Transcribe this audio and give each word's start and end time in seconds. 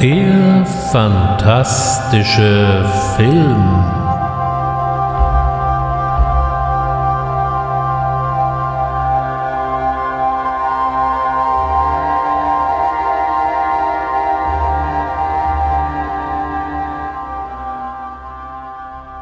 Der 0.00 0.64
fantastische 0.92 2.88
Film. 3.16 3.84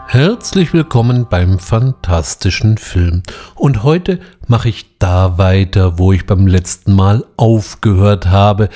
Herzlich 0.09 0.75
willkommen 0.75 1.27
beim 1.31 1.59
fantastischen 1.59 2.77
Film. 2.77 3.23
Und 3.55 3.83
heute 3.83 4.21
mache 4.47 4.69
ich 4.69 4.99
da 4.99 5.39
weiter, 5.39 5.99
wo 5.99 6.13
ich 6.13 6.27
beim 6.27 6.47
letzten 6.47 6.93
Mal 6.93 7.25
aufgehört 7.39 8.27
habe. 8.27 8.69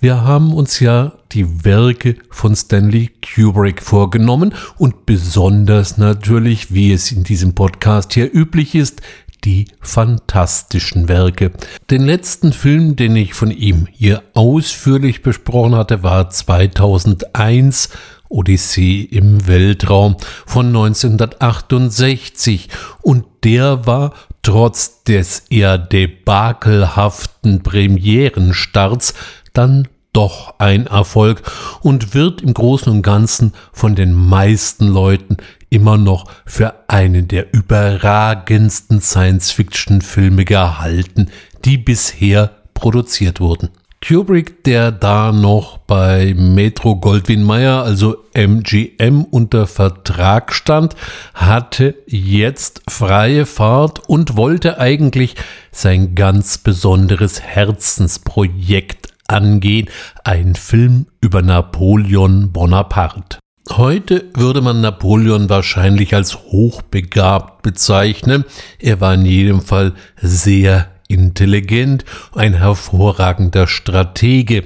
Wir 0.00 0.22
haben 0.22 0.52
uns 0.52 0.80
ja 0.80 1.12
die 1.32 1.64
Werke 1.64 2.16
von 2.30 2.54
Stanley 2.54 3.10
Kubrick 3.22 3.82
vorgenommen 3.82 4.54
und 4.78 5.06
besonders 5.06 5.98
natürlich, 5.98 6.72
wie 6.72 6.92
es 6.92 7.12
in 7.12 7.24
diesem 7.24 7.54
Podcast 7.54 8.14
hier 8.14 8.32
üblich 8.32 8.74
ist, 8.74 9.02
die 9.44 9.66
fantastischen 9.80 11.08
Werke. 11.08 11.52
Den 11.90 12.02
letzten 12.02 12.52
Film, 12.52 12.96
den 12.96 13.16
ich 13.16 13.34
von 13.34 13.50
ihm 13.50 13.86
hier 13.92 14.22
ausführlich 14.34 15.22
besprochen 15.22 15.76
hatte, 15.76 16.02
war 16.02 16.30
2001 16.30 17.90
Odyssee 18.28 19.02
im 19.02 19.46
Weltraum 19.46 20.16
von 20.46 20.66
1968 20.66 22.68
und 23.02 23.24
der 23.44 23.86
war 23.86 24.14
trotz 24.42 25.04
des 25.04 25.44
eher 25.50 25.78
debakelhaften 25.78 27.62
Premierenstarts 27.62 29.14
dann 29.52 29.86
doch 30.16 30.54
ein 30.58 30.86
Erfolg 30.86 31.42
und 31.82 32.14
wird 32.14 32.40
im 32.40 32.54
Großen 32.54 32.90
und 32.90 33.02
Ganzen 33.02 33.52
von 33.72 33.94
den 33.94 34.14
meisten 34.14 34.88
Leuten 34.88 35.36
immer 35.68 35.98
noch 35.98 36.24
für 36.46 36.74
einen 36.88 37.28
der 37.28 37.52
überragendsten 37.52 39.02
Science-Fiction-Filme 39.02 40.46
gehalten, 40.46 41.28
die 41.66 41.76
bisher 41.76 42.52
produziert 42.72 43.40
wurden. 43.40 43.68
Kubrick, 44.06 44.64
der 44.64 44.92
da 44.92 45.32
noch 45.32 45.78
bei 45.78 46.32
Metro 46.34 46.96
Goldwyn 46.96 47.42
Mayer, 47.42 47.82
also 47.82 48.24
MGM, 48.34 49.24
unter 49.24 49.66
Vertrag 49.66 50.54
stand, 50.54 50.94
hatte 51.34 51.94
jetzt 52.06 52.82
freie 52.88 53.44
Fahrt 53.44 54.08
und 54.08 54.36
wollte 54.36 54.78
eigentlich 54.78 55.34
sein 55.72 56.14
ganz 56.14 56.58
besonderes 56.58 57.42
Herzensprojekt 57.42 59.15
angehen, 59.28 59.88
ein 60.24 60.54
Film 60.54 61.06
über 61.20 61.42
Napoleon 61.42 62.52
Bonaparte. 62.52 63.38
Heute 63.72 64.26
würde 64.34 64.60
man 64.60 64.80
Napoleon 64.80 65.48
wahrscheinlich 65.48 66.14
als 66.14 66.36
hochbegabt 66.36 67.62
bezeichnen. 67.62 68.44
Er 68.78 69.00
war 69.00 69.14
in 69.14 69.26
jedem 69.26 69.60
Fall 69.60 69.94
sehr 70.16 70.88
intelligent, 71.08 72.04
ein 72.34 72.54
hervorragender 72.54 73.66
Stratege. 73.66 74.64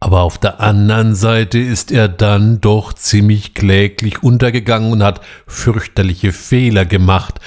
Aber 0.00 0.20
auf 0.20 0.38
der 0.38 0.60
anderen 0.60 1.14
Seite 1.16 1.58
ist 1.58 1.90
er 1.90 2.06
dann 2.06 2.60
doch 2.60 2.92
ziemlich 2.92 3.54
kläglich 3.54 4.22
untergegangen 4.22 4.92
und 4.92 5.02
hat 5.02 5.20
fürchterliche 5.46 6.32
Fehler 6.32 6.84
gemacht. 6.84 7.40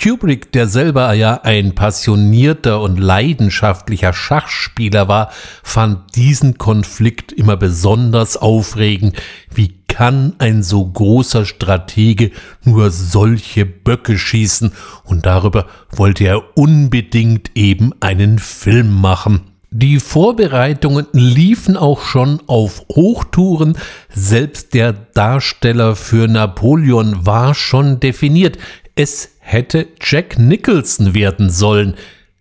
Kubrick, 0.00 0.52
der 0.52 0.68
selber 0.68 1.12
ja 1.12 1.40
ein 1.42 1.74
passionierter 1.74 2.80
und 2.80 2.98
leidenschaftlicher 2.98 4.12
Schachspieler 4.12 5.08
war, 5.08 5.30
fand 5.62 6.14
diesen 6.14 6.56
Konflikt 6.56 7.32
immer 7.32 7.56
besonders 7.56 8.36
aufregend. 8.36 9.16
Wie 9.52 9.74
kann 9.88 10.34
ein 10.38 10.62
so 10.62 10.86
großer 10.86 11.44
Stratege 11.44 12.30
nur 12.62 12.90
solche 12.90 13.66
Böcke 13.66 14.18
schießen? 14.18 14.72
Und 15.04 15.26
darüber 15.26 15.66
wollte 15.90 16.24
er 16.24 16.56
unbedingt 16.56 17.50
eben 17.56 17.92
einen 18.00 18.38
Film 18.38 19.00
machen. 19.00 19.40
Die 19.70 19.98
Vorbereitungen 19.98 21.06
liefen 21.12 21.76
auch 21.76 22.02
schon 22.02 22.40
auf 22.46 22.82
Hochtouren. 22.88 23.76
Selbst 24.08 24.72
der 24.74 24.92
Darsteller 24.92 25.94
für 25.96 26.26
Napoleon 26.28 27.26
war 27.26 27.54
schon 27.54 28.00
definiert. 28.00 28.56
Es 28.94 29.37
hätte 29.48 29.88
Jack 30.02 30.38
Nicholson 30.38 31.14
werden 31.14 31.48
sollen. 31.48 31.94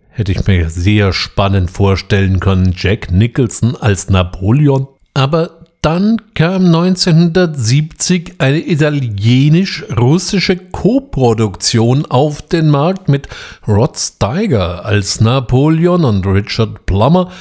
Hätte 0.09 0.33
ich 0.33 0.45
mir 0.45 0.69
sehr 0.69 1.13
spannend 1.13 1.71
vorstellen 1.71 2.41
können, 2.41 2.73
Jack 2.75 3.11
Nicholson 3.11 3.77
als 3.77 4.09
Napoleon. 4.09 4.87
Aber 5.13 5.61
dann 5.81 6.21
kam 6.33 6.65
1970 6.65 8.33
eine 8.39 8.59
italienisch-russische 8.59 10.57
Koproduktion 10.57 12.05
auf 12.07 12.41
den 12.41 12.69
Markt 12.69 13.07
mit 13.07 13.29
Rod 13.65 13.97
Steiger 13.97 14.83
als 14.83 15.21
Napoleon 15.21 16.03
und 16.03 16.27
Richard 16.27 16.85
Plummer. 16.85 17.31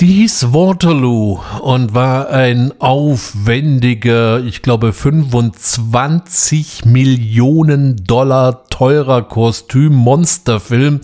Die 0.00 0.06
hieß 0.06 0.52
Waterloo 0.54 1.38
und 1.60 1.94
war 1.94 2.30
ein 2.30 2.72
aufwendiger, 2.80 4.42
ich 4.42 4.62
glaube 4.62 4.92
25 4.92 6.86
Millionen 6.86 8.02
Dollar 8.04 8.64
teurer 8.68 9.22
Kostüm-Monsterfilm, 9.22 11.02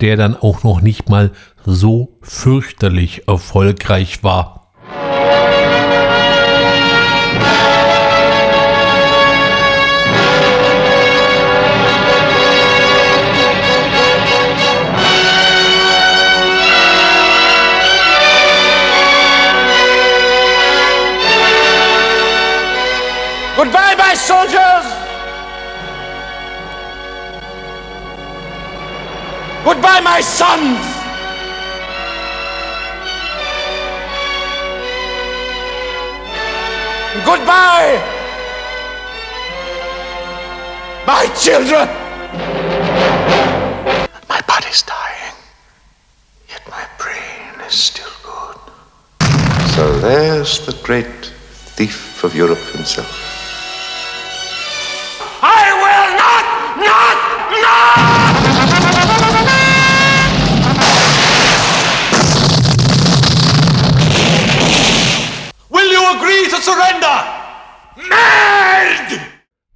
der 0.00 0.16
dann 0.16 0.34
auch 0.34 0.64
noch 0.64 0.80
nicht 0.80 1.10
mal 1.10 1.30
so 1.66 2.16
fürchterlich 2.22 3.28
erfolgreich 3.28 4.24
war. 4.24 4.55
Soldiers! 24.26 24.86
Goodbye, 29.64 30.00
my 30.00 30.20
sons! 30.20 30.82
Goodbye, 37.24 38.02
my 41.06 41.24
children! 41.44 41.86
My 44.28 44.40
body's 44.48 44.82
dying, 44.82 45.36
yet 46.48 46.62
my 46.68 46.84
brain 46.98 47.60
is 47.68 47.74
still 47.74 48.14
good. 48.24 48.58
So 49.76 50.00
there's 50.00 50.66
the 50.66 50.76
great 50.82 51.26
thief 51.76 52.24
of 52.24 52.34
Europe 52.34 52.64
himself. 52.74 53.35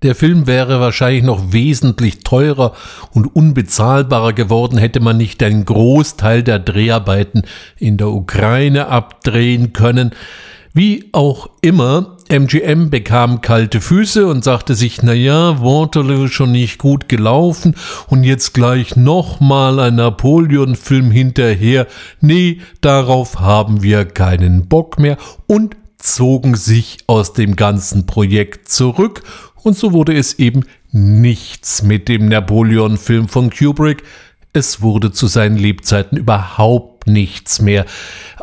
Der 0.03 0.15
Film 0.15 0.47
wäre 0.47 0.81
wahrscheinlich 0.81 1.23
noch 1.23 1.53
wesentlich 1.53 2.21
teurer 2.21 2.73
und 3.13 3.37
unbezahlbarer 3.37 4.33
geworden, 4.33 4.79
hätte 4.79 5.01
man 5.01 5.19
nicht 5.19 5.43
einen 5.43 5.67
Großteil 5.67 6.43
der 6.43 6.59
Dreharbeiten 6.59 7.43
in 7.77 7.99
der 7.99 8.09
Ukraine 8.09 8.89
abdrehen 8.89 9.75
können. 9.75 10.13
Wie 10.73 11.11
auch 11.13 11.51
immer, 11.61 12.17
MGM 12.29 12.91
bekam 12.91 13.41
kalte 13.41 13.81
Füße 13.81 14.27
und 14.27 14.45
sagte 14.45 14.75
sich, 14.75 15.03
na 15.03 15.13
ja, 15.13 15.61
Waterloo 15.61 16.29
schon 16.29 16.53
nicht 16.53 16.79
gut 16.79 17.09
gelaufen 17.09 17.75
und 18.09 18.23
jetzt 18.23 18.55
gleich 18.55 18.95
nochmal 18.95 19.81
ein 19.81 19.97
Napoleon-Film 19.97 21.11
hinterher. 21.11 21.89
Nee, 22.21 22.61
darauf 22.81 23.41
haben 23.41 23.83
wir 23.83 24.05
keinen 24.05 24.69
Bock 24.69 24.99
mehr 24.99 25.19
und 25.49 25.77
zogen 26.03 26.55
sich 26.55 26.99
aus 27.07 27.33
dem 27.33 27.57
ganzen 27.57 28.07
Projekt 28.07 28.69
zurück 28.69 29.23
und 29.63 29.77
so 29.77 29.93
wurde 29.93 30.17
es 30.17 30.39
eben 30.39 30.65
nichts 30.91 31.83
mit 31.83 32.09
dem 32.09 32.29
Napoleon-Film 32.29 33.29
von 33.29 33.51
Kubrick. 33.51 34.03
Es 34.53 34.81
wurde 34.81 35.13
zu 35.13 35.27
seinen 35.27 35.57
Lebzeiten 35.57 36.19
überhaupt 36.19 37.07
nichts 37.07 37.61
mehr 37.61 37.87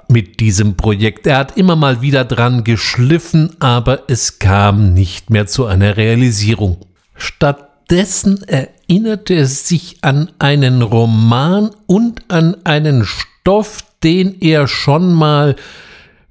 mit 0.07 0.39
diesem 0.39 0.77
Projekt. 0.77 1.27
Er 1.27 1.37
hat 1.37 1.57
immer 1.57 1.75
mal 1.75 2.01
wieder 2.01 2.23
dran 2.23 2.63
geschliffen, 2.63 3.55
aber 3.59 4.03
es 4.07 4.39
kam 4.39 4.93
nicht 4.93 5.29
mehr 5.29 5.47
zu 5.47 5.65
einer 5.65 5.97
Realisierung. 5.97 6.77
Stattdessen 7.15 8.43
erinnerte 8.43 9.33
er 9.33 9.47
sich 9.47 9.97
an 10.01 10.31
einen 10.39 10.81
Roman 10.81 11.71
und 11.87 12.21
an 12.29 12.55
einen 12.63 13.05
Stoff, 13.05 13.83
den 14.03 14.39
er 14.39 14.67
schon 14.67 15.13
mal 15.13 15.55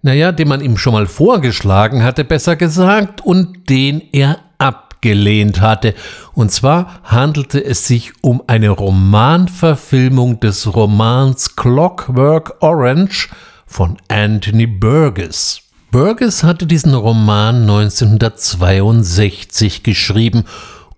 naja, 0.06 0.32
den 0.32 0.48
man 0.48 0.60
ihm 0.60 0.76
schon 0.78 0.92
mal 0.92 1.06
vorgeschlagen 1.06 2.04
hatte, 2.04 2.24
besser 2.24 2.54
gesagt, 2.54 3.26
und 3.26 3.68
den 3.68 4.00
er 4.12 4.38
abgelehnt 4.56 5.60
hatte. 5.60 5.94
Und 6.32 6.52
zwar 6.52 7.00
handelte 7.02 7.58
es 7.62 7.88
sich 7.88 8.12
um 8.20 8.40
eine 8.46 8.70
Romanverfilmung 8.70 10.38
des 10.38 10.72
Romans 10.74 11.56
Clockwork 11.56 12.54
Orange 12.60 13.30
von 13.66 13.96
Anthony 14.06 14.68
Burgess. 14.68 15.60
Burgess 15.90 16.44
hatte 16.44 16.66
diesen 16.66 16.94
Roman 16.94 17.62
1962 17.62 19.82
geschrieben 19.82 20.44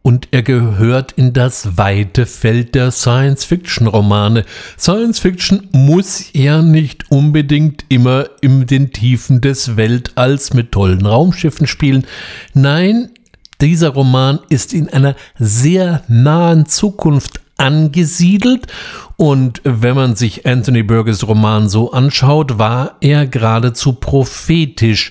und 0.02 0.28
er 0.30 0.42
gehört 0.42 1.12
in 1.12 1.32
das 1.32 1.76
weite 1.76 2.24
Feld 2.26 2.74
der 2.74 2.90
Science-Fiction-Romane. 2.90 4.44
Science-Fiction 4.78 5.68
muss 5.72 6.30
ja 6.32 6.62
nicht 6.62 7.10
unbedingt 7.10 7.84
immer 7.88 8.26
in 8.40 8.66
den 8.66 8.92
Tiefen 8.92 9.40
des 9.40 9.76
Weltalls 9.76 10.54
mit 10.54 10.72
tollen 10.72 11.04
Raumschiffen 11.04 11.66
spielen. 11.66 12.06
Nein, 12.54 13.10
dieser 13.60 13.90
Roman 13.90 14.38
ist 14.48 14.72
in 14.72 14.88
einer 14.88 15.16
sehr 15.38 16.04
nahen 16.08 16.66
Zukunft 16.66 17.40
angesiedelt 17.56 18.68
und 19.16 19.60
wenn 19.64 19.96
man 19.96 20.14
sich 20.14 20.46
Anthony 20.46 20.84
Burgess 20.84 21.26
Roman 21.26 21.68
so 21.68 21.90
anschaut, 21.90 22.58
war 22.58 22.96
er 23.00 23.26
geradezu 23.26 23.94
prophetisch, 23.94 25.10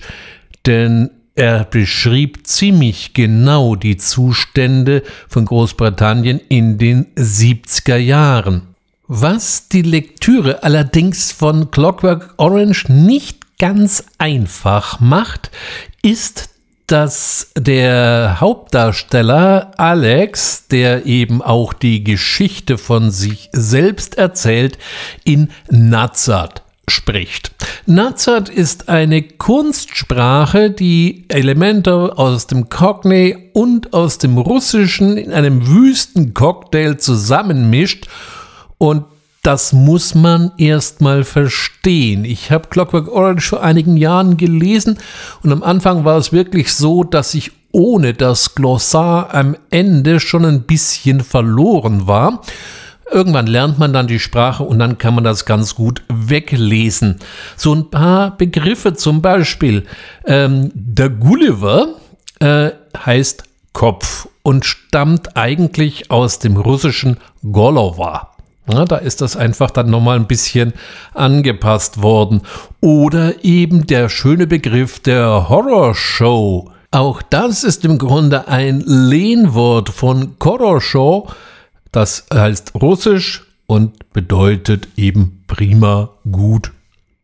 denn 0.64 1.10
er 1.38 1.64
beschrieb 1.64 2.46
ziemlich 2.48 3.14
genau 3.14 3.76
die 3.76 3.96
Zustände 3.96 5.04
von 5.28 5.44
Großbritannien 5.44 6.40
in 6.48 6.78
den 6.78 7.06
70er 7.14 7.96
Jahren. 7.96 8.74
Was 9.06 9.68
die 9.68 9.82
Lektüre 9.82 10.64
allerdings 10.64 11.30
von 11.30 11.70
Clockwork 11.70 12.34
Orange 12.38 12.92
nicht 12.92 13.56
ganz 13.58 14.04
einfach 14.18 14.98
macht, 14.98 15.52
ist, 16.02 16.50
dass 16.88 17.52
der 17.56 18.38
Hauptdarsteller 18.40 19.70
Alex, 19.76 20.66
der 20.66 21.06
eben 21.06 21.40
auch 21.40 21.72
die 21.72 22.02
Geschichte 22.02 22.78
von 22.78 23.12
sich 23.12 23.48
selbst 23.52 24.18
erzählt, 24.18 24.76
in 25.24 25.50
Nazat 25.70 26.64
spricht. 26.88 27.52
Nazat 27.86 28.48
ist 28.48 28.88
eine 28.88 29.22
Kunstsprache, 29.22 30.70
die 30.70 31.24
Elemente 31.28 32.18
aus 32.18 32.46
dem 32.46 32.68
Cockney 32.68 33.50
und 33.54 33.94
aus 33.94 34.18
dem 34.18 34.38
Russischen 34.38 35.16
in 35.16 35.32
einem 35.32 35.66
wüsten 35.66 36.34
Cocktail 36.34 36.96
zusammenmischt 36.96 38.06
und 38.78 39.04
das 39.42 39.72
muss 39.72 40.14
man 40.14 40.52
erstmal 40.58 41.24
verstehen. 41.24 42.24
Ich 42.24 42.50
habe 42.50 42.68
Clockwork 42.68 43.08
Orange 43.08 43.48
vor 43.48 43.62
einigen 43.62 43.96
Jahren 43.96 44.36
gelesen 44.36 44.98
und 45.42 45.52
am 45.52 45.62
Anfang 45.62 46.04
war 46.04 46.18
es 46.18 46.32
wirklich 46.32 46.74
so, 46.74 47.04
dass 47.04 47.34
ich 47.34 47.52
ohne 47.72 48.14
das 48.14 48.54
Glossar 48.54 49.34
am 49.34 49.56
Ende 49.70 50.20
schon 50.20 50.44
ein 50.44 50.62
bisschen 50.62 51.20
verloren 51.20 52.06
war. 52.06 52.42
Irgendwann 53.10 53.46
lernt 53.46 53.78
man 53.78 53.92
dann 53.92 54.06
die 54.06 54.18
Sprache 54.18 54.62
und 54.62 54.78
dann 54.78 54.98
kann 54.98 55.14
man 55.14 55.24
das 55.24 55.44
ganz 55.44 55.74
gut 55.74 56.02
weglesen. 56.08 57.16
So 57.56 57.74
ein 57.74 57.90
paar 57.90 58.36
Begriffe 58.36 58.94
zum 58.94 59.22
Beispiel. 59.22 59.86
Ähm, 60.26 60.70
der 60.74 61.08
Gulliver 61.08 61.94
äh, 62.40 62.70
heißt 63.04 63.44
Kopf 63.72 64.28
und 64.42 64.64
stammt 64.64 65.36
eigentlich 65.36 66.10
aus 66.10 66.38
dem 66.38 66.56
russischen 66.56 67.18
Golova. 67.52 68.30
Ja, 68.70 68.84
da 68.84 68.96
ist 68.96 69.22
das 69.22 69.36
einfach 69.36 69.70
dann 69.70 69.88
nochmal 69.88 70.16
ein 70.16 70.26
bisschen 70.26 70.74
angepasst 71.14 72.02
worden. 72.02 72.42
Oder 72.80 73.44
eben 73.44 73.86
der 73.86 74.08
schöne 74.08 74.46
Begriff 74.46 75.00
der 75.00 75.48
Horrorshow. 75.48 76.70
Auch 76.90 77.22
das 77.22 77.64
ist 77.64 77.84
im 77.84 77.98
Grunde 77.98 78.48
ein 78.48 78.80
Lehnwort 78.80 79.88
von 79.88 80.36
Horrorshow. 80.42 81.28
Das 81.92 82.26
heißt 82.32 82.74
russisch 82.74 83.44
und 83.66 84.12
bedeutet 84.12 84.88
eben 84.96 85.44
prima, 85.46 86.10
gut, 86.30 86.72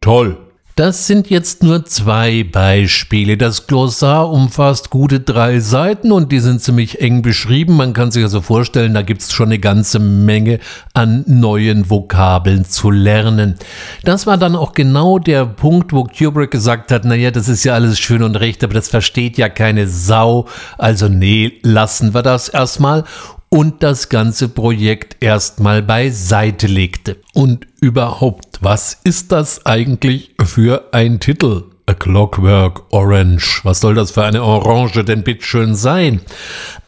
toll. 0.01 0.39
Das 0.77 1.07
sind 1.07 1.31
jetzt 1.31 1.63
nur 1.63 1.85
zwei 1.85 2.43
Beispiele. 2.43 3.37
Das 3.37 3.69
Glossar 3.69 4.29
umfasst 4.29 4.91
gute 4.91 5.21
drei 5.21 5.61
Seiten 5.61 6.11
und 6.11 6.33
die 6.33 6.41
sind 6.41 6.63
ziemlich 6.63 7.01
eng 7.01 7.23
beschrieben. 7.23 7.77
Man 7.77 7.93
kann 7.93 8.11
sich 8.11 8.25
also 8.25 8.41
vorstellen, 8.41 8.93
da 8.93 9.03
gibt 9.03 9.23
es 9.23 9.33
schon 9.33 9.51
eine 9.51 9.61
ganze 9.61 10.01
Menge 10.01 10.59
an 10.93 11.23
neuen 11.29 11.91
Vokabeln 11.91 12.65
zu 12.65 12.91
lernen. 12.91 13.55
Das 14.03 14.27
war 14.27 14.37
dann 14.37 14.57
auch 14.57 14.73
genau 14.73 15.21
der 15.21 15.47
Punkt, 15.47 15.93
wo 15.93 16.03
Kubrick 16.03 16.51
gesagt 16.51 16.91
hat, 16.91 17.05
naja, 17.05 17.31
das 17.31 17.49
ist 17.49 17.63
ja 17.63 17.75
alles 17.75 18.01
schön 18.01 18.25
und 18.25 18.35
recht, 18.35 18.65
aber 18.65 18.75
das 18.75 18.89
versteht 18.89 19.39
ja 19.39 19.49
keine 19.49 19.87
Sau. 19.87 20.49
Also 20.77 21.07
nee, 21.07 21.53
lassen 21.63 22.15
wir 22.15 22.25
das 22.25 22.49
erstmal 22.49 23.05
und 23.55 23.85
das 23.85 24.09
ganze 24.09 24.49
Projekt 24.49 25.23
erstmal 25.23 25.81
beiseite 25.81 26.67
legte. 26.67 27.19
Und 27.35 27.69
überhaupt, 27.81 28.59
was 28.63 28.99
ist 29.05 29.31
das 29.31 29.65
eigentlich 29.65 30.35
für 30.45 30.89
ein 30.91 31.21
Titel? 31.21 31.63
A 31.87 31.95
Clockwork 31.95 32.83
Orange. 32.93 33.61
Was 33.63 33.79
soll 33.79 33.95
das 33.95 34.11
für 34.11 34.25
eine 34.25 34.43
Orange 34.43 35.05
denn 35.05 35.23
bitteschön 35.23 35.77
sein? 35.77 36.21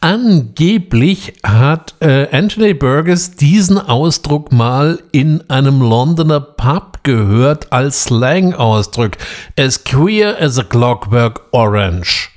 Angeblich 0.01 1.35
hat 1.41 1.95
äh, 2.01 2.27
Anthony 2.35 2.73
Burgess 2.73 3.37
diesen 3.37 3.77
Ausdruck 3.77 4.51
mal 4.51 5.01
in 5.13 5.49
einem 5.49 5.79
Londoner 5.79 6.41
Pub 6.41 7.01
gehört 7.03 7.71
als 7.71 8.03
Slang-Ausdruck. 8.03 9.11
As 9.57 9.85
queer 9.85 10.35
as 10.41 10.59
a 10.59 10.63
Clockwork 10.63 11.43
Orange. 11.53 12.36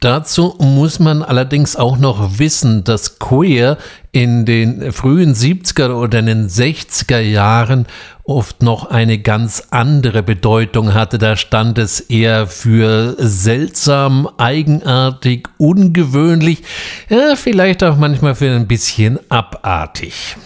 Dazu 0.00 0.54
muss 0.58 0.98
man 0.98 1.22
allerdings 1.22 1.74
auch 1.74 1.96
noch 1.96 2.38
wissen, 2.38 2.84
dass 2.84 3.18
Queer 3.18 3.78
in 4.12 4.44
den 4.44 4.92
frühen 4.92 5.34
70er 5.34 5.94
oder 5.94 6.18
in 6.18 6.26
den 6.26 6.48
60er 6.48 7.20
Jahren 7.20 7.86
oft 8.22 8.62
noch 8.62 8.90
eine 8.90 9.18
ganz 9.18 9.68
andere 9.70 10.22
Bedeutung 10.22 10.92
hatte. 10.92 11.16
Da 11.16 11.36
stand 11.36 11.78
es 11.78 12.00
eher 12.00 12.46
für 12.46 13.16
seltsam, 13.18 14.28
eigenartig, 14.36 15.48
ungewöhnlich, 15.56 16.62
ja, 17.08 17.34
vielleicht 17.34 17.82
auch 17.82 17.96
manchmal 17.96 18.34
für 18.34 18.54
ein 18.54 18.68
bisschen 18.68 19.18
abartig. 19.30 20.36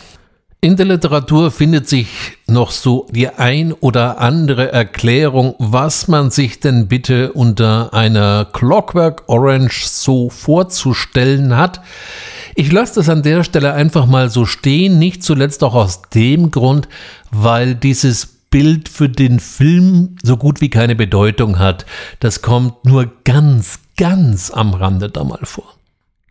In 0.64 0.76
der 0.76 0.87
Literatur 0.87 1.51
findet 1.51 1.89
sich 1.89 2.06
noch 2.46 2.70
so 2.70 3.08
die 3.10 3.29
ein 3.29 3.72
oder 3.72 4.20
andere 4.20 4.70
Erklärung, 4.70 5.56
was 5.58 6.06
man 6.06 6.31
sich 6.31 6.60
denn 6.60 6.87
bitte 6.87 7.32
unter 7.32 7.93
einer 7.93 8.44
Clockwork 8.44 9.25
Orange 9.27 9.89
so 9.89 10.31
vorzustellen 10.31 11.56
hat. 11.56 11.81
Ich 12.55 12.70
lasse 12.70 12.94
das 12.94 13.08
an 13.08 13.25
der 13.25 13.43
Stelle 13.43 13.72
einfach 13.72 14.06
mal 14.06 14.31
so 14.31 14.46
stehen, 14.46 15.01
nicht 15.01 15.25
zuletzt 15.25 15.65
auch 15.65 15.75
aus 15.75 16.03
dem 16.15 16.53
Grund, 16.53 16.89
weil 17.32 17.75
dieses 17.75 18.27
Bild 18.48 18.89
für 18.89 19.08
den 19.08 19.41
Film 19.41 20.15
so 20.22 20.37
gut 20.37 20.60
wie 20.60 20.70
keine 20.70 20.94
Bedeutung 20.94 21.58
hat. 21.58 21.87
Das 22.20 22.41
kommt 22.41 22.84
nur 22.84 23.10
ganz, 23.25 23.81
ganz 23.96 24.53
am 24.53 24.75
Rande 24.75 25.10
da 25.10 25.25
mal 25.25 25.41
vor. 25.43 25.75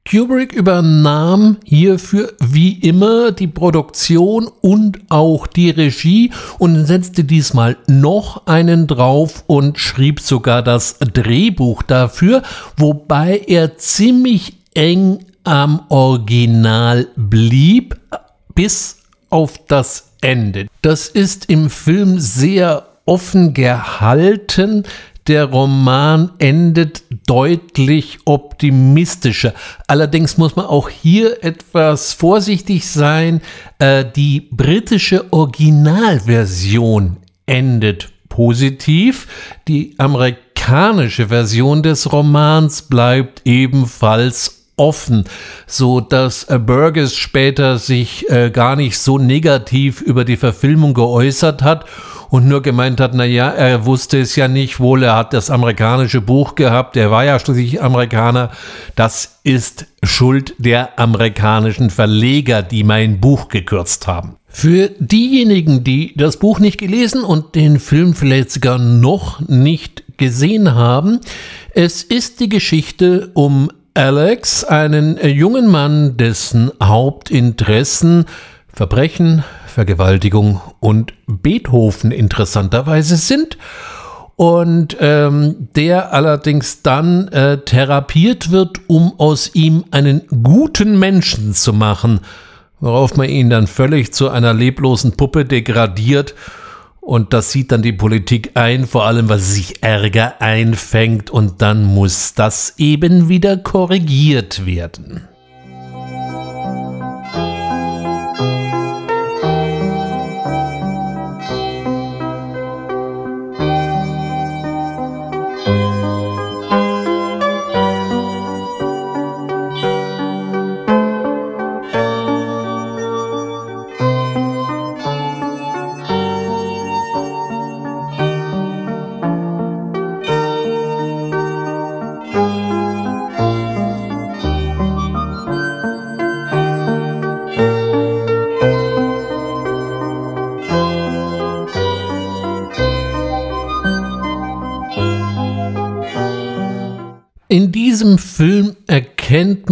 Kubrick 0.10 0.52
übernahm 0.52 1.58
hierfür 1.64 2.34
wie 2.40 2.74
immer 2.74 3.32
die 3.32 3.48
Produktion 3.48 4.50
und 4.62 5.00
auch 5.10 5.48
die 5.48 5.70
Regie 5.70 6.32
und 6.58 6.86
setzte 6.86 7.24
diesmal 7.24 7.78
noch 7.88 8.48
einen 8.48 8.88
drauf 8.88 9.44
und 9.48 9.80
schrieb 9.80 10.20
sogar 10.20 10.64
das 10.64 10.98
Drehbuch 11.00 11.84
dafür, 11.84 12.42
wobei 12.78 13.42
er 13.48 13.78
ziemlich 13.78 14.58
eng 14.74 15.20
am 15.44 15.84
Original 15.90 17.08
blieb 17.16 17.98
bis 18.56 18.98
auf 19.30 19.60
das 19.68 20.12
Ende. 20.22 20.68
Das 20.82 21.08
ist 21.08 21.50
im 21.50 21.70
Film 21.70 22.20
sehr 22.20 22.88
offen 23.06 23.54
gehalten, 23.54 24.84
der 25.28 25.46
Roman 25.46 26.32
endet 26.40 27.04
deutlich 27.28 28.20
optimistischer. 28.26 29.54
Allerdings 29.88 30.38
muss 30.38 30.56
man 30.56 30.66
auch 30.66 30.90
hier 30.90 31.44
etwas 31.44 32.14
vorsichtig 32.14 32.88
sein. 32.88 33.42
Äh, 33.80 34.06
die 34.16 34.48
britische 34.52 35.32
Originalversion 35.32 37.18
endet 37.46 38.10
positiv. 38.30 39.28
Die 39.68 39.94
amerikanische 39.98 41.28
Version 41.28 41.84
des 41.84 42.12
Romans 42.12 42.82
bleibt 42.84 43.42
ebenfalls 43.46 44.61
offen, 44.76 45.26
so 45.68 46.00
dass 46.00 46.46
äh, 46.46 46.60
Burgess 46.60 47.16
später 47.16 47.78
sich 47.78 48.30
äh, 48.30 48.50
gar 48.50 48.76
nicht 48.76 48.98
so 48.98 49.18
negativ 49.18 50.02
über 50.02 50.26
die 50.26 50.38
Verfilmung 50.38 50.94
geäußert 50.94 51.62
hat 51.62 51.86
und 52.32 52.48
nur 52.48 52.62
gemeint 52.62 53.02
hat, 53.02 53.14
na 53.14 53.26
ja, 53.26 53.50
er 53.50 53.86
wusste 53.86 54.22
es 54.22 54.38
ja 54.38 54.48
nicht 54.48 54.80
wohl, 54.80 55.04
er 55.04 55.18
hat 55.18 55.34
das 55.34 55.50
amerikanische 55.50 56.22
Buch 56.22 56.56
gehabt, 56.56 56.96
er 56.96 57.12
war 57.12 57.26
ja 57.26 57.38
schließlich 57.38 57.82
Amerikaner. 57.82 58.52
Das 58.96 59.40
ist 59.44 59.88
Schuld 60.02 60.56
der 60.58 60.98
amerikanischen 60.98 61.90
Verleger, 61.90 62.64
die 62.64 62.86
mein 62.86 63.20
Buch 63.20 63.50
gekürzt 63.50 64.08
haben. 64.08 64.38
Für 64.48 64.90
diejenigen, 65.00 65.84
die 65.84 66.14
das 66.16 66.38
Buch 66.38 66.60
nicht 66.60 66.78
gelesen 66.78 67.24
und 67.24 67.56
den 67.56 67.80
Film 67.80 68.16
vielleicht 68.16 68.52
sogar 68.52 68.78
noch 68.78 69.42
nicht 69.42 70.04
gesehen 70.18 70.74
haben. 70.74 71.20
Es 71.74 72.04
ist 72.04 72.40
die 72.40 72.50
Geschichte 72.50 73.32
um 73.34 73.72
Alex, 73.94 74.64
einen 74.64 75.18
jungen 75.18 75.68
Mann, 75.68 76.16
dessen 76.16 76.72
Hauptinteressen 76.82 78.26
Verbrechen, 78.74 79.44
Vergewaltigung 79.68 80.62
und 80.80 81.14
Beethoven 81.28 82.12
interessanterweise 82.12 83.18
sind. 83.18 83.58
Und 84.38 84.98
ähm, 85.02 85.68
der 85.76 86.14
allerdings 86.14 86.82
dann 86.82 87.28
äh, 87.28 87.60
therapiert 87.60 88.50
wird, 88.50 88.80
um 88.88 89.14
aus 89.20 89.54
ihm 89.54 89.84
einen 89.92 90.22
guten 90.42 90.98
Menschen 90.98 91.54
zu 91.54 91.74
machen, 91.74 92.22
worauf 92.80 93.18
man 93.18 93.30
ihn 93.30 93.50
dann 93.50 93.68
völlig 93.68 94.14
zu 94.14 94.30
einer 94.30 94.54
leblosen 94.54 95.12
Puppe 95.12 95.46
degradiert 95.46 96.34
und 97.02 97.34
das 97.34 97.52
sieht 97.52 97.72
dann 97.72 97.82
die 97.82 97.92
Politik 97.92 98.52
ein, 98.54 98.86
vor 98.86 99.06
allem 99.06 99.28
was 99.28 99.54
sich 99.54 99.84
Ärger 99.84 100.40
einfängt 100.40 101.30
und 101.30 101.62
dann 101.62 101.84
muss 101.84 102.36
das 102.36 102.76
eben 102.78 103.28
wieder 103.28 103.58
korrigiert 103.58 104.66
werden. 104.66 105.28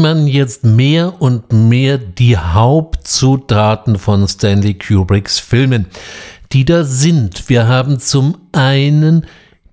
Man 0.10 0.28
jetzt 0.28 0.64
mehr 0.64 1.22
und 1.22 1.54
mehr 1.54 2.00
die 2.00 2.36
Hauptzutaten 2.36 4.00
von 4.00 4.28
Stanley 4.28 4.74
Kubricks 4.74 5.38
Filmen, 5.38 5.86
die 6.52 6.66
da 6.66 6.84
sind. 6.84 7.48
Wir 7.48 7.68
haben 7.68 8.00
zum 8.00 8.38
einen 8.52 9.28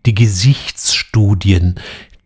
die 0.05 0.15
Gesichtsstudien, 0.15 1.77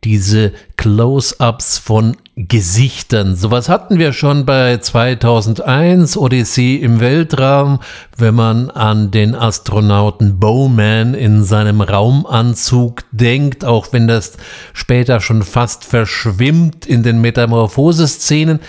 diese 0.04 0.52
Close-ups 0.76 1.78
von 1.78 2.16
Gesichtern. 2.36 3.36
Sowas 3.36 3.68
hatten 3.68 3.98
wir 3.98 4.12
schon 4.12 4.46
bei 4.46 4.78
2001 4.78 6.16
Odyssee 6.16 6.76
im 6.76 7.00
Weltraum, 7.00 7.80
wenn 8.16 8.34
man 8.34 8.70
an 8.70 9.10
den 9.10 9.34
Astronauten 9.34 10.40
Bowman 10.40 11.12
in 11.14 11.44
seinem 11.44 11.82
Raumanzug 11.82 13.02
denkt, 13.12 13.64
auch 13.64 13.92
wenn 13.92 14.08
das 14.08 14.38
später 14.72 15.20
schon 15.20 15.42
fast 15.42 15.84
verschwimmt 15.84 16.86
in 16.86 17.02
den 17.02 17.20
Metamorphose-Szenen. 17.20 18.60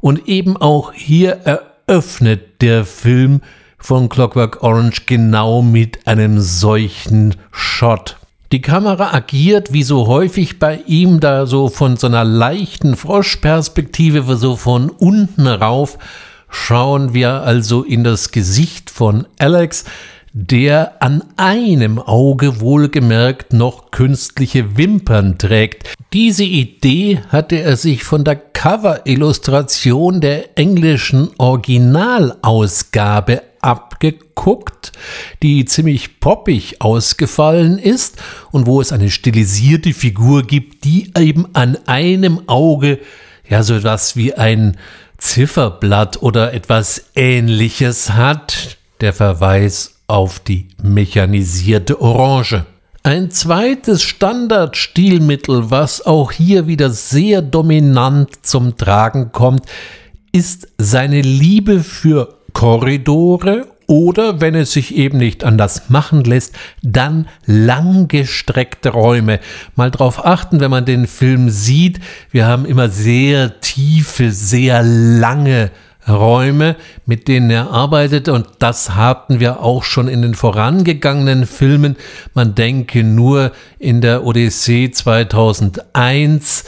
Und 0.00 0.26
eben 0.26 0.56
auch 0.56 0.92
hier 0.92 1.40
eröffnet 1.44 2.62
der 2.62 2.84
Film 2.84 3.42
von 3.78 4.08
Clockwork 4.08 4.62
Orange 4.62 5.02
genau 5.06 5.60
mit 5.60 6.06
einem 6.06 6.40
solchen 6.40 7.36
Shot. 7.50 8.16
Die 8.52 8.60
Kamera 8.60 9.14
agiert 9.14 9.72
wie 9.72 9.82
so 9.82 10.06
häufig 10.08 10.58
bei 10.58 10.80
ihm 10.86 11.20
da 11.20 11.46
so 11.46 11.68
von 11.68 11.96
so 11.96 12.06
einer 12.06 12.22
leichten 12.22 12.96
Froschperspektive, 12.96 14.36
so 14.36 14.56
von 14.56 14.90
unten 14.90 15.46
rauf, 15.46 15.96
schauen 16.50 17.14
wir 17.14 17.44
also 17.44 17.82
in 17.82 18.04
das 18.04 18.30
Gesicht 18.30 18.90
von 18.90 19.26
Alex, 19.38 19.86
der 20.34 21.02
an 21.02 21.24
einem 21.38 21.98
Auge 21.98 22.60
wohlgemerkt 22.60 23.54
noch 23.54 23.90
künstliche 23.90 24.76
Wimpern 24.76 25.38
trägt. 25.38 25.94
Diese 26.12 26.44
Idee 26.44 27.20
hatte 27.30 27.56
er 27.56 27.78
sich 27.78 28.04
von 28.04 28.22
der 28.22 28.36
Cover-Illustration 28.36 30.20
der 30.20 30.58
englischen 30.58 31.30
Originalausgabe 31.38 33.40
abgeguckt, 33.62 34.92
die 35.42 35.64
ziemlich 35.64 36.20
poppig 36.20 36.80
ausgefallen 36.80 37.78
ist 37.78 38.20
und 38.50 38.66
wo 38.66 38.80
es 38.80 38.92
eine 38.92 39.10
stilisierte 39.10 39.94
Figur 39.94 40.42
gibt, 40.42 40.84
die 40.84 41.12
eben 41.16 41.46
an 41.54 41.78
einem 41.86 42.48
Auge 42.48 42.98
ja 43.48 43.62
so 43.62 43.74
etwas 43.74 44.16
wie 44.16 44.34
ein 44.34 44.76
Zifferblatt 45.18 46.22
oder 46.22 46.52
etwas 46.52 47.06
ähnliches 47.14 48.10
hat. 48.10 48.76
Der 49.00 49.12
Verweis 49.12 49.94
auf 50.08 50.40
die 50.40 50.68
mechanisierte 50.82 52.00
Orange. 52.00 52.66
Ein 53.04 53.30
zweites 53.30 54.02
Standardstilmittel, 54.02 55.70
was 55.70 56.06
auch 56.06 56.30
hier 56.30 56.66
wieder 56.66 56.90
sehr 56.90 57.42
dominant 57.42 58.44
zum 58.44 58.76
Tragen 58.76 59.32
kommt, 59.32 59.64
ist 60.32 60.68
seine 60.78 61.20
Liebe 61.20 61.80
für 61.80 62.41
Korridore 62.52 63.66
oder, 63.86 64.40
wenn 64.40 64.54
es 64.54 64.72
sich 64.72 64.94
eben 64.94 65.18
nicht 65.18 65.44
anders 65.44 65.90
machen 65.90 66.24
lässt, 66.24 66.54
dann 66.82 67.28
langgestreckte 67.46 68.90
Räume. 68.90 69.40
Mal 69.76 69.90
darauf 69.90 70.24
achten, 70.24 70.60
wenn 70.60 70.70
man 70.70 70.84
den 70.84 71.06
Film 71.06 71.50
sieht, 71.50 72.00
wir 72.30 72.46
haben 72.46 72.64
immer 72.64 72.88
sehr 72.88 73.60
tiefe, 73.60 74.30
sehr 74.30 74.82
lange 74.82 75.64
Räume, 75.64 75.91
mit 77.06 77.28
denen 77.28 77.50
er 77.50 77.70
arbeitet 77.70 78.28
und 78.28 78.46
das 78.58 78.94
hatten 78.94 79.40
wir 79.40 79.60
auch 79.60 79.84
schon 79.84 80.08
in 80.08 80.22
den 80.22 80.34
vorangegangenen 80.34 81.46
Filmen. 81.46 81.96
Man 82.34 82.54
denke 82.54 83.04
nur 83.04 83.52
in 83.78 84.00
der 84.00 84.24
Odyssee 84.24 84.90
2001, 84.90 86.64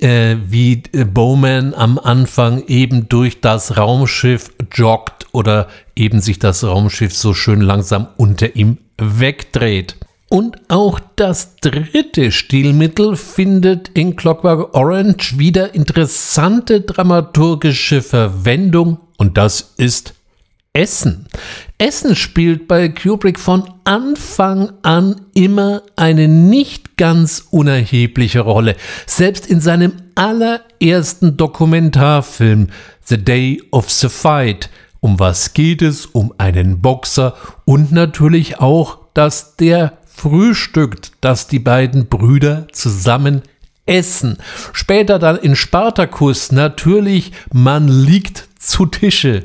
äh, 0.00 0.36
wie 0.46 0.82
Bowman 0.92 1.74
am 1.74 1.98
Anfang 1.98 2.62
eben 2.68 3.08
durch 3.08 3.40
das 3.40 3.76
Raumschiff 3.76 4.52
joggt 4.72 5.26
oder 5.32 5.68
eben 5.96 6.20
sich 6.20 6.38
das 6.38 6.62
Raumschiff 6.64 7.14
so 7.14 7.34
schön 7.34 7.60
langsam 7.60 8.08
unter 8.16 8.54
ihm 8.54 8.78
wegdreht. 8.98 9.96
Und 10.28 10.56
auch 10.68 10.98
das 11.14 11.56
dritte 11.56 12.32
Stilmittel 12.32 13.16
findet 13.16 13.90
in 13.90 14.16
Clockwork 14.16 14.74
Orange 14.74 15.38
wieder 15.38 15.74
interessante 15.74 16.80
dramaturgische 16.80 18.02
Verwendung 18.02 18.98
und 19.18 19.38
das 19.38 19.74
ist 19.76 20.14
Essen. 20.72 21.26
Essen 21.78 22.14
spielt 22.14 22.68
bei 22.68 22.88
Kubrick 22.88 23.38
von 23.38 23.64
Anfang 23.84 24.72
an 24.82 25.22
immer 25.32 25.82
eine 25.96 26.28
nicht 26.28 26.98
ganz 26.98 27.46
unerhebliche 27.50 28.40
Rolle. 28.40 28.76
Selbst 29.06 29.46
in 29.46 29.60
seinem 29.60 29.92
allerersten 30.16 31.36
Dokumentarfilm 31.36 32.68
The 33.04 33.16
Day 33.16 33.62
of 33.70 33.90
the 33.90 34.08
Fight. 34.08 34.68
Um 35.00 35.18
was 35.18 35.54
geht 35.54 35.82
es? 35.82 36.04
Um 36.04 36.34
einen 36.36 36.82
Boxer 36.82 37.34
und 37.64 37.92
natürlich 37.92 38.58
auch, 38.58 38.98
dass 39.14 39.56
der 39.56 39.96
frühstückt, 40.16 41.12
dass 41.20 41.46
die 41.46 41.58
beiden 41.58 42.06
Brüder 42.06 42.68
zusammen 42.72 43.42
essen. 43.84 44.38
Später 44.72 45.18
dann 45.18 45.36
in 45.36 45.56
Spartacus 45.56 46.52
natürlich, 46.52 47.32
man 47.52 47.88
liegt 47.88 48.48
zu 48.58 48.86
Tische. 48.86 49.44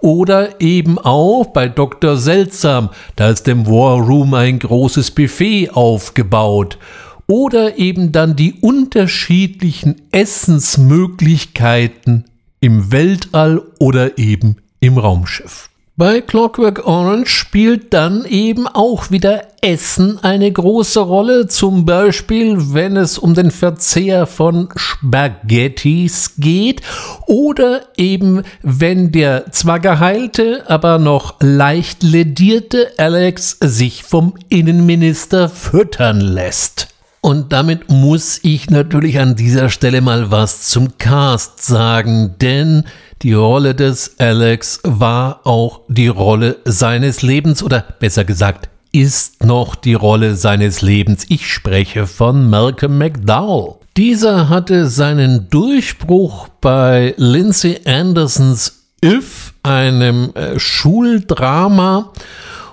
Oder 0.00 0.60
eben 0.60 0.98
auch 0.98 1.46
bei 1.46 1.68
Dr. 1.68 2.16
Seltsam, 2.16 2.90
da 3.16 3.30
ist 3.30 3.48
im 3.48 3.66
War 3.66 4.00
Room 4.00 4.34
ein 4.34 4.58
großes 4.58 5.12
Buffet 5.12 5.70
aufgebaut. 5.70 6.78
Oder 7.26 7.78
eben 7.78 8.12
dann 8.12 8.36
die 8.36 8.54
unterschiedlichen 8.60 10.02
Essensmöglichkeiten 10.12 12.24
im 12.60 12.90
Weltall 12.90 13.62
oder 13.78 14.18
eben 14.18 14.56
im 14.80 14.98
Raumschiff. 14.98 15.70
Bei 15.98 16.20
Clockwork 16.20 16.86
Orange 16.86 17.28
spielt 17.28 17.92
dann 17.92 18.24
eben 18.24 18.68
auch 18.68 19.10
wieder 19.10 19.48
Essen 19.62 20.22
eine 20.22 20.52
große 20.52 21.00
Rolle, 21.00 21.48
zum 21.48 21.86
Beispiel 21.86 22.72
wenn 22.72 22.96
es 22.96 23.18
um 23.18 23.34
den 23.34 23.50
Verzehr 23.50 24.28
von 24.28 24.68
Spaghettis 24.76 26.34
geht 26.38 26.82
oder 27.26 27.80
eben 27.96 28.44
wenn 28.62 29.10
der 29.10 29.50
zwar 29.50 29.80
geheilte, 29.80 30.70
aber 30.70 31.00
noch 31.00 31.34
leicht 31.40 32.04
ledierte 32.04 32.92
Alex 32.96 33.58
sich 33.60 34.04
vom 34.04 34.34
Innenminister 34.48 35.48
füttern 35.48 36.20
lässt. 36.20 36.86
Und 37.20 37.52
damit 37.52 37.90
muss 37.90 38.38
ich 38.44 38.70
natürlich 38.70 39.18
an 39.18 39.34
dieser 39.34 39.68
Stelle 39.68 40.00
mal 40.00 40.30
was 40.30 40.68
zum 40.68 40.96
Cast 40.98 41.64
sagen, 41.64 42.36
denn 42.40 42.84
die 43.22 43.32
Rolle 43.32 43.74
des 43.74 44.18
Alex 44.18 44.80
war 44.84 45.46
auch 45.46 45.80
die 45.88 46.08
Rolle 46.08 46.58
seines 46.64 47.22
Lebens 47.22 47.62
oder 47.62 47.84
besser 47.98 48.24
gesagt 48.24 48.68
ist 48.92 49.44
noch 49.44 49.74
die 49.74 49.94
Rolle 49.94 50.34
seines 50.34 50.82
Lebens. 50.82 51.26
Ich 51.28 51.46
spreche 51.46 52.06
von 52.06 52.48
Malcolm 52.48 52.98
McDowell. 52.98 53.74
Dieser 53.96 54.48
hatte 54.48 54.86
seinen 54.86 55.50
Durchbruch 55.50 56.48
bei 56.60 57.14
Lindsay 57.16 57.80
Andersons 57.84 58.84
If, 59.04 59.54
einem 59.62 60.32
äh, 60.34 60.58
Schuldrama. 60.58 62.12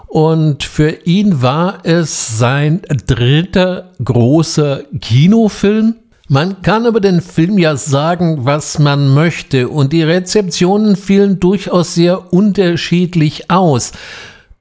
Und 0.08 0.64
für 0.64 1.06
ihn 1.06 1.42
war 1.42 1.80
es 1.84 2.38
sein 2.38 2.82
dritter 3.06 3.92
großer 4.04 4.84
Kinofilm. 5.02 5.96
Man 6.28 6.64
kann 6.64 6.88
über 6.88 7.00
den 7.00 7.22
Film 7.22 7.60
ja 7.60 7.76
sagen, 7.76 8.46
was 8.46 8.80
man 8.80 9.14
möchte, 9.14 9.70
und 9.70 9.94
die 9.94 10.02
Rezeptionen 10.02 10.96
fielen 10.96 11.40
durchaus 11.40 11.94
sehr 11.94 12.34
unterschiedlich 12.34 13.52
aus. 13.52 13.92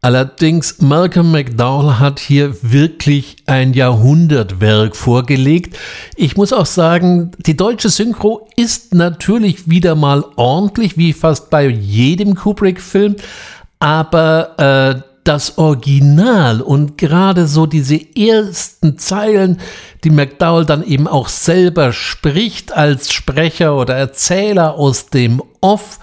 Allerdings 0.02 0.82
Malcolm 0.82 1.32
McDowell 1.32 1.94
hat 1.94 2.20
hier 2.20 2.54
wirklich 2.60 3.36
ein 3.46 3.72
Jahrhundertwerk 3.72 4.94
vorgelegt. 4.94 5.78
Ich 6.16 6.36
muss 6.36 6.52
auch 6.52 6.66
sagen, 6.66 7.30
die 7.38 7.56
deutsche 7.56 7.88
Synchro 7.88 8.46
ist 8.56 8.92
natürlich 8.92 9.70
wieder 9.70 9.94
mal 9.94 10.22
ordentlich, 10.36 10.98
wie 10.98 11.14
fast 11.14 11.48
bei 11.48 11.66
jedem 11.66 12.34
Kubrick-Film, 12.34 13.16
aber 13.78 15.02
äh, 15.02 15.13
das 15.24 15.58
Original 15.58 16.60
und 16.60 16.98
gerade 16.98 17.46
so 17.46 17.66
diese 17.66 17.98
ersten 18.16 18.98
Zeilen, 18.98 19.58
die 20.04 20.10
McDowell 20.10 20.66
dann 20.66 20.84
eben 20.84 21.08
auch 21.08 21.28
selber 21.28 21.92
spricht 21.92 22.72
als 22.72 23.12
Sprecher 23.12 23.74
oder 23.74 23.96
Erzähler 23.96 24.74
aus 24.74 25.06
dem 25.06 25.42
Off, 25.60 25.98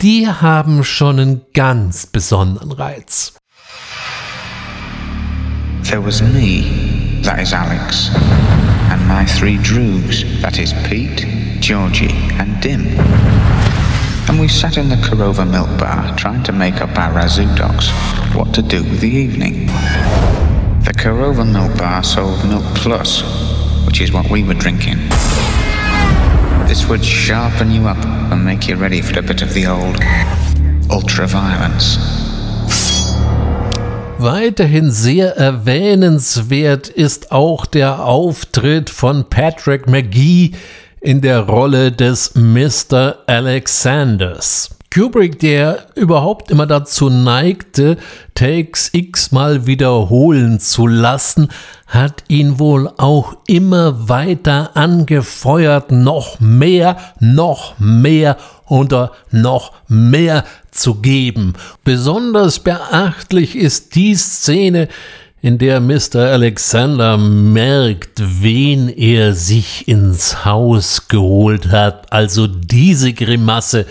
die 0.00 0.26
haben 0.26 0.82
schon 0.84 1.20
einen 1.20 1.40
ganz 1.54 2.06
besonderen 2.06 2.72
Reiz. 2.72 3.34
There 5.84 6.04
was 6.04 6.22
me, 6.22 6.64
that 7.22 7.40
is 7.40 7.52
Alex, 7.52 8.10
and 8.90 9.06
my 9.06 9.24
three 9.26 9.58
droogs, 9.58 10.24
that 10.40 10.58
is 10.58 10.72
Pete, 10.84 11.26
Georgie, 11.60 12.14
and 12.38 12.62
Dim. 12.64 12.86
And 14.28 14.40
we 14.40 14.48
sat 14.48 14.76
in 14.76 14.88
the 14.88 14.96
Korova 14.96 15.48
milk 15.48 15.78
bar 15.78 16.16
trying 16.16 16.42
to 16.44 16.52
make 16.52 16.80
up 16.80 16.96
our 16.98 17.12
razoo 17.12 17.54
docs 17.56 17.90
what 18.34 18.54
to 18.54 18.62
do 18.62 18.82
with 18.82 19.00
the 19.00 19.08
evening. 19.08 19.66
The 20.84 20.94
Korova 20.96 21.44
milk 21.50 21.76
bar 21.78 22.02
sold 22.02 22.44
Milk 22.48 22.64
Plus, 22.76 23.22
which 23.86 24.00
is 24.00 24.12
what 24.12 24.30
we 24.30 24.42
were 24.42 24.54
drinking. 24.54 24.98
This 26.66 26.88
would 26.88 27.04
sharpen 27.04 27.70
you 27.70 27.86
up 27.86 28.02
and 28.32 28.44
make 28.44 28.68
you 28.68 28.76
ready 28.76 29.02
for 29.02 29.18
a 29.18 29.22
bit 29.22 29.42
of 29.42 29.52
the 29.54 29.66
old 29.66 29.98
ultra-violence. 30.90 31.98
Weiterhin 34.18 34.90
sehr 34.92 35.36
erwähnenswert 35.36 36.88
ist 36.88 37.32
auch 37.32 37.66
der 37.66 38.04
Auftritt 38.04 38.88
von 38.88 39.28
Patrick 39.28 39.88
McGee 39.88 40.52
in 41.02 41.20
der 41.20 41.40
Rolle 41.40 41.90
des 41.90 42.34
Mr. 42.36 43.16
Alexanders. 43.26 44.70
Kubrick, 44.94 45.38
der 45.40 45.86
überhaupt 45.96 46.50
immer 46.50 46.66
dazu 46.66 47.08
neigte, 47.08 47.96
Takes 48.34 48.90
x-mal 48.92 49.66
wiederholen 49.66 50.60
zu 50.60 50.86
lassen, 50.86 51.48
hat 51.86 52.24
ihn 52.28 52.58
wohl 52.58 52.90
auch 52.98 53.34
immer 53.46 54.08
weiter 54.08 54.76
angefeuert, 54.76 55.90
noch 55.90 56.40
mehr, 56.40 56.96
noch 57.20 57.78
mehr 57.78 58.36
oder 58.68 59.12
noch 59.30 59.72
mehr 59.88 60.44
zu 60.70 60.96
geben. 60.96 61.54
Besonders 61.84 62.60
beachtlich 62.60 63.56
ist 63.56 63.94
die 63.94 64.14
Szene, 64.14 64.88
in 65.44 65.58
der 65.58 65.80
Mr. 65.80 66.30
Alexander 66.30 67.18
merkt, 67.18 68.22
wen 68.40 68.88
er 68.88 69.34
sich 69.34 69.88
ins 69.88 70.44
Haus 70.44 71.08
geholt 71.08 71.72
hat. 71.72 72.12
Also 72.12 72.46
diese 72.46 73.12
Grimasse 73.12 73.86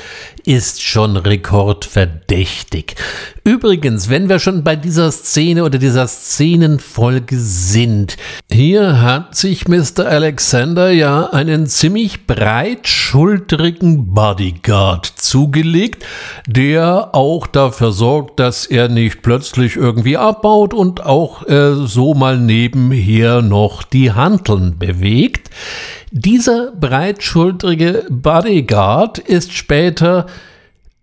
ist 0.46 0.82
schon 0.82 1.18
rekordverdächtig. 1.18 2.96
Übrigens, 3.44 4.10
wenn 4.10 4.30
wir 4.30 4.40
schon 4.40 4.64
bei 4.64 4.76
dieser 4.76 5.12
Szene 5.12 5.64
oder 5.64 5.80
dieser 5.80 6.08
Szenenfolge 6.08 7.38
sind, 7.38 8.18
hier 8.52 9.02
hat 9.02 9.36
sich 9.36 9.68
Mr. 9.68 10.06
Alexander 10.06 10.92
ja 10.92 11.28
einen 11.32 11.66
ziemlich 11.66 12.28
breitschultrigen 12.28 14.14
Bodyguard 14.14 15.06
zugelegt, 15.06 16.06
der 16.48 17.16
auch 17.16 17.48
dafür 17.48 17.92
sorgt, 17.92 18.40
dass 18.40 18.68
er 18.68 18.90
nicht 18.90 19.22
plötzlich 19.24 19.76
irgendwie 19.76 20.18
abbaut 20.18 20.74
und 20.74 21.04
auch 21.04 21.48
äh, 21.48 21.74
so 21.88 22.14
mal 22.14 22.38
nebenher 22.38 23.42
noch 23.42 23.84
die 23.84 24.12
Hanteln 24.12 24.78
bewegt. 24.78 25.50
Dieser 26.14 26.72
breitschultrige 26.74 28.06
Bodyguard 28.10 29.18
ist 29.18 29.54
später 29.54 30.26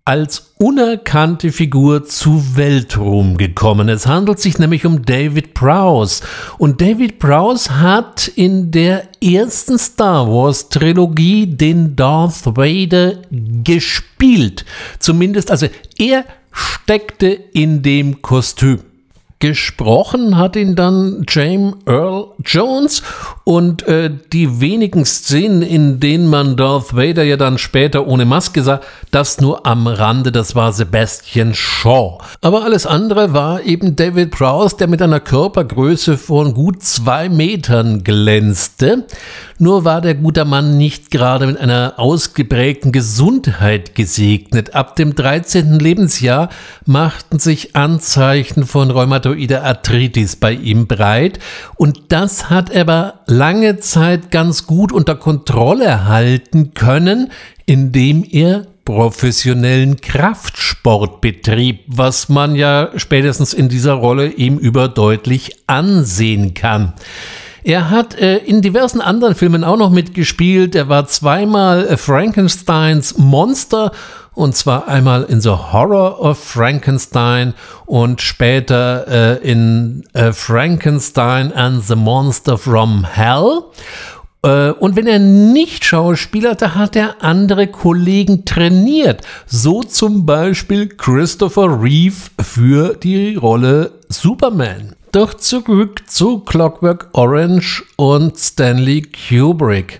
als 0.05 0.53
unerkannte 0.59 1.51
Figur 1.51 2.05
zu 2.05 2.55
Weltruhm 2.55 3.35
gekommen. 3.35 3.89
Es 3.89 4.05
handelt 4.05 4.39
sich 4.39 4.59
nämlich 4.59 4.85
um 4.85 5.03
David 5.03 5.55
Prowse. 5.55 6.23
Und 6.59 6.79
David 6.79 7.17
Prowse 7.17 7.79
hat 7.79 8.27
in 8.27 8.69
der 8.69 9.07
ersten 9.19 9.79
Star 9.79 10.27
Wars 10.27 10.69
Trilogie 10.69 11.47
den 11.47 11.95
Darth 11.95 12.45
Vader 12.45 13.13
gespielt. 13.31 14.63
Zumindest, 14.99 15.49
also 15.49 15.67
er 15.97 16.23
steckte 16.51 17.29
in 17.29 17.81
dem 17.81 18.21
Kostüm. 18.21 18.81
Gesprochen 19.41 20.35
hat 20.35 20.57
ihn 20.57 20.75
dann 20.75 21.23
James 21.29 21.75
Earl 21.85 22.25
Jones 22.43 23.03
und 23.45 23.87
äh, 23.87 24.11
die 24.33 24.59
wenigen 24.59 25.05
Szenen, 25.05 25.61
in 25.61 26.01
denen 26.01 26.27
man 26.27 26.57
Darth 26.57 26.93
Vader 26.93 27.23
ja 27.23 27.37
dann 27.37 27.57
später 27.57 28.05
ohne 28.05 28.25
Maske 28.25 28.63
sah, 28.63 28.81
das 29.11 29.39
nur 29.39 29.65
am 29.65 29.87
Rande, 29.87 30.33
das 30.33 30.55
war 30.55 30.73
Sebastian 30.73 31.53
Shaw. 31.53 32.17
Aber 32.41 32.65
alles 32.65 32.85
andere 32.85 33.31
war 33.31 33.63
eben 33.63 33.95
David 33.95 34.31
Prowse, 34.31 34.75
der 34.75 34.89
mit 34.89 35.01
einer 35.01 35.21
Körpergröße 35.21 36.17
von 36.17 36.53
gut 36.53 36.83
zwei 36.83 37.29
Metern 37.29 38.03
glänzte. 38.03 39.05
Nur 39.57 39.85
war 39.85 40.01
der 40.01 40.15
gute 40.15 40.43
Mann 40.43 40.77
nicht 40.77 41.11
gerade 41.11 41.47
mit 41.47 41.57
einer 41.57 41.93
ausgeprägten 41.97 42.91
Gesundheit 42.91 43.95
gesegnet. 43.95 44.75
Ab 44.75 44.97
dem 44.97 45.15
13. 45.15 45.79
Lebensjahr 45.79 46.49
machten 46.85 47.39
sich 47.39 47.75
Anzeichen 47.75 48.65
von 48.65 48.91
Rheumatoid 48.91 49.28
rheumatoide 49.29 49.63
Arthritis 49.63 50.35
bei 50.35 50.53
ihm 50.53 50.87
breit 50.87 51.39
und 51.75 52.03
das 52.09 52.49
hat 52.49 52.69
er 52.69 52.81
aber 52.81 53.19
lange 53.27 53.77
Zeit 53.79 54.31
ganz 54.31 54.65
gut 54.65 54.91
unter 54.91 55.15
Kontrolle 55.15 56.05
halten 56.05 56.73
können, 56.73 57.31
indem 57.65 58.25
er 58.29 58.65
professionellen 58.85 59.97
Kraftsport 59.97 61.21
betrieb, 61.21 61.81
was 61.87 62.29
man 62.29 62.55
ja 62.55 62.89
spätestens 62.95 63.53
in 63.53 63.69
dieser 63.69 63.93
Rolle 63.93 64.27
ihm 64.27 64.57
überdeutlich 64.57 65.51
ansehen 65.67 66.55
kann. 66.55 66.93
Er 67.63 67.91
hat 67.91 68.17
äh, 68.17 68.37
in 68.37 68.61
diversen 68.61 69.01
anderen 69.01 69.35
Filmen 69.35 69.63
auch 69.63 69.77
noch 69.77 69.91
mitgespielt. 69.91 70.73
Er 70.75 70.89
war 70.89 71.05
zweimal 71.05 71.85
äh, 71.85 71.97
Frankensteins 71.97 73.17
Monster 73.17 73.91
und 74.39 74.55
zwar 74.55 74.87
einmal 74.87 75.23
in 75.23 75.41
The 75.41 75.49
Horror 75.49 76.21
of 76.21 76.41
Frankenstein 76.41 77.53
und 77.85 78.21
später 78.21 79.05
äh, 79.41 79.51
in 79.51 80.05
äh, 80.13 80.31
Frankenstein 80.31 81.51
and 81.51 81.83
the 81.83 81.97
Monster 81.97 82.57
from 82.57 83.03
Hell. 83.03 83.63
Äh, 84.41 84.69
und 84.71 84.95
wenn 84.95 85.07
er 85.07 85.19
nicht 85.19 85.83
schauspielerte, 85.83 86.75
hat 86.75 86.95
er 86.95 87.21
andere 87.21 87.67
Kollegen 87.67 88.45
trainiert. 88.45 89.23
So 89.45 89.83
zum 89.83 90.25
Beispiel 90.25 90.87
Christopher 90.87 91.83
Reeve 91.83 92.15
für 92.41 92.95
die 92.95 93.35
Rolle 93.35 93.91
Superman. 94.07 94.95
Doch 95.11 95.33
zurück 95.33 96.03
zu 96.07 96.39
Clockwork 96.39 97.09
Orange 97.11 97.83
und 97.97 98.37
Stanley 98.37 99.01
Kubrick. 99.01 99.99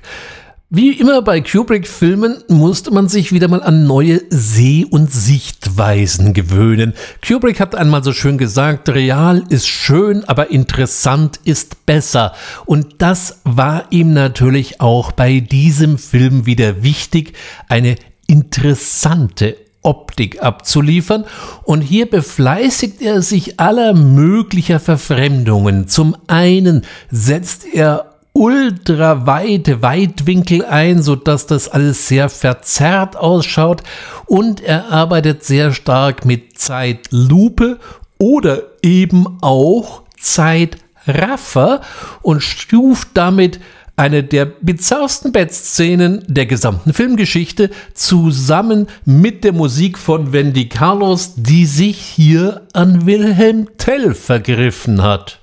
Wie 0.71 0.91
immer 0.91 1.23
bei 1.23 1.41
Kubrick-Filmen 1.41 2.43
musste 2.47 2.91
man 2.91 3.08
sich 3.08 3.32
wieder 3.32 3.47
mal 3.47 3.63
an 3.63 3.88
neue 3.88 4.21
Seh- 4.29 4.86
und 4.86 5.12
Sichtweisen 5.12 6.36
gewöhnen. 6.36 6.93
Kubrick 7.27 7.60
hat 7.60 7.73
einmal 7.73 8.03
so 8.03 8.13
schön 8.13 8.38
gesagt, 8.38 8.88
real 8.89 9.43
ist 9.49 9.67
schön, 9.67 10.23
aber 10.25 10.51
interessant 10.51 11.39
ist 11.43 11.88
besser. 11.88 12.34
Und 12.67 13.01
das 13.01 13.39
war 13.45 13.86
ihm 13.89 14.13
natürlich 14.13 14.79
auch 14.79 15.12
bei 15.12 15.39
diesem 15.39 15.97
Film 15.97 16.45
wieder 16.45 16.84
wichtig, 16.84 17.34
eine 17.67 17.95
interessante 18.27 19.58
Optik 19.82 20.43
abzuliefern 20.43 21.25
und 21.63 21.82
hier 21.82 22.08
befleißigt 22.08 23.01
er 23.01 23.23
sich 23.23 23.60
aller 23.60 23.95
möglicher 23.95 24.79
Verfremdungen. 24.79 25.88
Zum 25.88 26.15
einen 26.27 26.86
setzt 27.10 27.65
er 27.65 28.09
ultraweite 28.33 29.81
Weitwinkel 29.81 30.65
ein, 30.65 31.01
sodass 31.01 31.47
das 31.47 31.67
alles 31.67 32.07
sehr 32.07 32.29
verzerrt 32.29 33.15
ausschaut 33.17 33.83
und 34.25 34.61
er 34.61 34.91
arbeitet 34.91 35.43
sehr 35.43 35.73
stark 35.73 36.25
mit 36.25 36.57
Zeitlupe 36.57 37.79
oder 38.17 38.63
eben 38.81 39.37
auch 39.41 40.03
Zeitraffer 40.17 41.81
und 42.21 42.41
stuft 42.41 43.09
damit 43.13 43.59
eine 43.99 44.23
der 44.23 44.45
bizarrsten 44.45 45.33
Bettszenen 45.33 46.23
der 46.27 46.45
gesamten 46.45 46.93
Filmgeschichte 46.93 47.69
zusammen 47.93 48.87
mit 49.03 49.43
der 49.43 49.51
Musik 49.51 49.97
von 49.97 50.31
Wendy 50.31 50.69
Carlos, 50.69 51.33
die 51.35 51.65
sich 51.65 51.97
hier 51.97 52.65
an 52.71 53.05
Wilhelm 53.05 53.67
Tell 53.77 54.13
vergriffen 54.13 55.01
hat. 55.01 55.38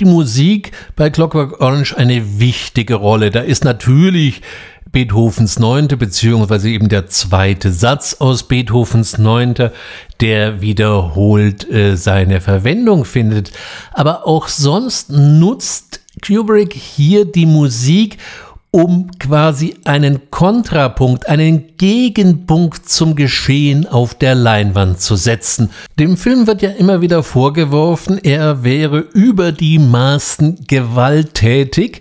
Die 0.00 0.04
Musik 0.06 0.72
bei 0.96 1.10
Clockwork 1.10 1.60
Orange 1.60 1.96
eine 1.96 2.40
wichtige 2.40 2.94
Rolle. 2.94 3.30
Da 3.30 3.40
ist 3.40 3.64
natürlich 3.64 4.42
Beethovens 4.92 5.58
Neunte, 5.58 5.96
beziehungsweise 5.96 6.68
eben 6.70 6.88
der 6.88 7.06
zweite 7.06 7.70
Satz 7.70 8.14
aus 8.14 8.42
Beethovens 8.42 9.18
Neunte, 9.18 9.72
der 10.20 10.60
wiederholt 10.60 11.70
äh, 11.70 11.96
seine 11.96 12.40
Verwendung 12.40 13.04
findet. 13.04 13.52
Aber 13.92 14.26
auch 14.26 14.48
sonst 14.48 15.10
nutzt 15.10 16.00
Kubrick 16.26 16.72
hier 16.74 17.24
die 17.24 17.46
Musik, 17.46 18.18
um 18.70 19.10
quasi 19.18 19.76
einen 19.84 20.30
Kontrapunkt, 20.30 21.28
einen 21.28 21.76
Gegenpunkt 21.76 22.88
zum 22.88 23.16
Geschehen 23.16 23.86
auf 23.86 24.14
der 24.14 24.34
Leinwand 24.34 25.00
zu 25.00 25.16
setzen. 25.16 25.70
Dem 25.98 26.16
Film 26.16 26.46
wird 26.46 26.62
ja 26.62 26.70
immer 26.70 27.00
wieder 27.00 27.22
vorgeworfen, 27.22 28.18
er 28.22 28.62
wäre 28.62 28.98
über 28.98 29.50
die 29.52 29.78
Maßen 29.78 30.66
gewalttätig 30.68 32.00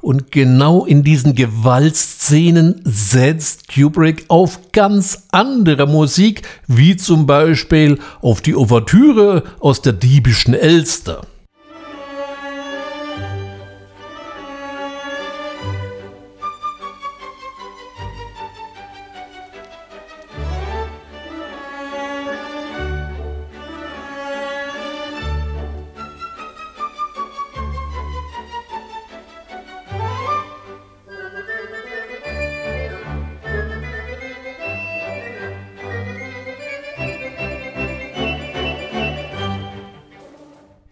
und 0.00 0.32
genau 0.32 0.84
in 0.84 1.02
diesen 1.02 1.34
Gewaltszenen 1.34 2.80
setzt 2.84 3.68
Kubrick 3.72 4.24
auf 4.28 4.72
ganz 4.72 5.24
andere 5.32 5.86
Musik, 5.86 6.42
wie 6.66 6.96
zum 6.96 7.26
Beispiel 7.26 7.98
auf 8.22 8.40
die 8.40 8.54
Ouvertüre 8.54 9.44
aus 9.60 9.82
der 9.82 9.92
diebischen 9.92 10.54
Elster. 10.54 11.22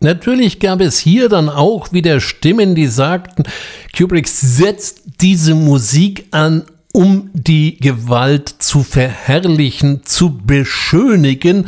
Natürlich 0.07 0.61
gab 0.61 0.81
es 0.83 0.99
hier 0.99 1.29
dann 1.29 1.49
auch 1.49 1.93
wieder 1.93 2.21
Stimmen, 2.21 2.77
die 2.77 2.87
sagten, 2.87 3.43
Kubrick 3.97 4.29
setzt 4.29 5.03
diese 5.21 5.57
Musik 5.57 6.27
an, 6.31 6.63
um 6.93 7.29
die 7.35 7.77
Gewalt 7.79 8.49
zu 8.49 8.85
verherrlichen, 8.85 10.03
zu 10.05 10.39
beschönigen 10.39 11.67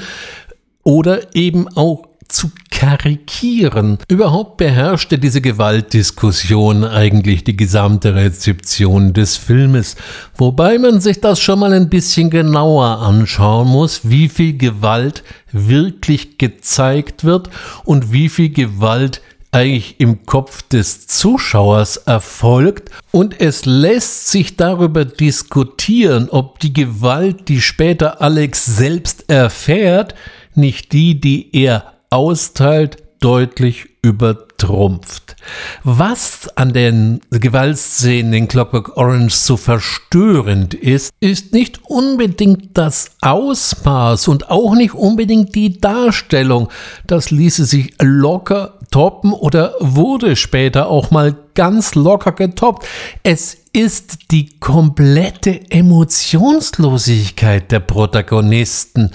oder 0.85 1.35
eben 1.35 1.67
auch 1.67 2.08
zu 2.29 2.51
karikieren. 2.71 3.99
Überhaupt 4.09 4.59
beherrschte 4.59 5.19
diese 5.19 5.41
Gewaltdiskussion 5.41 6.85
eigentlich 6.85 7.43
die 7.43 7.57
gesamte 7.57 8.15
Rezeption 8.15 9.13
des 9.15 9.37
Filmes, 9.37 9.97
wobei 10.37 10.79
man 10.79 11.01
sich 11.01 11.21
das 11.21 11.41
schon 11.41 11.59
mal 11.59 11.73
ein 11.73 11.89
bisschen 11.89 12.31
genauer 12.31 13.01
anschauen 13.01 13.69
muss, 13.69 14.11
wie 14.11 14.29
viel 14.29 14.57
Gewalt 14.57 15.25
wirklich 15.51 16.39
gezeigt 16.39 17.25
wird 17.25 17.51
und 17.85 18.13
wie 18.13 18.29
viel 18.29 18.51
Gewalt 18.51 19.23
eigentlich 19.51 19.99
im 19.99 20.27
Kopf 20.27 20.63
des 20.63 21.07
Zuschauers 21.07 21.97
erfolgt 21.97 22.91
und 23.13 23.41
es 23.41 23.65
lässt 23.65 24.29
sich 24.29 24.57
darüber 24.57 25.05
diskutieren, 25.05 26.29
ob 26.31 26.59
die 26.59 26.75
Gewalt, 26.75 27.49
die 27.49 27.63
später 27.63 28.21
Alex 28.21 28.67
selbst 28.67 29.31
erfährt, 29.31 30.15
nicht 30.55 30.93
die, 30.93 31.19
die 31.19 31.49
er 31.57 31.98
austeilt, 32.11 33.03
deutlich 33.21 33.89
übertrumpft. 34.03 35.37
Was 35.83 36.49
an 36.57 36.73
den 36.73 37.21
Gewaltszenen 37.31 38.33
in 38.33 38.49
Clockwork 38.49 38.97
Orange 38.97 39.35
so 39.35 39.57
verstörend 39.57 40.75
ist, 40.75 41.11
ist 41.21 41.53
nicht 41.53 41.81
unbedingt 41.85 42.77
das 42.79 43.11
Ausmaß 43.21 44.29
und 44.29 44.51
auch 44.51 44.75
nicht 44.75 44.95
unbedingt 44.95 45.55
die 45.55 45.81
Darstellung. 45.81 46.69
Das 47.07 47.31
ließe 47.31 47.65
sich 47.65 47.95
locker 48.01 48.79
toppen 48.91 49.33
oder 49.33 49.75
wurde 49.81 50.37
später 50.37 50.89
auch 50.89 51.11
mal 51.11 51.35
ganz 51.55 51.95
locker 51.95 52.33
getoppt. 52.33 52.87
Es 53.23 53.58
ist 53.73 54.31
die 54.31 54.59
komplette 54.59 55.61
Emotionslosigkeit 55.71 57.71
der 57.71 57.81
Protagonisten. 57.81 59.11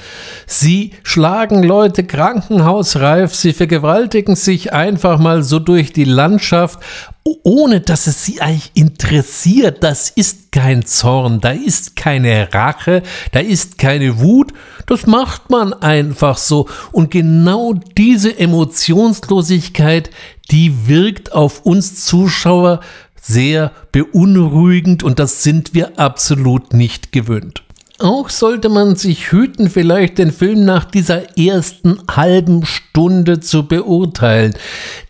Sie 0.45 0.91
schlagen 1.03 1.63
Leute 1.63 2.03
krankenhausreif, 2.03 3.33
sie 3.33 3.53
vergewaltigen 3.53 4.35
sich 4.35 4.73
einfach 4.73 5.19
mal 5.19 5.43
so 5.43 5.59
durch 5.59 5.93
die 5.93 6.03
Landschaft, 6.03 6.79
ohne 7.43 7.81
dass 7.81 8.07
es 8.07 8.23
sie 8.23 8.41
eigentlich 8.41 8.71
interessiert. 8.75 9.83
Das 9.83 10.09
ist 10.09 10.51
kein 10.51 10.85
Zorn, 10.85 11.41
da 11.41 11.51
ist 11.51 11.95
keine 11.95 12.53
Rache, 12.53 13.03
da 13.31 13.39
ist 13.39 13.77
keine 13.77 14.19
Wut. 14.19 14.53
Das 14.85 15.07
macht 15.07 15.49
man 15.49 15.73
einfach 15.73 16.37
so. 16.37 16.67
Und 16.91 17.11
genau 17.11 17.73
diese 17.97 18.37
Emotionslosigkeit, 18.37 20.09
die 20.51 20.87
wirkt 20.87 21.31
auf 21.31 21.65
uns 21.65 22.05
Zuschauer 22.05 22.81
sehr 23.23 23.71
beunruhigend 23.91 25.01
und 25.01 25.17
das 25.17 25.43
sind 25.43 25.73
wir 25.73 25.97
absolut 25.97 26.73
nicht 26.73 27.11
gewöhnt. 27.11 27.63
Auch 27.99 28.29
sollte 28.29 28.67
man 28.67 28.97
sich 28.97 29.31
hüten, 29.31 29.69
vielleicht 29.69 30.17
den 30.17 30.33
Film 30.33 30.65
nach 30.65 30.83
dieser 30.83 31.37
ersten 31.37 31.99
halben 32.11 32.65
Stunde 32.65 33.39
zu 33.39 33.65
beurteilen, 33.67 34.55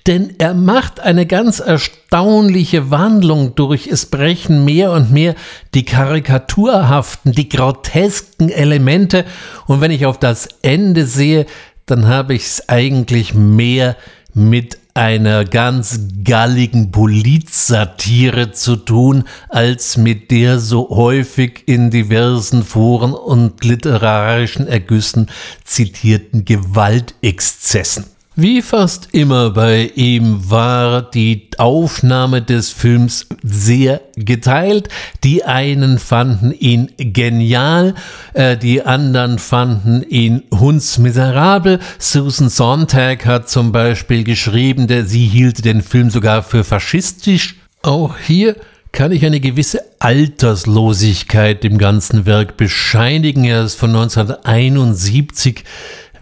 denn 0.05 0.35
er 0.37 0.53
macht 0.53 0.99
eine 0.99 1.25
ganz 1.25 1.59
erstaunliche 1.59 2.91
Wandlung 2.91 3.55
durch. 3.55 3.87
Es 3.87 4.05
brechen 4.05 4.63
mehr 4.63 4.91
und 4.91 5.11
mehr 5.11 5.33
die 5.73 5.85
karikaturhaften, 5.85 7.31
die 7.31 7.49
grotesken 7.49 8.49
Elemente 8.49 9.25
und 9.65 9.81
wenn 9.81 9.91
ich 9.91 10.05
auf 10.05 10.19
das 10.19 10.49
Ende 10.61 11.07
sehe, 11.07 11.47
dann 11.87 12.07
habe 12.07 12.35
ich 12.35 12.43
es 12.43 12.69
eigentlich 12.69 13.33
mehr 13.33 13.95
mit 14.35 14.77
einer 14.93 15.43
ganz 15.43 15.99
galligen 16.23 16.91
Polizsatire 16.91 18.51
zu 18.51 18.75
tun, 18.75 19.23
als 19.49 19.97
mit 19.97 20.29
der 20.29 20.59
so 20.59 20.89
häufig 20.89 21.63
in 21.65 21.89
diversen 21.89 22.63
Foren 22.63 23.13
und 23.13 23.63
literarischen 23.63 24.67
Ergüssen 24.67 25.29
zitierten 25.63 26.45
Gewaltexzessen. 26.45 28.12
Wie 28.35 28.63
fast 28.63 29.09
immer 29.11 29.51
bei 29.51 29.91
ihm 29.93 30.49
war 30.49 31.03
die 31.03 31.49
Aufnahme 31.59 32.41
des 32.41 32.71
Films 32.71 33.27
sehr 33.43 34.01
geteilt. 34.15 34.89
Die 35.23 35.43
einen 35.43 35.99
fanden 35.99 36.51
ihn 36.51 36.89
genial, 36.97 37.93
äh, 38.33 38.57
die 38.57 38.81
anderen 38.81 39.37
fanden 39.37 40.01
ihn 40.09 40.41
hundsmiserabel. 40.51 41.77
Susan 41.99 42.49
Sontag 42.49 43.23
hat 43.27 43.51
zum 43.51 43.71
Beispiel 43.71 44.23
geschrieben, 44.23 44.87
der, 44.87 45.05
sie 45.05 45.27
hielt 45.27 45.63
den 45.63 45.83
Film 45.83 46.09
sogar 46.09 46.41
für 46.41 46.63
faschistisch. 46.63 47.57
Auch 47.83 48.17
hier 48.17 48.55
kann 48.91 49.11
ich 49.11 49.25
eine 49.25 49.41
gewisse 49.41 49.81
Alterslosigkeit 49.99 51.63
dem 51.63 51.77
ganzen 51.77 52.25
Werk 52.25 52.57
bescheinigen. 52.57 53.43
Er 53.43 53.63
ist 53.63 53.75
von 53.75 53.91
1971 53.91 55.63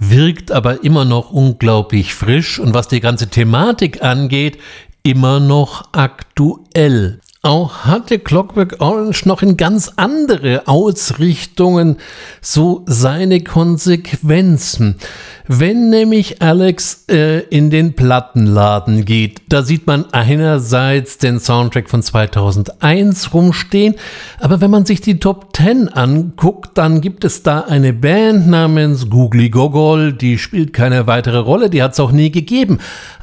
wirkt 0.02 0.52
aber 0.52 0.84
immer 0.84 1.06
noch 1.06 1.32
unglaublich 1.32 2.16
frisch 2.16 2.60
und 2.60 2.74
was 2.74 2.88
die 2.88 3.00
ganze 3.00 3.30
Thematik 3.30 4.04
angeht, 4.04 4.58
immer 5.04 5.40
noch 5.40 5.90
aktuell. 5.94 7.22
Auch 7.44 7.86
hatte 7.86 8.20
Clockwork 8.20 8.76
Orange 8.82 9.26
noch 9.26 9.42
in 9.42 9.58
ganz 9.58 9.94
andere 9.96 10.68
Ausrichtungen 10.68 11.98
so 12.40 12.84
seine 12.86 13.44
Konsequenzen. 13.44 14.98
Wenn 15.48 15.90
nämlich 15.90 16.40
Alex 16.44 17.06
äh, 17.10 17.40
in 17.40 17.72
den 17.72 17.94
Plattenladen 17.96 19.06
geht, 19.06 19.42
da 19.50 19.64
sieht 19.64 19.88
man 19.88 20.06
einerseits 20.14 21.18
den 21.18 21.40
Soundtrack 21.40 21.90
von 21.90 22.04
2001 22.04 23.34
rumstehen, 23.34 23.96
aber 24.40 24.62
wenn 24.62 24.70
man 24.70 24.86
sich 24.86 25.02
die 25.02 25.18
Top 25.18 25.56
10 25.58 25.90
anguckt, 25.90 26.78
dann 26.78 27.02
gibt 27.02 27.26
es 27.26 27.42
da 27.42 27.62
eine 27.62 27.92
Band 27.92 28.50
namens 28.50 29.10
Googly 29.10 29.50
Gogol, 29.50 30.14
die 30.14 30.38
spielt 30.38 30.74
keine 30.74 31.08
weitere 31.08 31.40
Rolle, 31.40 31.72
die 31.72 31.82
hat 31.82 31.94
es 31.94 32.00
auch 32.00 32.12
nie 32.12 32.30
gegeben. 32.30 32.78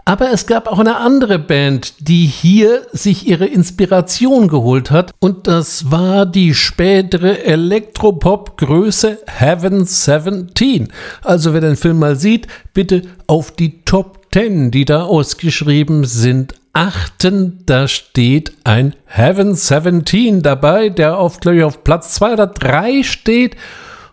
Aber 0.08 0.32
es 0.32 0.46
gab 0.46 0.68
auch 0.68 0.78
eine 0.78 0.96
andere 0.96 1.38
Band, 1.38 1.92
die 1.98 2.24
hier 2.24 2.86
sich 2.92 3.28
ihre 3.28 3.44
Inspiration 3.44 4.48
geholt 4.48 4.90
hat. 4.90 5.12
Und 5.18 5.46
das 5.46 5.90
war 5.90 6.24
die 6.24 6.54
spätere 6.54 7.44
Elektropop-Größe 7.44 9.18
Heaven 9.26 9.84
17. 9.84 10.88
Also 11.22 11.52
wer 11.52 11.60
den 11.60 11.76
Film 11.76 11.98
mal 11.98 12.16
sieht, 12.16 12.46
bitte 12.72 13.02
auf 13.26 13.50
die 13.50 13.84
Top 13.84 14.28
10, 14.32 14.70
die 14.70 14.86
da 14.86 15.02
ausgeschrieben 15.02 16.04
sind, 16.04 16.54
achten. 16.72 17.64
Da 17.66 17.86
steht 17.86 18.54
ein 18.64 18.94
Heaven 19.04 19.56
17 19.56 20.40
dabei, 20.40 20.88
der 20.88 21.18
auf, 21.18 21.38
glaube 21.40 21.58
ich, 21.58 21.64
auf 21.64 21.84
Platz 21.84 22.14
2 22.14 22.32
oder 22.32 22.46
3 22.46 23.02
steht. 23.02 23.56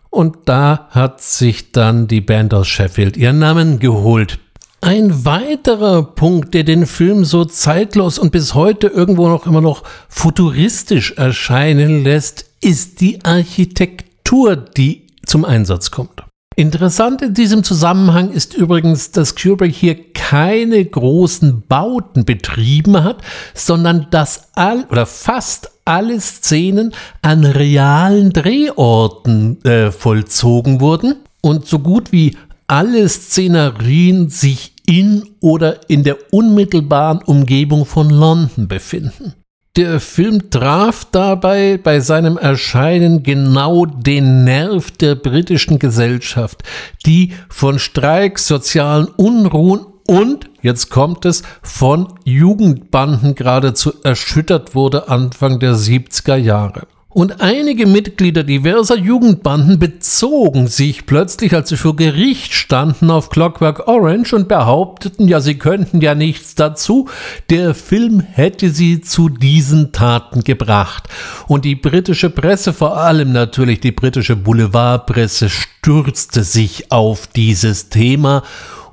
Und 0.09 0.39
da 0.43 0.89
hat 0.89 1.21
sich 1.21 1.71
dann 1.71 2.07
die 2.07 2.19
Band 2.19 2.53
aus 2.53 2.67
Sheffield 2.67 3.15
ihren 3.15 3.39
Namen 3.39 3.79
geholt. 3.79 4.39
Ein 4.85 5.25
weiterer 5.25 6.03
Punkt, 6.03 6.53
der 6.53 6.63
den 6.63 6.85
Film 6.85 7.25
so 7.25 7.43
zeitlos 7.43 8.19
und 8.19 8.31
bis 8.31 8.53
heute 8.53 8.85
irgendwo 8.85 9.27
noch 9.27 9.47
immer 9.47 9.59
noch 9.59 9.81
futuristisch 10.09 11.13
erscheinen 11.13 12.03
lässt, 12.03 12.45
ist 12.61 13.01
die 13.01 13.25
Architektur, 13.25 14.55
die 14.55 15.07
zum 15.25 15.43
Einsatz 15.43 15.89
kommt. 15.89 16.23
Interessant 16.55 17.23
in 17.23 17.33
diesem 17.33 17.63
Zusammenhang 17.63 18.31
ist 18.31 18.53
übrigens, 18.53 19.09
dass 19.09 19.35
Kubrick 19.35 19.73
hier 19.73 20.13
keine 20.13 20.85
großen 20.85 21.63
Bauten 21.67 22.23
betrieben 22.23 23.03
hat, 23.03 23.23
sondern 23.55 24.05
dass 24.11 24.49
all 24.53 24.85
oder 24.91 25.07
fast 25.07 25.71
alle 25.85 26.21
Szenen 26.21 26.93
an 27.23 27.43
realen 27.43 28.33
Drehorten 28.33 29.65
äh, 29.65 29.91
vollzogen 29.91 30.79
wurden 30.79 31.15
und 31.41 31.65
so 31.65 31.79
gut 31.79 32.11
wie 32.11 32.37
alle 32.67 33.09
Szenerien 33.09 34.29
sich 34.29 34.74
in 34.85 35.23
oder 35.39 35.89
in 35.89 36.03
der 36.03 36.17
unmittelbaren 36.31 37.19
Umgebung 37.23 37.85
von 37.85 38.09
London 38.09 38.67
befinden. 38.67 39.33
Der 39.75 39.99
Film 39.99 40.49
traf 40.51 41.05
dabei 41.11 41.77
bei 41.77 41.99
seinem 41.99 42.37
Erscheinen 42.37 43.23
genau 43.23 43.85
den 43.85 44.45
Nerv 44.45 44.91
der 44.91 45.15
britischen 45.15 45.79
Gesellschaft, 45.79 46.63
die 47.05 47.33
von 47.49 47.77
Streiks, 47.77 48.47
sozialen 48.47 49.07
Unruhen 49.07 49.85
und, 50.07 50.49
jetzt 50.61 50.89
kommt 50.89 51.25
es, 51.25 51.43
von 51.61 52.13
Jugendbanden 52.23 53.35
geradezu 53.35 53.91
erschüttert 54.03 54.75
wurde 54.75 55.09
Anfang 55.09 55.59
der 55.59 55.73
70er 55.73 56.35
Jahre. 56.37 56.87
Und 57.15 57.39
einige 57.39 57.85
Mitglieder 57.85 58.43
diverser 58.43 58.97
Jugendbanden 58.97 59.79
bezogen 59.79 60.67
sich 60.67 61.05
plötzlich, 61.05 61.53
als 61.53 61.69
sie 61.69 61.77
vor 61.77 61.95
Gericht 61.95 62.53
standen, 62.53 63.09
auf 63.09 63.29
Clockwork 63.29 63.87
Orange 63.87 64.35
und 64.35 64.49
behaupteten, 64.49 65.29
ja, 65.29 65.39
sie 65.39 65.57
könnten 65.57 66.01
ja 66.01 66.13
nichts 66.13 66.55
dazu. 66.55 67.07
Der 67.49 67.73
Film 67.73 68.19
hätte 68.19 68.69
sie 68.69 68.99
zu 68.99 69.29
diesen 69.29 69.93
Taten 69.93 70.43
gebracht. 70.43 71.07
Und 71.47 71.63
die 71.63 71.75
britische 71.75 72.29
Presse, 72.29 72.73
vor 72.73 72.97
allem 72.97 73.31
natürlich 73.31 73.79
die 73.79 73.93
britische 73.93 74.35
Boulevardpresse, 74.35 75.47
stürzte 75.47 76.43
sich 76.43 76.91
auf 76.91 77.27
dieses 77.27 77.87
Thema 77.87 78.43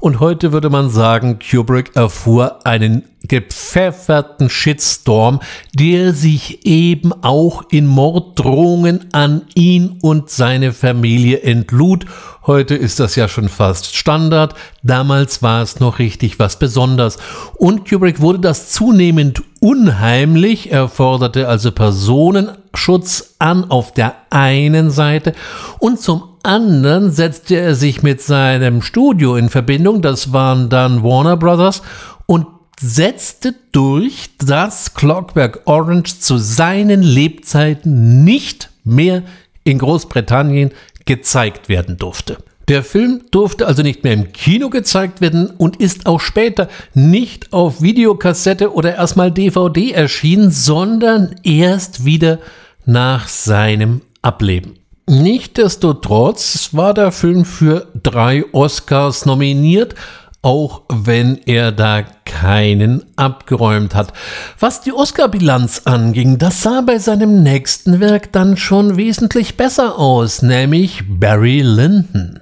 und 0.02 0.18
heute 0.18 0.50
würde 0.50 0.68
man 0.68 0.90
sagen, 0.90 1.38
Kubrick 1.38 1.94
erfuhr 1.94 2.66
einen 2.66 3.04
gepfefferten 3.22 4.50
Shitstorm, 4.50 5.38
der 5.74 6.12
sich 6.12 6.66
eben 6.66 7.12
auch 7.22 7.62
in 7.70 7.86
Morddrohungen 7.86 9.06
an 9.12 9.42
ihn 9.54 9.98
und 10.02 10.28
seine 10.28 10.72
Familie 10.72 11.42
entlud. 11.42 12.06
Heute 12.44 12.74
ist 12.74 12.98
das 12.98 13.14
ja 13.14 13.28
schon 13.28 13.48
fast 13.48 13.94
Standard. 13.94 14.56
Damals 14.82 15.40
war 15.40 15.62
es 15.62 15.78
noch 15.78 16.00
richtig 16.00 16.40
was 16.40 16.58
Besonderes. 16.58 17.18
Und 17.54 17.88
Kubrick 17.88 18.20
wurde 18.20 18.40
das 18.40 18.70
zunehmend 18.70 19.44
unheimlich. 19.60 20.72
Er 20.72 20.88
forderte 20.88 21.46
also 21.46 21.70
Personenschutz 21.70 23.36
an 23.38 23.70
auf 23.70 23.94
der 23.94 24.16
einen 24.30 24.90
Seite 24.90 25.32
und 25.78 26.00
zum 26.00 26.31
anderen 26.44 27.11
setzte 27.11 27.57
er 27.57 27.74
sich 27.74 28.02
mit 28.02 28.20
seinem 28.20 28.83
Studio 28.83 29.37
in 29.37 29.48
Verbindung, 29.48 30.02
das 30.02 30.33
waren 30.33 30.68
dann 30.68 31.02
Warner 31.02 31.37
Brothers, 31.37 31.83
und 32.26 32.46
setzte 32.81 33.55
durch, 33.72 34.31
dass 34.44 34.94
Clockwork 34.94 35.62
Orange 35.66 36.18
zu 36.20 36.38
seinen 36.38 37.02
Lebzeiten 37.02 38.24
nicht 38.24 38.70
mehr 38.85 39.22
in 39.64 39.78
Großbritannien 39.78 40.70
gezeigt 41.05 41.68
werden 41.68 41.96
durfte. 41.96 42.38
Der 42.68 42.83
Film 42.83 43.22
durfte 43.31 43.66
also 43.66 43.83
nicht 43.83 44.05
mehr 44.05 44.12
im 44.12 44.33
Kino 44.33 44.70
gezeigt 44.70 45.20
werden 45.20 45.50
und 45.50 45.76
ist 45.76 46.07
auch 46.07 46.20
später 46.20 46.68
nicht 46.94 47.52
auf 47.52 47.83
Videokassette 47.83 48.72
oder 48.72 48.94
erstmal 48.94 49.33
DVD 49.33 49.90
erschienen, 49.90 50.50
sondern 50.50 51.35
erst 51.42 52.05
wieder 52.05 52.38
nach 52.85 53.28
seinem 53.28 54.02
Ableben. 54.22 54.81
Nichtsdestotrotz 55.08 56.70
war 56.72 56.94
der 56.94 57.10
Film 57.10 57.44
für 57.44 57.88
drei 58.00 58.44
Oscars 58.52 59.26
nominiert, 59.26 59.96
auch 60.42 60.82
wenn 60.88 61.38
er 61.46 61.72
da 61.72 62.02
keinen 62.24 63.04
abgeräumt 63.16 63.96
hat. 63.96 64.12
Was 64.60 64.80
die 64.80 64.92
Oscar-Bilanz 64.92 65.82
anging, 65.86 66.38
das 66.38 66.62
sah 66.62 66.82
bei 66.82 66.98
seinem 66.98 67.42
nächsten 67.42 67.98
Werk 67.98 68.32
dann 68.32 68.56
schon 68.56 68.96
wesentlich 68.96 69.56
besser 69.56 69.98
aus, 69.98 70.42
nämlich 70.42 71.02
Barry 71.08 71.62
Lyndon. 71.62 72.40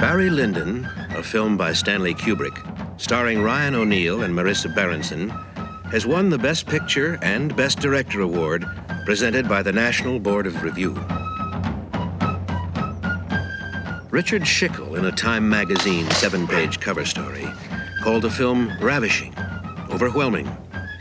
Barry 0.00 0.28
Lyndon, 0.28 0.86
a 1.18 1.22
film 1.22 1.58
by 1.58 1.74
Stanley 1.74 2.14
Kubrick, 2.14 2.62
starring 2.98 3.42
Ryan 3.42 3.74
O'Neill 3.74 4.22
and 4.22 4.34
Marissa 4.34 4.68
Berenson, 4.68 5.30
has 5.94 6.04
won 6.04 6.28
the 6.28 6.36
Best 6.36 6.66
Picture 6.66 7.20
and 7.22 7.54
Best 7.54 7.78
Director 7.78 8.20
award 8.20 8.66
presented 9.04 9.48
by 9.48 9.62
the 9.62 9.70
National 9.70 10.18
Board 10.18 10.44
of 10.44 10.60
Review. 10.60 10.90
Richard 14.10 14.42
Schickel, 14.42 14.98
in 14.98 15.04
a 15.04 15.12
Time 15.12 15.48
magazine 15.48 16.10
seven 16.10 16.48
page 16.48 16.80
cover 16.80 17.04
story, 17.04 17.46
called 18.02 18.22
the 18.22 18.30
film 18.30 18.76
ravishing, 18.80 19.32
overwhelming, 19.88 20.48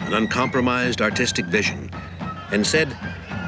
an 0.01 0.13
uncompromised 0.13 1.01
artistic 1.01 1.45
vision, 1.47 1.89
and 2.51 2.65
said, 2.65 2.95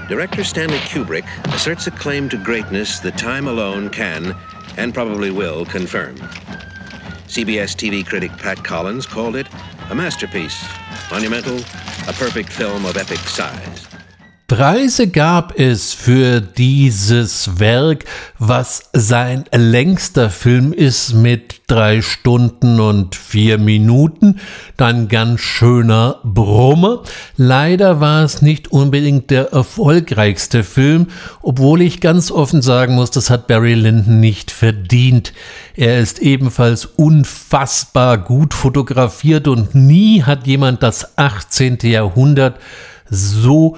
Director 0.10 0.43
Stanley 0.43 0.79
Kubrick 0.79 1.27
asserts 1.53 1.86
a 1.86 1.91
claim 1.91 2.27
to 2.29 2.43
greatness 2.43 2.97
that 3.01 3.19
time 3.19 3.47
alone 3.47 3.91
can, 3.91 4.36
and 4.77 4.95
probably 4.95 5.29
will, 5.29 5.63
confirm. 5.67 6.15
CBS 7.27 7.75
TV 7.75 8.03
critic 8.03 8.31
Pat 8.31 8.63
Collins 8.63 9.05
called 9.05 9.36
it 9.36 9.45
a 9.91 9.93
masterpiece, 9.93 10.67
monumental, 11.12 11.63
a 12.08 12.13
perfect 12.13 12.52
film 12.52 12.86
of 12.86 12.98
epic 12.98 13.28
size. 13.28 13.94
Preise 14.47 15.08
gab 15.08 15.60
es 15.60 15.95
für 15.95 16.39
dieses 16.39 17.60
Werk, 17.60 18.05
was 18.38 18.91
sein 18.93 19.45
längster 19.51 20.29
Film 20.29 20.71
ist 20.71 21.15
mit 21.15 21.62
drei 21.65 22.03
Stunden 22.03 22.79
und 22.79 23.15
vier 23.15 23.58
Minuten. 23.58 24.39
Dann 24.77 25.08
ganz 25.08 25.41
schöner 25.41 26.19
Brummer. 26.23 27.01
Leider 27.38 28.01
war 28.01 28.23
es 28.23 28.43
nicht 28.43 28.71
unbedingt 28.71 29.31
der 29.31 29.51
erfolgreichste 29.51 30.63
Film, 30.63 31.08
obwohl 31.41 31.81
ich 31.81 31.99
ganz 31.99 32.29
offen 32.29 32.62
sagen 32.62 32.93
muss, 32.93 33.10
das 33.10 33.31
hat 33.31 33.47
Barry 33.47 33.73
Lyndon 33.73 34.19
nicht 34.19 34.51
verdient. 34.51 35.34
Er 35.75 35.97
ist 35.97 36.19
ebenfalls 36.19 36.86
unfassbar 36.86 38.19
gut 38.19 38.53
fotografiert 38.53 39.47
und 39.47 39.73
nie 39.73 40.21
hat 40.21 40.45
jemand 40.45 40.84
das 40.84 41.17
18. 41.17 41.79
Jahrhundert 41.81 42.60
so 43.10 43.77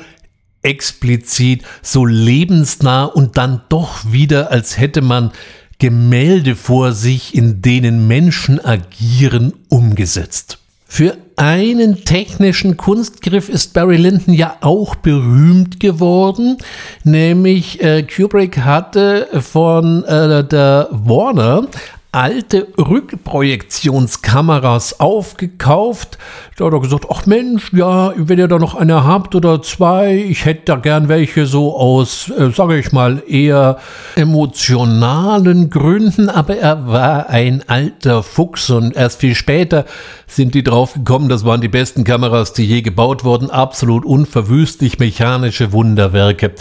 explizit, 0.67 1.63
so 1.81 2.05
lebensnah 2.05 3.05
und 3.05 3.37
dann 3.37 3.61
doch 3.69 4.11
wieder, 4.11 4.51
als 4.51 4.77
hätte 4.77 5.01
man 5.01 5.31
Gemälde 5.79 6.55
vor 6.55 6.91
sich, 6.91 7.33
in 7.35 7.61
denen 7.61 8.07
Menschen 8.07 8.63
agieren, 8.63 9.53
umgesetzt. 9.69 10.57
Für 10.89 11.17
einen 11.35 12.03
technischen 12.03 12.77
Kunstgriff 12.77 13.47
ist 13.47 13.73
Barry 13.73 13.97
Lyndon 13.97 14.33
ja 14.33 14.57
auch 14.61 14.95
berühmt 14.95 15.79
geworden, 15.79 16.57
nämlich 17.03 17.81
äh, 17.81 18.03
Kubrick 18.03 18.59
hatte 18.59 19.27
von 19.39 20.03
äh, 20.05 20.43
der 20.43 20.89
Warner 20.91 21.67
alte 22.11 22.67
Rückprojektionskameras 22.77 24.99
aufgekauft. 24.99 26.17
Da 26.57 26.65
hat 26.65 26.73
er 26.73 26.79
gesagt, 26.79 27.05
ach 27.11 27.25
Mensch, 27.25 27.73
ja, 27.73 28.13
wenn 28.15 28.39
ihr 28.39 28.47
da 28.47 28.57
noch 28.57 28.75
eine 28.75 29.03
habt 29.03 29.35
oder 29.35 29.61
zwei, 29.61 30.15
ich 30.15 30.45
hätte 30.45 30.61
da 30.65 30.77
gern 30.77 31.09
welche 31.09 31.45
so 31.45 31.77
aus, 31.77 32.29
äh, 32.29 32.49
sage 32.51 32.79
ich 32.79 32.91
mal, 32.91 33.21
eher 33.27 33.77
emotionalen 34.15 35.69
Gründen, 35.69 36.29
aber 36.29 36.57
er 36.57 36.87
war 36.87 37.29
ein 37.29 37.63
alter 37.67 38.23
Fuchs 38.23 38.69
und 38.69 38.95
erst 38.95 39.19
viel 39.19 39.35
später 39.35 39.85
sind 40.25 40.55
die 40.55 40.63
drauf 40.63 40.93
gekommen, 40.93 41.29
das 41.29 41.45
waren 41.45 41.61
die 41.61 41.67
besten 41.67 42.03
Kameras, 42.03 42.53
die 42.53 42.65
je 42.65 42.81
gebaut 42.81 43.23
wurden, 43.23 43.49
absolut 43.49 44.05
unverwüstlich 44.05 44.99
mechanische 44.99 45.71
Wunderwerke. 45.71 46.51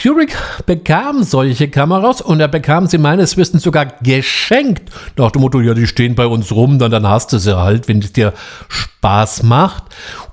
Kubrick 0.00 0.36
bekam 0.66 1.22
solche 1.22 1.68
Kameras 1.68 2.20
und 2.20 2.40
er 2.40 2.48
bekam 2.48 2.86
sie 2.86 2.98
meines 2.98 3.36
Wissens 3.36 3.62
sogar 3.62 3.86
geschenkt 4.02 4.83
nach 5.16 5.30
dem 5.30 5.42
Motto, 5.42 5.60
ja, 5.60 5.74
die 5.74 5.86
stehen 5.86 6.14
bei 6.14 6.26
uns 6.26 6.52
rum, 6.52 6.78
dann, 6.78 6.90
dann 6.90 7.06
hast 7.06 7.32
du 7.32 7.38
sie 7.38 7.56
halt, 7.56 7.88
wenn 7.88 7.98
es 8.00 8.12
dir 8.12 8.32
Spaß 8.68 9.42
macht. 9.42 9.84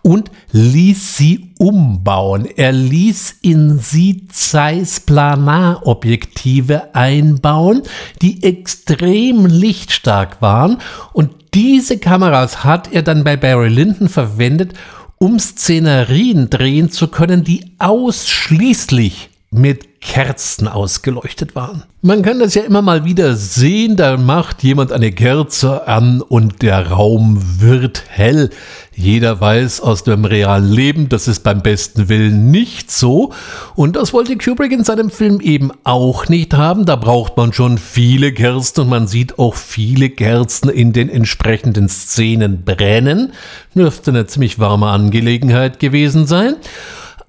Und 0.01 0.31
ließ 0.51 1.17
sie 1.17 1.53
umbauen. 1.57 2.45
Er 2.45 2.71
ließ 2.71 3.37
in 3.41 3.79
sie 3.79 4.27
Zeiss 4.27 4.99
Planarobjektive 5.01 6.95
einbauen, 6.95 7.83
die 8.21 8.43
extrem 8.43 9.45
lichtstark 9.45 10.41
waren. 10.41 10.77
Und 11.13 11.31
diese 11.53 11.97
Kameras 11.97 12.63
hat 12.63 12.91
er 12.93 13.03
dann 13.03 13.23
bei 13.23 13.35
Barry 13.35 13.69
Lyndon 13.69 14.09
verwendet, 14.09 14.73
um 15.17 15.37
Szenerien 15.37 16.49
drehen 16.49 16.89
zu 16.89 17.07
können, 17.07 17.43
die 17.43 17.75
ausschließlich 17.77 19.30
mit 19.53 19.99
Kerzen 19.99 20.69
ausgeleuchtet 20.69 21.55
waren. 21.55 21.83
Man 22.01 22.21
kann 22.21 22.39
das 22.39 22.55
ja 22.55 22.63
immer 22.63 22.81
mal 22.81 23.03
wieder 23.03 23.35
sehen, 23.35 23.97
da 23.97 24.15
macht 24.15 24.63
jemand 24.63 24.93
eine 24.93 25.11
Kerze 25.11 25.87
an 25.87 26.21
und 26.21 26.61
der 26.61 26.87
Raum 26.87 27.59
wird 27.59 28.03
hell. 28.07 28.49
Jeder 28.95 29.41
weiß 29.41 29.81
aus 29.81 30.03
dem 30.03 30.23
realen 30.23 30.71
Leben, 30.71 31.09
das 31.09 31.27
ist 31.27 31.41
beim 31.41 31.61
besten 31.61 32.07
Willen 32.07 32.49
nicht 32.49 32.91
so. 32.91 33.33
Und 33.75 33.97
das 33.97 34.13
wollte 34.13 34.37
Kubrick 34.37 34.71
in 34.71 34.85
seinem 34.85 35.09
Film 35.09 35.41
eben 35.41 35.71
auch 35.83 36.29
nicht 36.29 36.53
haben. 36.53 36.85
Da 36.85 36.95
braucht 36.95 37.35
man 37.35 37.51
schon 37.51 37.77
viele 37.77 38.31
Kerzen 38.31 38.81
und 38.81 38.89
man 38.89 39.07
sieht 39.07 39.37
auch 39.37 39.55
viele 39.55 40.09
Kerzen 40.09 40.69
in 40.69 40.93
den 40.93 41.09
entsprechenden 41.09 41.89
Szenen 41.89 42.63
brennen. 42.63 43.33
Dürfte 43.75 44.11
eine 44.11 44.25
ziemlich 44.27 44.59
warme 44.59 44.87
Angelegenheit 44.87 45.79
gewesen 45.79 46.25
sein. 46.25 46.55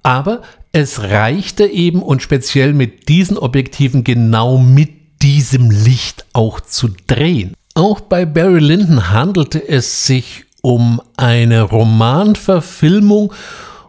Aber 0.03 0.41
es 0.73 1.03
reichte 1.03 1.65
eben 1.65 2.01
und 2.01 2.23
speziell 2.23 2.73
mit 2.73 3.07
diesen 3.07 3.37
Objektiven 3.37 4.03
genau 4.03 4.57
mit 4.57 5.21
diesem 5.21 5.69
Licht 5.69 6.25
auch 6.33 6.59
zu 6.59 6.89
drehen. 7.07 7.53
Auch 7.75 8.01
bei 8.01 8.25
Barry 8.25 8.59
Lyndon 8.59 9.11
handelte 9.11 9.65
es 9.65 10.07
sich 10.07 10.45
um 10.61 10.99
eine 11.15 11.61
Romanverfilmung 11.61 13.33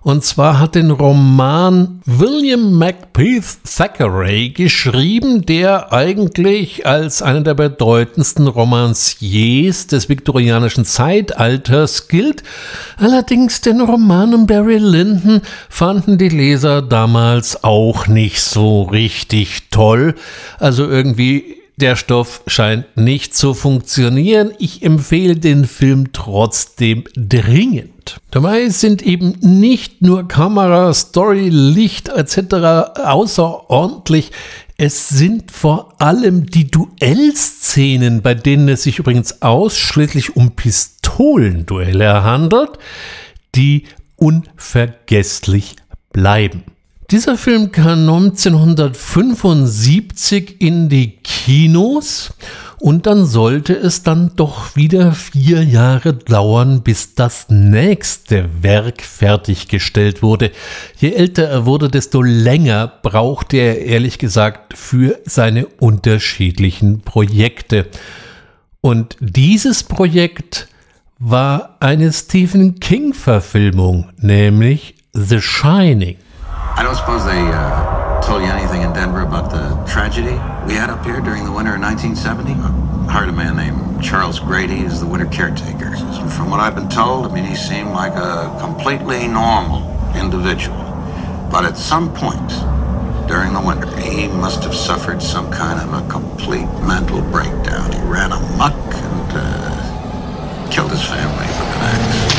und 0.05 0.23
zwar 0.23 0.61
hat 0.61 0.75
den 0.75 0.91
Roman 0.91 2.03
William 2.05 2.75
Macbeth 2.75 3.57
Thackeray 3.65 4.51
geschrieben, 4.51 5.47
der 5.47 5.95
eigentlich 5.95 6.87
als 6.87 7.23
einer 7.23 7.41
der 7.41 7.55
bedeutendsten 7.55 8.47
Romanciers 8.47 9.87
des 9.87 10.11
viktorianischen 10.11 10.85
Zeitalters 10.85 12.09
gilt. 12.09 12.43
Allerdings 12.99 13.63
den 13.63 13.81
Roman 13.81 14.35
um 14.35 14.47
Barry 14.47 14.77
Lyndon 14.77 15.41
fanden 15.71 16.19
die 16.19 16.29
Leser 16.29 16.83
damals 16.83 17.65
auch 17.65 18.07
nicht 18.07 18.43
so 18.43 18.83
richtig 18.83 19.71
toll. 19.71 20.17
Also 20.59 20.87
irgendwie 20.87 21.57
der 21.77 21.97
Stoff 21.97 22.43
scheint 22.47 22.85
nicht 22.97 23.35
zu 23.35 23.55
funktionieren. 23.55 24.53
Ich 24.59 24.83
empfehle 24.83 25.37
den 25.37 25.65
Film 25.65 26.13
trotzdem 26.13 27.05
dringend. 27.17 27.94
Dabei 28.31 28.69
sind 28.69 29.03
eben 29.03 29.35
nicht 29.41 30.03
nur 30.03 30.29
Kamera, 30.29 30.95
Story, 30.95 31.49
Licht 31.49 32.09
etc. 32.09 32.99
außerordentlich. 33.05 34.31
Es 34.77 35.09
sind 35.09 35.51
vor 35.53 35.95
allem 36.01 36.47
die 36.47 36.71
Duellszenen, 36.71 38.23
bei 38.23 38.35
denen 38.35 38.69
es 38.69 38.83
sich 38.83 38.99
übrigens 38.99 39.43
ausschließlich 39.43 40.37
um 40.37 40.53
Pistolenduelle 40.53 42.23
handelt, 42.25 42.79
die 43.55 43.85
unvergesslich 44.17 45.77
bleiben. 46.13 46.65
Dieser 47.11 47.37
Film 47.37 47.71
kam 47.71 47.99
1975 48.01 50.61
in 50.61 50.89
die 50.89 51.19
Kinos 51.19 52.33
und 52.81 53.07
dann 53.07 53.25
sollte 53.25 53.75
es 53.75 54.03
dann 54.03 54.33
doch 54.37 54.77
wieder 54.77 55.13
vier 55.13 55.63
Jahre 55.63 56.15
dauern, 56.15 56.83
bis 56.83 57.15
das 57.15 57.47
nächste 57.49 58.63
Werk 58.63 59.03
fertiggestellt 59.03 60.23
wurde. 60.23 60.51
Je 60.97 61.13
älter 61.13 61.45
er 61.45 61.67
wurde, 61.67 61.89
desto 61.89 62.23
länger 62.23 62.93
brauchte 63.03 63.57
er 63.57 63.81
ehrlich 63.81 64.19
gesagt 64.19 64.77
für 64.77 65.19
seine 65.25 65.67
unterschiedlichen 65.67 67.01
Projekte. 67.01 67.87
Und 68.81 69.17
dieses 69.21 69.83
Projekt 69.83 70.69
war 71.19 71.77
eine 71.81 72.13
Stephen 72.13 72.81
King-Verfilmung, 72.81 74.11
nämlich 74.19 74.97
The 75.13 75.41
Shining. 75.41 76.17
I 76.77 76.83
don't 76.83 76.97
suppose 76.97 77.25
they 77.25 77.41
uh, 77.41 78.04
told 78.27 78.43
you 78.43 78.49
anything 78.49 78.81
in 78.81 78.91
Denver 78.95 79.21
about 79.21 79.51
the 79.51 79.77
tragedy 79.85 80.33
we 80.67 80.73
had 80.73 80.89
up 80.89 81.05
here 81.05 81.21
during 81.21 81.45
the 81.45 81.53
winter 81.53 81.75
of 81.75 81.81
1970? 81.83 82.53
I 82.53 83.13
hired 83.13 83.29
a 83.29 83.33
man 83.33 83.57
named 83.57 84.03
Charles 84.03 84.41
Grady 84.41 84.83
as 84.87 85.01
the 85.01 85.07
winter 85.07 85.27
caretaker. 85.27 85.95
From 86.31 86.49
what 86.51 86.59
I've 86.59 86.75
been 86.75 86.89
told, 86.89 87.27
I 87.27 87.35
mean, 87.35 87.45
he 87.45 87.55
seemed 87.55 87.91
like 87.91 88.15
a 88.15 88.57
completely 88.61 89.29
normal 89.29 89.85
individual. 90.17 90.79
But 91.53 91.67
at 91.67 91.77
some 91.77 92.15
point 92.15 92.49
during 93.29 93.53
the 93.53 93.61
winter, 93.61 93.95
he 94.01 94.29
must 94.29 94.65
have 94.65 94.75
suffered 94.75 95.21
some 95.23 95.51
kind 95.51 95.79
of 95.79 95.93
a 95.93 96.09
complete 96.09 96.69
mental 96.81 97.21
breakdown. 97.21 97.93
He 97.93 98.01
ran 98.01 98.33
amok 98.33 98.73
and 98.73 99.33
uh, 99.35 100.69
killed 100.71 100.93
his 100.93 101.05
family 101.05 101.47
with 101.47 101.61
an 101.61 101.83
axe. 101.93 102.35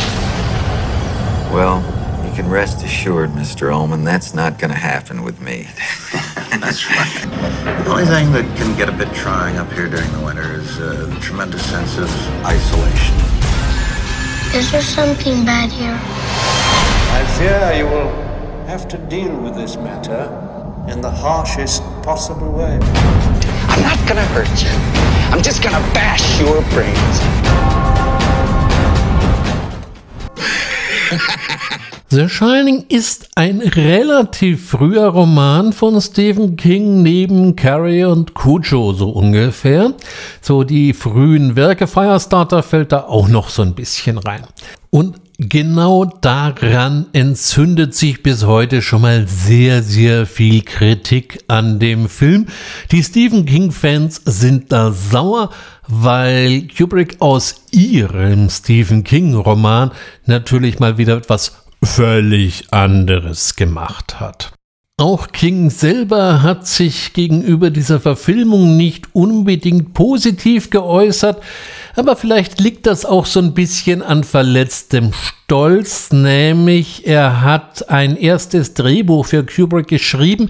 Well, 1.53 1.94
can 2.35 2.49
rest 2.49 2.83
assured, 2.83 3.29
Mr. 3.29 3.73
Ullman, 3.73 4.03
that's 4.03 4.33
not 4.33 4.59
going 4.59 4.71
to 4.71 4.77
happen 4.77 5.23
with 5.23 5.39
me. 5.39 5.69
that's 6.59 6.89
right. 6.89 7.23
The 7.85 7.89
only 7.89 8.05
thing 8.05 8.33
that 8.33 8.43
can 8.57 8.75
get 8.77 8.89
a 8.89 8.91
bit 8.91 9.13
trying 9.13 9.55
up 9.55 9.71
here 9.71 9.87
during 9.87 10.11
the 10.11 10.19
winter 10.19 10.59
is 10.59 10.77
uh, 10.77 11.09
the 11.13 11.19
tremendous 11.21 11.65
sense 11.69 11.97
of 11.97 12.09
isolation. 12.43 13.15
Is 14.53 14.69
there 14.69 14.81
something 14.81 15.45
bad 15.45 15.71
here? 15.71 15.97
I 15.97 17.23
fear 17.37 17.73
you 17.77 17.85
will 17.85 18.11
have 18.67 18.89
to 18.89 18.97
deal 18.97 19.33
with 19.37 19.55
this 19.55 19.77
matter 19.77 20.25
in 20.91 20.99
the 20.99 21.11
harshest 21.11 21.83
possible 22.03 22.51
way. 22.51 22.77
I'm 23.71 23.81
not 23.81 24.07
gonna 24.09 24.25
hurt 24.35 24.61
you. 24.61 24.71
I'm 25.31 25.41
just 25.41 25.63
gonna 25.63 25.79
bash 25.93 26.41
your 26.41 26.61
brains. 26.71 27.95
The 32.09 32.29
Shining 32.29 32.85
ist 32.87 33.29
ein 33.33 33.61
relativ 33.61 34.69
früher 34.69 35.07
Roman 35.07 35.73
von 35.73 35.99
Stephen 35.99 36.55
King 36.55 37.01
neben 37.01 37.55
Carrie 37.55 38.03
und 38.03 38.35
Cujo 38.35 38.93
so 38.93 39.09
ungefähr. 39.09 39.91
So 40.39 40.63
die 40.63 40.93
frühen 40.93 41.55
Werke 41.55 41.87
Firestarter 41.87 42.61
fällt 42.61 42.91
da 42.91 43.05
auch 43.05 43.27
noch 43.27 43.49
so 43.49 43.63
ein 43.63 43.73
bisschen 43.73 44.19
rein. 44.19 44.43
Und 44.91 45.15
genau 45.39 46.05
daran 46.05 47.07
entzündet 47.11 47.95
sich 47.95 48.21
bis 48.21 48.45
heute 48.45 48.83
schon 48.83 49.01
mal 49.01 49.27
sehr, 49.27 49.81
sehr 49.81 50.27
viel 50.27 50.61
Kritik 50.61 51.43
an 51.47 51.79
dem 51.79 52.07
Film. 52.07 52.45
Die 52.91 53.03
Stephen 53.03 53.47
King-Fans 53.47 54.21
sind 54.25 54.71
da 54.71 54.91
sauer, 54.91 55.49
weil 55.87 56.67
Kubrick 56.67 57.19
aus 57.19 57.63
ihrem 57.71 58.47
Stephen 58.51 59.03
King-Roman 59.03 59.89
natürlich 60.27 60.79
mal 60.79 60.99
wieder 60.99 61.17
etwas 61.17 61.64
völlig 61.83 62.71
anderes 62.71 63.55
gemacht 63.55 64.19
hat. 64.19 64.51
Auch 64.97 65.27
King 65.27 65.71
selber 65.71 66.41
hat 66.41 66.67
sich 66.67 67.11
gegenüber 67.11 67.69
dieser 67.69 67.99
Verfilmung 67.99 68.77
nicht 68.77 69.13
unbedingt 69.13 69.93
positiv 69.93 70.69
geäußert, 70.69 71.43
aber 71.97 72.15
vielleicht 72.15 72.61
liegt 72.61 72.87
das 72.87 73.03
auch 73.03 73.25
so 73.25 73.41
ein 73.41 73.53
bisschen 73.53 74.01
an 74.01 74.23
verletztem 74.23 75.11
Stolz, 75.11 76.13
nämlich 76.13 77.05
er 77.05 77.41
hat 77.41 77.89
ein 77.89 78.15
erstes 78.15 78.73
Drehbuch 78.73 79.25
für 79.25 79.45
Kubrick 79.45 79.89
geschrieben, 79.89 80.49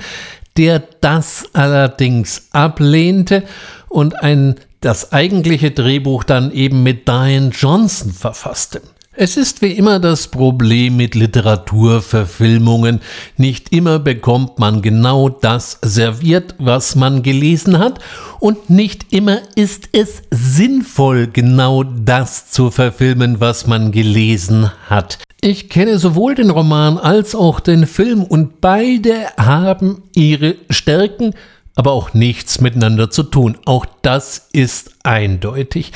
der 0.57 0.83
das 1.01 1.45
allerdings 1.53 2.49
ablehnte 2.51 3.43
und 3.89 4.21
ein 4.21 4.55
das 4.79 5.11
eigentliche 5.11 5.71
Drehbuch 5.71 6.23
dann 6.23 6.51
eben 6.51 6.83
mit 6.83 7.07
Diane 7.07 7.49
Johnson 7.49 8.11
verfasste. 8.11 8.83
Es 9.17 9.37
ist 9.37 9.61
wie 9.61 9.71
immer 9.71 9.99
das 9.99 10.27
Problem 10.27 10.97
mit 10.97 11.15
Literaturverfilmungen. 11.15 12.99
Nicht 13.37 13.71
immer 13.71 13.97
bekommt 13.97 14.59
man 14.59 14.81
genau 14.81 15.29
das 15.29 15.79
serviert, 15.81 16.53
was 16.57 16.97
man 16.97 17.23
gelesen 17.23 17.79
hat, 17.79 17.99
und 18.41 18.69
nicht 18.69 19.13
immer 19.13 19.39
ist 19.55 19.87
es 19.93 20.21
sinnvoll, 20.31 21.27
genau 21.27 21.83
das 21.83 22.51
zu 22.51 22.71
verfilmen, 22.71 23.39
was 23.39 23.67
man 23.67 23.93
gelesen 23.93 24.69
hat. 24.89 25.19
Ich 25.39 25.69
kenne 25.69 25.97
sowohl 25.97 26.35
den 26.35 26.49
Roman 26.49 26.97
als 26.97 27.35
auch 27.35 27.61
den 27.61 27.87
Film 27.87 28.21
und 28.21 28.59
beide 28.59 29.27
haben 29.37 30.03
ihre 30.13 30.55
Stärken 30.69 31.35
aber 31.75 31.91
auch 31.91 32.13
nichts 32.13 32.61
miteinander 32.61 33.09
zu 33.09 33.23
tun. 33.23 33.57
Auch 33.65 33.85
das 34.01 34.47
ist 34.53 34.91
eindeutig. 35.03 35.91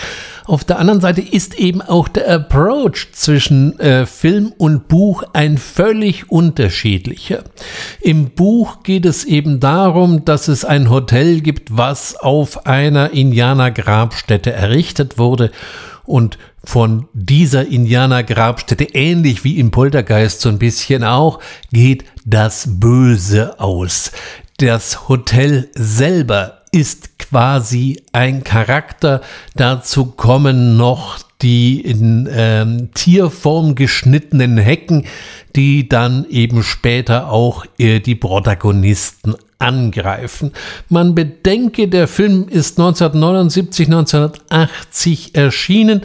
Auf 0.46 0.66
der 0.66 0.78
anderen 0.78 1.00
Seite 1.00 1.22
ist 1.22 1.58
eben 1.58 1.82
auch 1.82 2.10
der 2.10 2.30
Approach 2.30 3.08
zwischen 3.14 3.80
äh, 3.80 4.06
Film 4.06 4.54
und 4.58 4.90
Buch 4.90 5.24
ein 5.32 5.58
völlig 5.58 6.30
unterschiedlicher. 6.30 7.44
Im 8.02 8.32
Buch 8.32 8.84
geht 8.84 9.06
es 9.06 9.24
eben 9.24 9.62
darum, 9.62 10.26
dass 10.26 10.50
es 10.50 10.66
ein 10.66 10.90
Hotel 10.90 11.40
gibt, 11.40 11.76
was 11.76 12.16
auf 12.18 12.66
einer 12.66 13.12
Indianergrabstätte 13.12 14.52
errichtet 14.52 15.18
wurde 15.18 15.52
und 16.04 16.38
von 16.64 17.08
dieser 17.14 17.68
Indianergrabstätte, 17.68 18.84
ähnlich 18.84 19.44
wie 19.44 19.60
im 19.60 19.72
Poltergeist 19.72 20.42
so 20.42 20.50
ein 20.50 20.60
bisschen 20.60 21.04
auch, 21.04 21.40
geht 21.72 22.04
das 22.26 22.80
Böse 22.80 23.60
aus. 23.60 24.12
Das 24.60 25.08
Hotel 25.08 25.70
selber 25.74 26.64
ist 26.74 27.18
quasi 27.18 28.04
ein 28.12 28.44
Charakter. 28.44 29.22
Dazu 29.56 30.08
kommen 30.08 30.76
noch 30.76 31.18
die 31.42 31.80
in 31.80 32.28
ähm, 32.30 32.90
Tierform 32.94 33.76
geschnittenen 33.76 34.58
Hecken, 34.58 35.06
die 35.56 35.88
dann 35.88 36.26
eben 36.30 36.64
später 36.64 37.32
auch 37.32 37.66
äh, 37.78 38.02
die 38.02 38.16
Protagonisten 38.16 39.36
angreifen. 39.60 40.52
Man 40.90 41.16
bedenke, 41.16 41.88
der 41.88 42.10
Film 42.10 42.50
ist 42.50 42.78
1979, 42.80 43.88
1980 43.88 45.36
erschienen. 45.36 46.02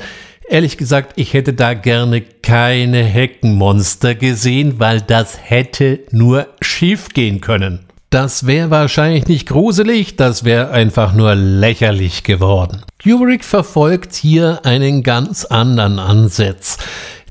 Ehrlich 0.48 0.78
gesagt, 0.78 1.14
ich 1.16 1.32
hätte 1.32 1.55
da 1.55 1.74
gerne 1.74 2.20
keine 2.20 3.02
Heckenmonster 3.02 4.14
gesehen, 4.14 4.78
weil 4.78 5.00
das 5.00 5.40
hätte 5.42 6.05
nur 6.12 6.46
schief 6.61 7.09
gehen 7.09 7.40
können. 7.40 7.84
Das 8.14 8.46
wäre 8.46 8.70
wahrscheinlich 8.70 9.26
nicht 9.26 9.48
gruselig, 9.48 10.14
das 10.14 10.44
wäre 10.44 10.70
einfach 10.70 11.14
nur 11.14 11.34
lächerlich 11.34 12.22
geworden. 12.22 12.82
Kubrick 13.02 13.42
verfolgt 13.42 14.14
hier 14.14 14.60
einen 14.62 15.02
ganz 15.02 15.44
anderen 15.44 15.98
Ansatz. 15.98 16.78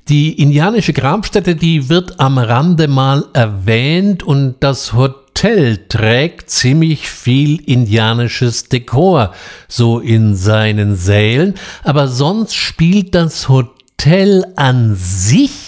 Die 0.09 0.33
indianische 0.33 0.91
Grabstätte, 0.91 1.55
die 1.55 1.87
wird 1.87 2.19
am 2.19 2.37
Rande 2.37 2.89
mal 2.89 3.23
erwähnt 3.31 4.23
und 4.23 4.55
das 4.59 4.91
Hotel 4.91 5.85
trägt 5.87 6.49
ziemlich 6.49 7.09
viel 7.09 7.61
indianisches 7.61 8.67
Dekor, 8.67 9.31
so 9.69 10.01
in 10.01 10.35
seinen 10.35 10.97
Sälen, 10.97 11.53
aber 11.85 12.09
sonst 12.09 12.55
spielt 12.55 13.15
das 13.15 13.47
Hotel 13.47 14.43
an 14.57 14.97
sich 14.97 15.62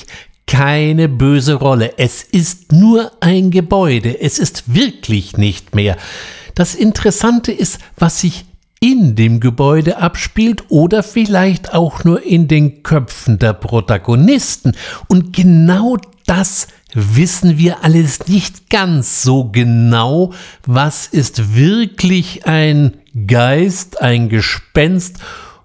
keine 0.48 1.10
böse 1.10 1.56
Rolle. 1.56 1.94
Es 1.98 2.24
ist 2.24 2.72
nur 2.72 3.12
ein 3.20 3.52
Gebäude. 3.52 4.20
Es 4.22 4.40
ist 4.40 4.74
wirklich 4.74 5.38
nicht 5.38 5.76
mehr. 5.76 5.98
Das 6.54 6.76
Interessante 6.76 7.52
ist, 7.52 7.80
was 7.98 8.22
sich 8.22 8.46
in 8.80 9.16
dem 9.16 9.40
Gebäude 9.40 9.98
abspielt 9.98 10.66
oder 10.70 11.02
vielleicht 11.02 11.74
auch 11.74 12.04
nur 12.04 12.24
in 12.24 12.48
den 12.48 12.84
Köpfen 12.84 13.40
der 13.40 13.54
Protagonisten. 13.54 14.74
Und 15.08 15.34
genau 15.34 15.98
das 16.26 16.68
wissen 16.94 17.58
wir 17.58 17.84
alles 17.84 18.28
nicht 18.28 18.70
ganz 18.70 19.22
so 19.22 19.46
genau. 19.52 20.34
Was 20.66 21.08
ist 21.08 21.56
wirklich 21.56 22.46
ein 22.46 22.98
Geist, 23.28 24.02
ein 24.02 24.30
Gespenst 24.30 25.18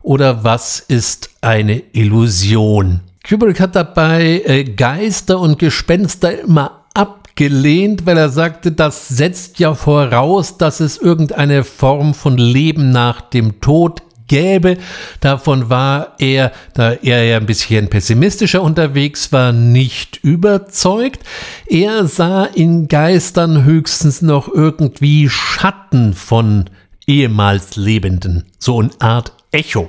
oder 0.02 0.44
was 0.44 0.80
ist 0.80 1.30
eine 1.40 1.82
Illusion? 1.92 3.00
Kubrick 3.26 3.60
hat 3.60 3.76
dabei 3.76 4.42
äh, 4.44 4.64
Geister 4.64 5.38
und 5.38 5.58
Gespenster 5.58 6.40
immer 6.40 6.84
abgelehnt, 6.94 8.06
weil 8.06 8.16
er 8.16 8.30
sagte, 8.30 8.72
das 8.72 9.08
setzt 9.08 9.58
ja 9.58 9.74
voraus, 9.74 10.56
dass 10.56 10.80
es 10.80 10.98
irgendeine 10.98 11.64
Form 11.64 12.14
von 12.14 12.38
Leben 12.38 12.90
nach 12.90 13.20
dem 13.20 13.60
Tod 13.60 14.02
gäbe. 14.26 14.78
Davon 15.20 15.68
war 15.68 16.14
er, 16.18 16.52
da 16.74 16.92
er 16.92 17.24
ja 17.24 17.36
ein 17.36 17.46
bisschen 17.46 17.88
pessimistischer 17.88 18.62
unterwegs 18.62 19.32
war, 19.32 19.52
nicht 19.52 20.20
überzeugt. 20.22 21.20
Er 21.66 22.06
sah 22.06 22.44
in 22.44 22.88
Geistern 22.88 23.64
höchstens 23.64 24.22
noch 24.22 24.48
irgendwie 24.48 25.28
Schatten 25.28 26.14
von 26.14 26.70
ehemals 27.06 27.76
Lebenden, 27.76 28.44
so 28.58 28.80
eine 28.80 28.90
Art 29.00 29.32
Echo 29.50 29.88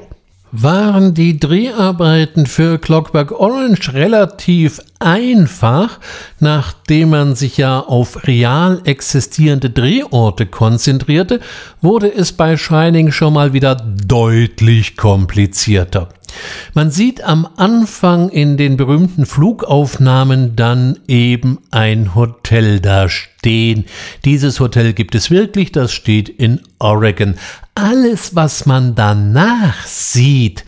waren 0.51 1.13
die 1.13 1.39
Dreharbeiten 1.39 2.45
für 2.45 2.77
Clockwork 2.77 3.31
Orange 3.31 3.93
relativ 3.93 4.81
einfach, 5.01 5.99
nachdem 6.39 7.09
man 7.09 7.35
sich 7.35 7.57
ja 7.57 7.79
auf 7.79 8.27
real 8.27 8.81
existierende 8.85 9.69
Drehorte 9.69 10.45
konzentrierte, 10.45 11.39
wurde 11.81 12.13
es 12.13 12.31
bei 12.33 12.57
Shining 12.57 13.11
schon 13.11 13.33
mal 13.33 13.53
wieder 13.53 13.75
deutlich 13.75 14.95
komplizierter. 14.95 16.09
Man 16.73 16.91
sieht 16.91 17.23
am 17.23 17.47
Anfang 17.57 18.29
in 18.29 18.57
den 18.57 18.77
berühmten 18.77 19.25
Flugaufnahmen 19.25 20.55
dann 20.55 20.99
eben 21.07 21.59
ein 21.71 22.15
Hotel 22.15 22.79
da 22.79 23.09
stehen. 23.09 23.85
Dieses 24.23 24.59
Hotel 24.59 24.93
gibt 24.93 25.15
es 25.15 25.29
wirklich, 25.29 25.71
das 25.71 25.91
steht 25.91 26.29
in 26.29 26.61
Oregon. 26.79 27.35
Alles, 27.75 28.35
was 28.35 28.65
man 28.65 28.95
danach 28.95 29.85
sieht, 29.85 30.63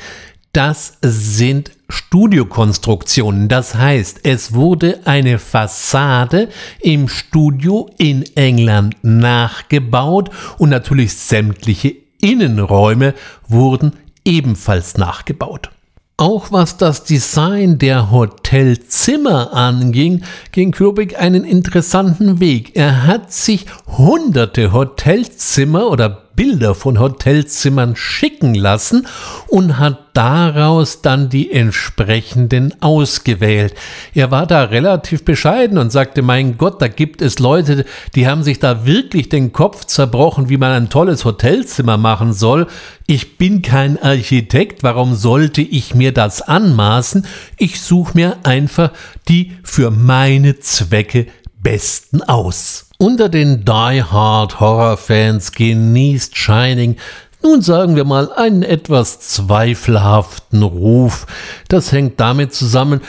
das 0.51 0.97
sind 1.01 1.71
Studiokonstruktionen. 1.93 3.47
Das 3.47 3.75
heißt, 3.75 4.21
es 4.23 4.53
wurde 4.53 5.01
eine 5.05 5.37
Fassade 5.37 6.49
im 6.79 7.07
Studio 7.07 7.89
in 7.97 8.23
England 8.35 8.95
nachgebaut 9.03 10.31
und 10.57 10.69
natürlich 10.69 11.13
sämtliche 11.13 11.95
Innenräume 12.19 13.13
wurden 13.47 13.93
ebenfalls 14.25 14.97
nachgebaut. 14.97 15.69
Auch 16.17 16.51
was 16.51 16.77
das 16.77 17.03
Design 17.03 17.79
der 17.79 18.11
Hotelzimmer 18.11 19.53
anging, 19.53 20.23
ging 20.51 20.71
Kubrick 20.71 21.19
einen 21.19 21.43
interessanten 21.43 22.39
Weg. 22.39 22.75
Er 22.75 23.05
hat 23.07 23.33
sich 23.33 23.65
hunderte 23.97 24.71
Hotelzimmer 24.71 25.87
oder 25.87 26.22
Bilder 26.35 26.73
von 26.75 26.99
Hotelzimmern 26.99 27.95
schicken 27.95 28.55
lassen 28.55 29.07
und 29.47 29.77
hat 29.77 29.99
daraus 30.13 31.01
dann 31.01 31.29
die 31.29 31.51
entsprechenden 31.51 32.73
ausgewählt. 32.81 33.73
Er 34.13 34.31
war 34.31 34.47
da 34.47 34.63
relativ 34.63 35.25
bescheiden 35.25 35.77
und 35.77 35.91
sagte, 35.91 36.21
mein 36.21 36.57
Gott, 36.57 36.81
da 36.81 36.87
gibt 36.87 37.21
es 37.21 37.39
Leute, 37.39 37.85
die 38.15 38.27
haben 38.27 38.43
sich 38.43 38.59
da 38.59 38.85
wirklich 38.85 39.29
den 39.29 39.53
Kopf 39.53 39.85
zerbrochen, 39.85 40.49
wie 40.49 40.57
man 40.57 40.71
ein 40.71 40.89
tolles 40.89 41.25
Hotelzimmer 41.25 41.97
machen 41.97 42.33
soll. 42.33 42.67
Ich 43.05 43.37
bin 43.37 43.61
kein 43.61 44.01
Architekt, 44.01 44.83
warum 44.83 45.15
sollte 45.15 45.61
ich 45.61 45.93
mir 45.93 46.13
das 46.13 46.41
anmaßen? 46.41 47.25
Ich 47.57 47.81
suche 47.81 48.13
mir 48.15 48.37
einfach 48.43 48.91
die 49.29 49.53
für 49.63 49.91
meine 49.91 50.59
Zwecke 50.59 51.27
besten 51.61 52.21
aus. 52.21 52.89
Unter 53.03 53.27
den 53.27 53.65
Die 53.65 54.01
Hard 54.01 54.61
Horror 54.61 54.95
Fans 54.95 55.51
genießt 55.51 56.37
Shining 56.37 56.95
nun 57.43 57.61
sagen 57.61 57.97
wir 57.97 58.05
mal 58.05 58.31
einen 58.31 58.63
etwas 58.63 59.19
zweifelhaften 59.19 60.63
Ruf. 60.63 61.27
Das 61.67 61.91
hängt 61.91 62.21
damit 62.21 62.53
zusammen, 62.53 63.01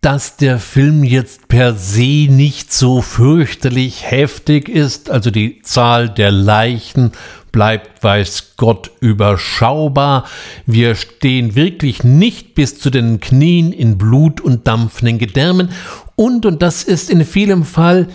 dass 0.00 0.38
der 0.38 0.58
Film 0.58 1.04
jetzt 1.04 1.48
per 1.48 1.74
se 1.74 2.28
nicht 2.30 2.72
so 2.72 3.02
fürchterlich 3.02 4.10
heftig 4.10 4.70
ist, 4.70 5.10
also 5.10 5.30
die 5.30 5.60
Zahl 5.60 6.08
der 6.08 6.30
Leichen 6.32 7.12
bleibt, 7.52 8.02
weiß 8.02 8.54
Gott, 8.56 8.90
überschaubar. 9.00 10.24
Wir 10.64 10.94
stehen 10.94 11.56
wirklich 11.56 12.04
nicht 12.04 12.54
bis 12.54 12.78
zu 12.78 12.88
den 12.88 13.20
Knien 13.20 13.70
in 13.70 13.98
Blut 13.98 14.40
und 14.40 14.66
dampfenden 14.66 15.18
Gedärmen. 15.18 15.68
Und, 16.16 16.46
und 16.46 16.62
das 16.62 16.84
ist 16.84 17.10
in 17.10 17.26
vielem 17.26 17.66
Fall 17.66 18.08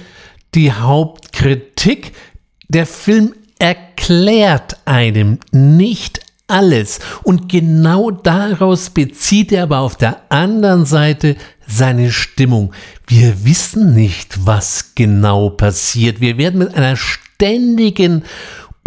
die 0.57 0.73
Hauptkritik, 0.73 2.13
der 2.67 2.87
Film 2.87 3.35
erklärt 3.59 4.77
einem 4.85 5.37
nicht 5.51 6.19
alles. 6.47 6.99
Und 7.21 7.47
genau 7.47 8.09
daraus 8.09 8.89
bezieht 8.89 9.51
er 9.51 9.63
aber 9.63 9.79
auf 9.79 9.97
der 9.97 10.19
anderen 10.29 10.85
Seite 10.85 11.35
seine 11.67 12.11
Stimmung. 12.11 12.73
Wir 13.05 13.45
wissen 13.45 13.93
nicht, 13.93 14.47
was 14.47 14.93
genau 14.95 15.51
passiert. 15.51 16.21
Wir 16.21 16.39
werden 16.39 16.57
mit 16.57 16.73
einer 16.73 16.95
ständigen 16.95 18.23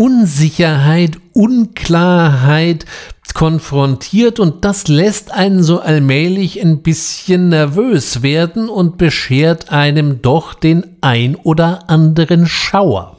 Unsicherheit, 0.00 1.18
Unklarheit 1.34 2.86
konfrontiert 3.34 4.40
und 4.40 4.64
das 4.64 4.88
lässt 4.88 5.30
einen 5.30 5.62
so 5.62 5.80
allmählich 5.80 6.58
ein 6.62 6.80
bisschen 6.80 7.50
nervös 7.50 8.22
werden 8.22 8.70
und 8.70 8.96
beschert 8.96 9.70
einem 9.70 10.22
doch 10.22 10.54
den 10.54 10.96
ein 11.02 11.36
oder 11.36 11.90
anderen 11.90 12.46
Schauer. 12.46 13.18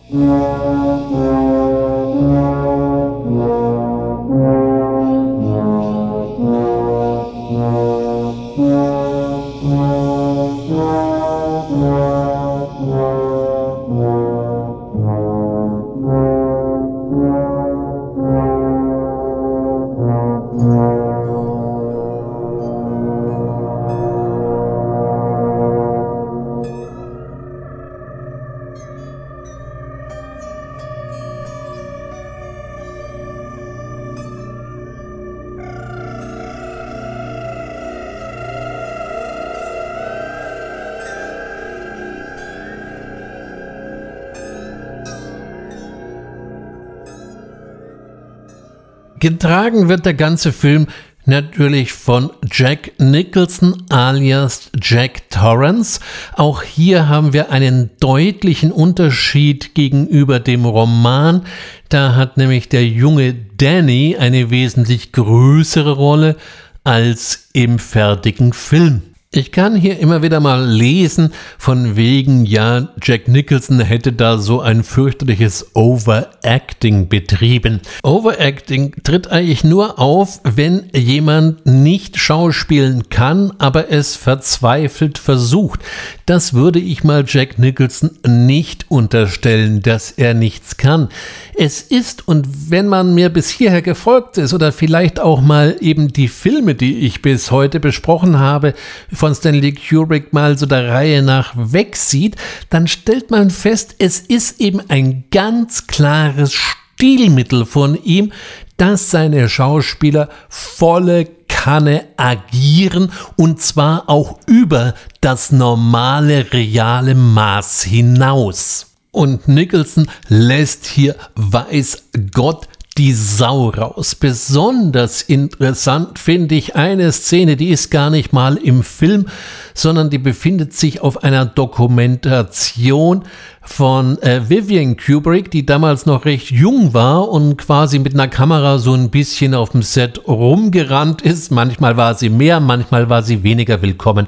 Getragen 49.22 49.88
wird 49.88 50.08
der 50.08 50.16
ganze 50.16 50.52
Film 50.52 50.88
natürlich 51.26 51.94
von 51.94 52.32
Jack 52.52 52.94
Nicholson 52.98 53.84
alias 53.90 54.72
Jack 54.82 55.30
Torrance. 55.30 56.00
Auch 56.34 56.64
hier 56.64 57.08
haben 57.08 57.32
wir 57.32 57.52
einen 57.52 57.92
deutlichen 58.00 58.72
Unterschied 58.72 59.76
gegenüber 59.76 60.40
dem 60.40 60.66
Roman. 60.66 61.44
Da 61.90 62.16
hat 62.16 62.38
nämlich 62.38 62.68
der 62.68 62.88
junge 62.88 63.36
Danny 63.58 64.18
eine 64.20 64.50
wesentlich 64.50 65.12
größere 65.12 65.92
Rolle 65.92 66.36
als 66.84 67.50
im 67.54 67.78
fertigen 67.78 68.54
Film. 68.54 69.11
Ich 69.34 69.54
kann 69.54 69.78
hier 69.78 69.98
immer 70.00 70.22
wieder 70.24 70.42
mal 70.42 70.62
lesen, 70.62 71.32
von 71.58 71.96
wegen, 71.96 72.46
ja, 72.46 72.90
Jack 73.02 73.30
Nicholson 73.30 73.80
hätte 73.80 74.12
da 74.12 74.38
so 74.38 74.60
ein 74.60 74.84
fürchterliches 74.84 75.74
Overacting 75.74 77.08
betrieben. 77.08 77.80
Overacting 78.04 78.94
tritt 79.06 79.32
eigentlich 79.32 79.64
nur 79.64 80.00
auf, 80.00 80.42
wenn 80.44 80.90
jemand 80.94 81.66
nicht 81.66 82.18
schauspielen 82.18 83.08
kann, 83.08 83.54
aber 83.58 83.90
es 83.90 84.18
verzweifelt 84.18 85.18
versucht. 85.18 85.80
Das 86.26 86.54
würde 86.54 86.80
ich 86.80 87.06
mal 87.06 87.24
Jack 87.26 87.58
Nicholson 87.58 88.12
nicht 88.28 88.92
unterstellen, 88.92 89.82
dass 89.82 90.12
er 90.12 90.34
nichts 90.34 90.76
kann. 90.76 91.08
Es 91.56 91.82
ist, 91.82 92.28
und 92.28 92.70
wenn 92.70 92.88
man 92.88 93.16
mir 93.16 93.30
bis 93.30 93.48
hierher 93.50 93.82
gefolgt 93.82 94.38
ist 94.38 94.54
oder 94.54 94.74
vielleicht 94.74 95.22
auch 95.22 95.40
mal 95.40 95.78
eben 95.80 96.12
die 96.12 96.28
Filme, 96.28 96.76
die 96.76 97.00
ich 97.00 97.22
bis 97.22 97.50
heute 97.50 97.80
besprochen 97.80 98.38
habe, 98.38 98.74
von 99.22 99.36
Stanley 99.36 99.76
Kubrick 99.76 100.34
mal 100.34 100.58
so 100.58 100.66
der 100.66 100.90
Reihe 100.90 101.22
nach 101.22 101.54
wegsieht, 101.56 102.38
dann 102.72 102.88
stellt 102.88 103.30
man 103.30 103.52
fest, 103.52 103.94
es 104.00 104.20
ist 104.20 104.60
eben 104.60 104.82
ein 104.90 105.26
ganz 105.30 105.86
klares 105.86 106.56
Stilmittel 106.56 107.68
von 107.68 108.04
ihm, 108.04 108.32
dass 108.78 109.12
seine 109.12 109.48
Schauspieler 109.48 110.28
volle 110.50 111.28
Kanne 111.48 112.06
agieren 112.18 113.12
und 113.36 113.62
zwar 113.62 114.10
auch 114.10 114.40
über 114.48 114.96
das 115.20 115.52
normale 115.52 116.52
reale 116.52 117.14
Maß 117.14 117.84
hinaus. 117.84 118.88
Und 119.12 119.48
Nicholson 119.48 120.10
lässt 120.30 120.88
hier, 120.88 121.16
weiß 121.36 122.06
Gott, 122.32 122.68
die 122.98 123.14
Sau 123.14 123.70
raus. 123.70 124.16
Besonders 124.16 125.22
interessant 125.22 126.20
finde 126.20 126.56
ich 126.56 126.76
eine 126.76 127.12
Szene, 127.12 127.56
die 127.56 127.70
ist 127.70 127.90
gar 127.90 128.10
nicht 128.10 128.34
mal 128.34 128.58
im 128.58 128.84
Film, 128.84 129.28
sondern 129.74 130.10
die 130.10 130.18
befindet 130.18 130.74
sich 130.74 131.02
auf 131.02 131.24
einer 131.24 131.46
Dokumentation 131.46 133.24
von 133.62 134.22
äh, 134.22 134.50
Vivian 134.50 134.98
Kubrick, 134.98 135.52
die 135.52 135.66
damals 135.66 136.06
noch 136.06 136.26
recht 136.26 136.52
jung 136.52 136.94
war 136.94 137.30
und 137.30 137.58
quasi 137.58 138.00
mit 138.00 138.14
einer 138.14 138.28
Kamera 138.28 138.78
so 138.78 138.94
ein 138.94 139.10
bisschen 139.10 139.54
auf 139.54 139.70
dem 139.70 139.84
Set 139.84 140.28
rumgerannt 140.28 141.22
ist. 141.22 141.52
Manchmal 141.52 141.96
war 141.96 142.16
sie 142.16 142.30
mehr, 142.30 142.60
manchmal 142.60 143.10
war 143.10 143.24
sie 143.24 143.44
weniger 143.44 143.82
willkommen. 143.82 144.28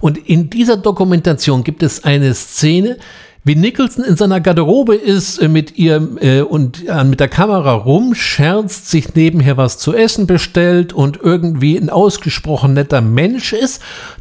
Und 0.00 0.18
in 0.18 0.50
dieser 0.50 0.76
Dokumentation 0.76 1.64
gibt 1.64 1.82
es 1.82 2.04
eine 2.04 2.34
Szene, 2.34 2.98
wie 3.46 3.54
Nicholson 3.54 4.04
in 4.04 4.16
seiner 4.16 4.40
Garderobe 4.40 4.96
ist 4.96 5.38
äh, 5.38 5.46
mit 5.46 5.78
ihr 5.78 6.08
äh, 6.20 6.40
und 6.40 6.86
äh, 6.88 7.04
mit 7.04 7.20
der 7.20 7.28
Kamera 7.28 7.74
rumscherzt, 7.74 8.90
sich 8.90 9.14
nebenher 9.14 9.56
was 9.56 9.78
zu 9.78 9.94
essen 9.94 10.26
bestellt 10.26 10.92
und 10.92 11.20
irgendwie 11.22 11.76
ein 11.76 11.88
ausgesprochen 11.88 12.74
netter 12.74 13.00
Mensch 13.00 13.52
ist, 13.52 13.80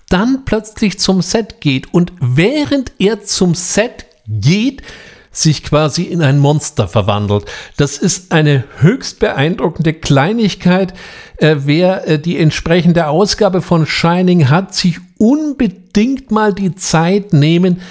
dann 0.09 0.45
plötzlich 0.45 0.99
zum 0.99 1.23
Set 1.23 1.59
geht 1.59 1.91
und 1.91 2.13
während 2.21 2.91
er 2.99 3.23
zum 3.23 3.55
Set 3.55 4.05
geht, 4.27 4.83
sich 5.31 5.63
quasi 5.63 6.03
in 6.03 6.21
ein 6.21 6.37
Monster 6.37 6.87
verwandelt. 6.87 7.45
Das 7.77 7.97
ist 7.97 8.31
eine 8.31 8.63
höchst 8.77 9.19
beeindruckende 9.19 9.93
Kleinigkeit. 9.93 10.93
Äh, 11.37 11.55
wer 11.65 12.07
äh, 12.07 12.19
die 12.19 12.37
entsprechende 12.37 13.07
Ausgabe 13.07 13.63
von 13.63 13.87
Shining 13.87 14.49
hat, 14.49 14.75
sich 14.75 14.99
unbedingt 15.17 16.29
mal 16.29 16.53
die 16.53 16.75
Zeit 16.75 17.33
nehmen, 17.33 17.81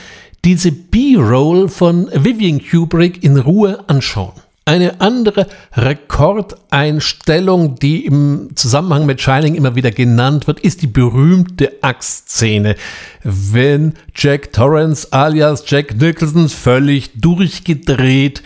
diese 0.45 0.73
B-Roll 0.73 1.69
von 1.69 2.09
Vivian 2.13 2.63
Kubrick 2.63 3.25
in 3.25 3.39
Ruhe 3.39 3.83
anschauen. 3.89 4.33
Eine 4.67 5.01
andere 5.01 5.47
Rekordeinstellung, 5.75 7.77
die 7.77 8.07
im 8.07 8.51
Zusammenhang 8.55 9.05
mit 9.05 9.21
Shining 9.21 9.55
immer 9.55 9.75
wieder 9.75 9.91
genannt 9.91 10.47
wird, 10.47 10.61
ist 10.61 10.83
die 10.83 10.87
berühmte 10.87 11.73
Axtszene, 11.83 12.77
wenn 13.23 13.95
Jack 14.15 14.53
Torrance 14.53 15.13
alias 15.13 15.65
Jack 15.67 16.01
Nicholson 16.01 16.49
völlig 16.49 17.11
durchgedreht 17.21 18.43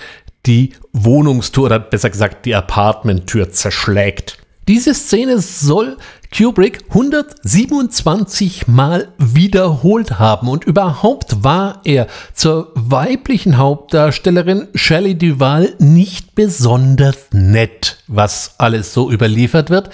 die 0.46 0.72
Wohnungstür 0.92 1.64
oder 1.64 1.78
besser 1.78 2.10
gesagt 2.10 2.46
die 2.46 2.54
Apartmenttür 2.54 3.50
zerschlägt. 3.50 4.38
Diese 4.68 4.92
Szene 4.92 5.38
soll 5.40 5.96
Kubrick 6.30 6.84
127 6.90 8.68
Mal 8.68 9.08
wiederholt 9.16 10.18
haben 10.18 10.46
und 10.48 10.64
überhaupt 10.64 11.42
war 11.42 11.80
er 11.84 12.06
zur 12.34 12.72
weiblichen 12.74 13.56
Hauptdarstellerin 13.56 14.68
Shelley 14.74 15.16
Duval 15.16 15.74
nicht 15.78 16.34
besonders 16.34 17.28
nett, 17.32 17.96
was 18.08 18.56
alles 18.58 18.92
so 18.92 19.10
überliefert 19.10 19.70
wird, 19.70 19.88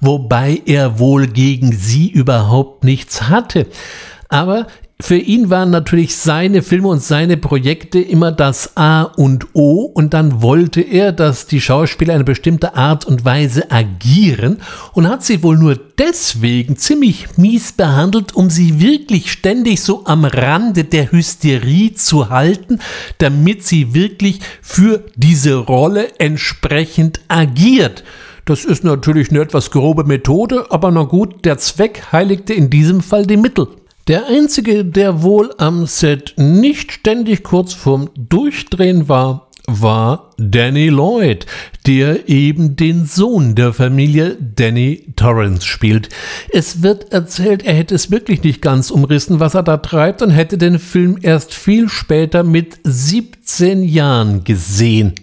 wobei 0.00 0.62
er 0.64 1.00
wohl 1.00 1.26
gegen 1.26 1.72
sie 1.72 2.08
überhaupt 2.08 2.84
nichts 2.84 3.22
hatte. 3.22 3.66
Aber 4.28 4.68
für 5.00 5.16
ihn 5.16 5.50
waren 5.50 5.70
natürlich 5.70 6.16
seine 6.16 6.62
Filme 6.62 6.88
und 6.88 7.02
seine 7.02 7.36
Projekte 7.36 8.00
immer 8.00 8.32
das 8.32 8.76
A 8.76 9.02
und 9.02 9.54
O 9.54 9.82
und 9.82 10.14
dann 10.14 10.42
wollte 10.42 10.80
er, 10.80 11.12
dass 11.12 11.46
die 11.46 11.60
Schauspieler 11.60 12.14
eine 12.14 12.24
bestimmte 12.24 12.74
Art 12.74 13.04
und 13.06 13.24
Weise 13.24 13.70
agieren 13.70 14.58
und 14.92 15.08
hat 15.08 15.24
sie 15.24 15.42
wohl 15.42 15.56
nur 15.56 15.78
deswegen 15.98 16.76
ziemlich 16.76 17.38
mies 17.38 17.72
behandelt, 17.72 18.34
um 18.34 18.50
sie 18.50 18.80
wirklich 18.80 19.32
ständig 19.32 19.80
so 19.80 20.04
am 20.06 20.24
Rande 20.24 20.84
der 20.84 21.12
Hysterie 21.12 21.94
zu 21.94 22.28
halten, 22.30 22.78
damit 23.18 23.64
sie 23.64 23.94
wirklich 23.94 24.40
für 24.60 25.04
diese 25.16 25.56
Rolle 25.56 26.18
entsprechend 26.18 27.20
agiert. 27.28 28.04
Das 28.44 28.64
ist 28.64 28.84
natürlich 28.84 29.30
eine 29.30 29.40
etwas 29.40 29.70
grobe 29.70 30.04
Methode, 30.04 30.66
aber 30.70 30.90
na 30.90 31.04
gut, 31.04 31.44
der 31.44 31.58
Zweck 31.58 32.04
heiligte 32.12 32.52
in 32.52 32.68
diesem 32.68 33.00
Fall 33.00 33.26
die 33.26 33.36
Mittel. 33.36 33.68
Der 34.10 34.26
einzige, 34.26 34.84
der 34.84 35.22
wohl 35.22 35.54
am 35.58 35.86
Set 35.86 36.34
nicht 36.36 36.90
ständig 36.90 37.44
kurz 37.44 37.74
vorm 37.74 38.10
Durchdrehen 38.16 39.08
war, 39.08 39.52
war 39.68 40.32
Danny 40.36 40.88
Lloyd, 40.88 41.46
der 41.86 42.28
eben 42.28 42.74
den 42.74 43.04
Sohn 43.04 43.54
der 43.54 43.72
Familie 43.72 44.36
Danny 44.40 45.12
Torrance 45.14 45.64
spielt. 45.64 46.08
Es 46.52 46.82
wird 46.82 47.12
erzählt, 47.12 47.64
er 47.64 47.74
hätte 47.74 47.94
es 47.94 48.10
wirklich 48.10 48.42
nicht 48.42 48.60
ganz 48.60 48.90
umrissen, 48.90 49.38
was 49.38 49.54
er 49.54 49.62
da 49.62 49.76
treibt 49.76 50.22
und 50.22 50.30
hätte 50.30 50.58
den 50.58 50.80
Film 50.80 51.16
erst 51.22 51.54
viel 51.54 51.88
später 51.88 52.42
mit 52.42 52.80
17 52.82 53.84
Jahren 53.84 54.42
gesehen. 54.42 55.14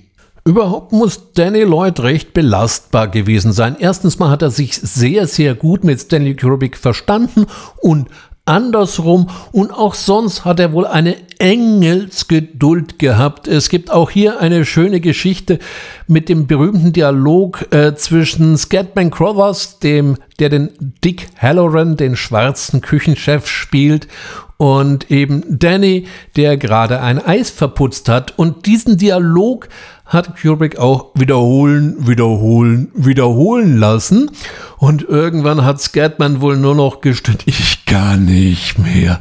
Überhaupt 0.48 0.94
muss 0.94 1.34
Danny 1.34 1.64
Lloyd 1.64 2.00
recht 2.00 2.34
belastbar 2.34 3.10
gewesen 3.10 3.52
sein. 3.52 3.76
Erstens 3.78 4.18
mal 4.18 4.30
hat 4.30 4.42
er 4.42 4.50
sich 4.50 4.76
sehr, 4.76 5.28
sehr 5.28 5.56
gut 5.56 5.84
mit 5.84 6.00
Stanley 6.00 6.38
Kubrick 6.38 6.78
verstanden 6.78 7.48
und 7.82 8.08
andersrum 8.48 9.30
und 9.52 9.72
auch 9.72 9.94
sonst 9.94 10.46
hat 10.46 10.60
er 10.60 10.72
wohl 10.72 10.88
eine 10.88 11.16
Engelsgeduld 11.40 13.00
gehabt. 13.00 13.48
Es 13.48 13.70
gibt 13.70 13.92
auch 13.92 14.10
hier 14.10 14.40
eine 14.40 14.66
schöne 14.66 15.00
Geschichte 15.00 15.60
mit 16.08 16.30
dem 16.30 16.48
berühmten 16.48 16.94
Dialog 16.94 17.68
äh, 17.72 17.94
zwischen 17.96 18.58
Scatman 18.58 19.12
Crothers, 19.12 19.80
dem, 19.80 20.18
der 20.40 20.50
den 20.50 20.70
Dick 21.04 21.28
Halloran, 21.38 21.98
den 21.98 22.16
schwarzen 22.16 22.82
Küchenchef 22.82 23.48
spielt, 23.48 24.08
und 24.58 25.12
eben 25.12 25.44
Danny, 25.48 26.08
der 26.36 26.58
gerade 26.58 27.00
ein 27.02 27.24
Eis 27.24 27.52
verputzt 27.52 28.10
hat. 28.10 28.34
Und 28.38 28.66
diesen 28.66 28.98
Dialog 28.98 29.70
hat 30.06 30.42
Kubrick 30.42 30.80
auch 30.80 31.12
wiederholen, 31.14 31.96
wiederholen, 32.08 32.92
wiederholen 32.96 33.78
lassen. 33.78 34.32
Und 34.78 35.04
irgendwann 35.04 35.64
hat 35.64 35.82
Scatman 35.82 36.42
wohl 36.42 36.58
nur 36.58 36.76
noch 36.76 37.02
gestimmt, 37.02 37.44
ich 37.46 37.86
kann 37.86 38.26
nicht 38.26 38.80
mehr. 38.80 39.20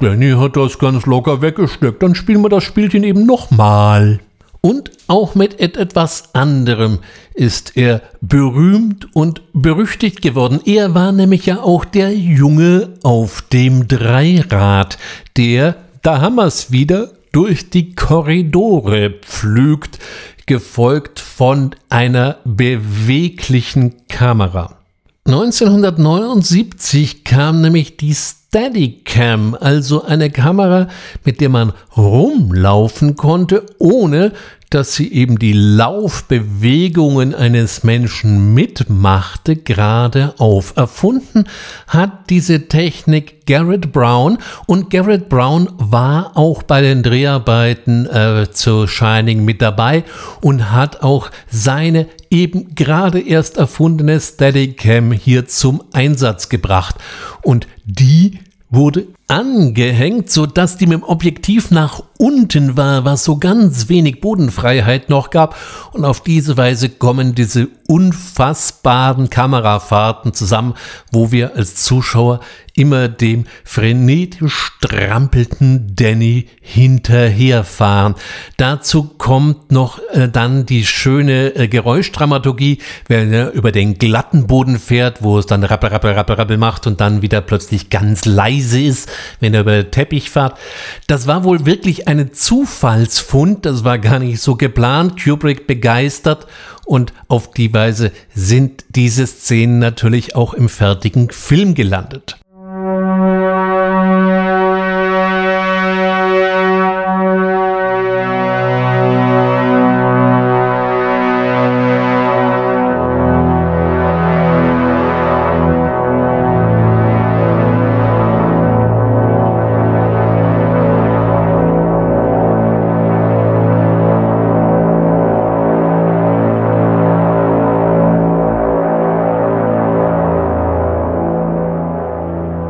Danny 0.00 0.32
hat 0.32 0.56
das 0.56 0.78
ganz 0.78 1.06
locker 1.06 1.42
weggesteckt. 1.42 2.02
Dann 2.02 2.14
spielen 2.14 2.42
wir 2.42 2.48
das 2.48 2.64
Spielchen 2.64 3.04
eben 3.04 3.24
nochmal. 3.24 4.20
Und 4.66 4.90
auch 5.06 5.36
mit 5.36 5.60
etwas 5.60 6.34
anderem 6.34 6.98
ist 7.34 7.76
er 7.76 8.02
berühmt 8.20 9.06
und 9.14 9.42
berüchtigt 9.52 10.22
geworden. 10.22 10.58
Er 10.64 10.92
war 10.92 11.12
nämlich 11.12 11.46
ja 11.46 11.60
auch 11.60 11.84
der 11.84 12.12
Junge 12.12 12.94
auf 13.04 13.44
dem 13.52 13.86
Dreirad, 13.86 14.98
der, 15.36 15.76
da 16.02 16.20
haben 16.20 16.34
wir 16.34 16.46
es 16.46 16.72
wieder, 16.72 17.12
durch 17.30 17.70
die 17.70 17.94
Korridore 17.94 19.14
pflügt, 19.22 20.00
gefolgt 20.46 21.20
von 21.20 21.76
einer 21.88 22.38
beweglichen 22.44 24.08
Kamera. 24.08 24.78
1979 25.26 27.22
kam 27.22 27.60
nämlich 27.60 27.96
die 27.96 28.14
Steadicam, 28.14 29.56
also 29.60 30.04
eine 30.04 30.30
Kamera, 30.30 30.88
mit 31.24 31.40
der 31.40 31.48
man 31.48 31.72
rumlaufen 31.96 33.16
konnte, 33.16 33.66
ohne 33.78 34.32
dass 34.70 34.94
sie 34.94 35.12
eben 35.12 35.38
die 35.38 35.52
Laufbewegungen 35.52 37.34
eines 37.34 37.84
Menschen 37.84 38.54
mitmachte, 38.54 39.56
gerade 39.56 40.34
auf. 40.38 40.76
Erfunden 40.76 41.44
hat 41.86 42.30
diese 42.30 42.68
Technik 42.68 43.46
Garrett 43.46 43.92
Brown 43.92 44.38
und 44.66 44.90
Garrett 44.90 45.28
Brown 45.28 45.68
war 45.78 46.36
auch 46.36 46.64
bei 46.64 46.80
den 46.80 47.02
Dreharbeiten 47.02 48.06
äh, 48.06 48.48
zu 48.50 48.86
Shining 48.86 49.44
mit 49.44 49.62
dabei 49.62 50.04
und 50.40 50.72
hat 50.72 51.02
auch 51.02 51.30
seine 51.48 52.08
eben 52.30 52.74
gerade 52.74 53.20
erst 53.20 53.56
erfundene 53.56 54.20
Steadicam 54.20 55.12
hier 55.12 55.46
zum 55.46 55.82
Einsatz 55.92 56.48
gebracht. 56.48 56.96
Und 57.42 57.68
die 57.84 58.40
wurde 58.68 59.06
angehängt, 59.28 60.30
sodass 60.30 60.76
die 60.76 60.86
mit 60.86 60.98
dem 60.98 61.04
Objektiv 61.04 61.70
nach 61.70 62.02
unten 62.18 62.76
war, 62.76 63.04
was 63.04 63.24
so 63.24 63.36
ganz 63.36 63.88
wenig 63.88 64.20
Bodenfreiheit 64.20 65.08
noch 65.08 65.30
gab. 65.30 65.56
Und 65.92 66.04
auf 66.04 66.22
diese 66.22 66.56
Weise 66.56 66.88
kommen 66.88 67.34
diese 67.34 67.68
unfassbaren 67.86 69.30
Kamerafahrten 69.30 70.34
zusammen, 70.34 70.74
wo 71.12 71.30
wir 71.30 71.54
als 71.54 71.76
Zuschauer 71.76 72.40
immer 72.76 73.08
dem 73.08 73.46
frenetisch 73.64 74.72
strampelten 74.76 75.94
Danny 75.96 76.46
hinterherfahren. 76.60 78.14
Dazu 78.58 79.04
kommt 79.04 79.72
noch 79.72 79.98
äh, 80.12 80.28
dann 80.28 80.66
die 80.66 80.84
schöne 80.84 81.56
äh, 81.56 81.68
Geräuschdramaturgie, 81.68 82.78
wenn 83.08 83.32
er 83.32 83.52
über 83.52 83.72
den 83.72 83.96
glatten 83.96 84.46
Boden 84.46 84.78
fährt, 84.78 85.22
wo 85.22 85.38
es 85.38 85.46
dann 85.46 85.64
rappel, 85.64 85.88
rappel, 85.88 86.12
rappel, 86.12 86.36
rappel 86.36 86.58
macht 86.58 86.86
und 86.86 87.00
dann 87.00 87.22
wieder 87.22 87.40
plötzlich 87.40 87.88
ganz 87.88 88.26
leise 88.26 88.80
ist, 88.80 89.10
wenn 89.40 89.54
er 89.54 89.60
über 89.60 89.82
den 89.82 89.90
Teppich 89.90 90.28
fährt. 90.28 90.58
Das 91.06 91.26
war 91.26 91.44
wohl 91.44 91.64
wirklich 91.64 92.05
ein 92.06 92.32
Zufallsfund, 92.32 93.66
das 93.66 93.84
war 93.84 93.98
gar 93.98 94.18
nicht 94.18 94.40
so 94.40 94.56
geplant. 94.56 95.22
Kubrick 95.22 95.66
begeistert 95.66 96.46
und 96.84 97.12
auf 97.28 97.50
die 97.50 97.72
Weise 97.74 98.12
sind 98.34 98.84
diese 98.90 99.26
Szenen 99.26 99.78
natürlich 99.78 100.36
auch 100.36 100.54
im 100.54 100.68
fertigen 100.68 101.30
Film 101.30 101.74
gelandet. 101.74 102.38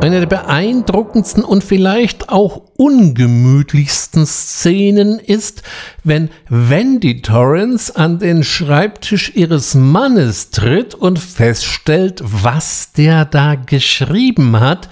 Eine 0.07 0.21
der 0.21 0.27
beeindruckendsten 0.27 1.43
und 1.43 1.65
vielleicht 1.65 2.29
auch 2.29 2.61
ungemütlichsten 2.77 4.25
Szenen 4.25 5.19
ist, 5.19 5.63
wenn 6.05 6.29
Wendy 6.47 7.21
Torrance 7.21 7.93
an 7.93 8.17
den 8.17 8.45
Schreibtisch 8.45 9.33
ihres 9.35 9.75
Mannes 9.75 10.51
tritt 10.51 10.95
und 10.95 11.19
feststellt, 11.19 12.21
was 12.23 12.93
der 12.93 13.25
da 13.25 13.55
geschrieben 13.55 14.57
hat, 14.61 14.87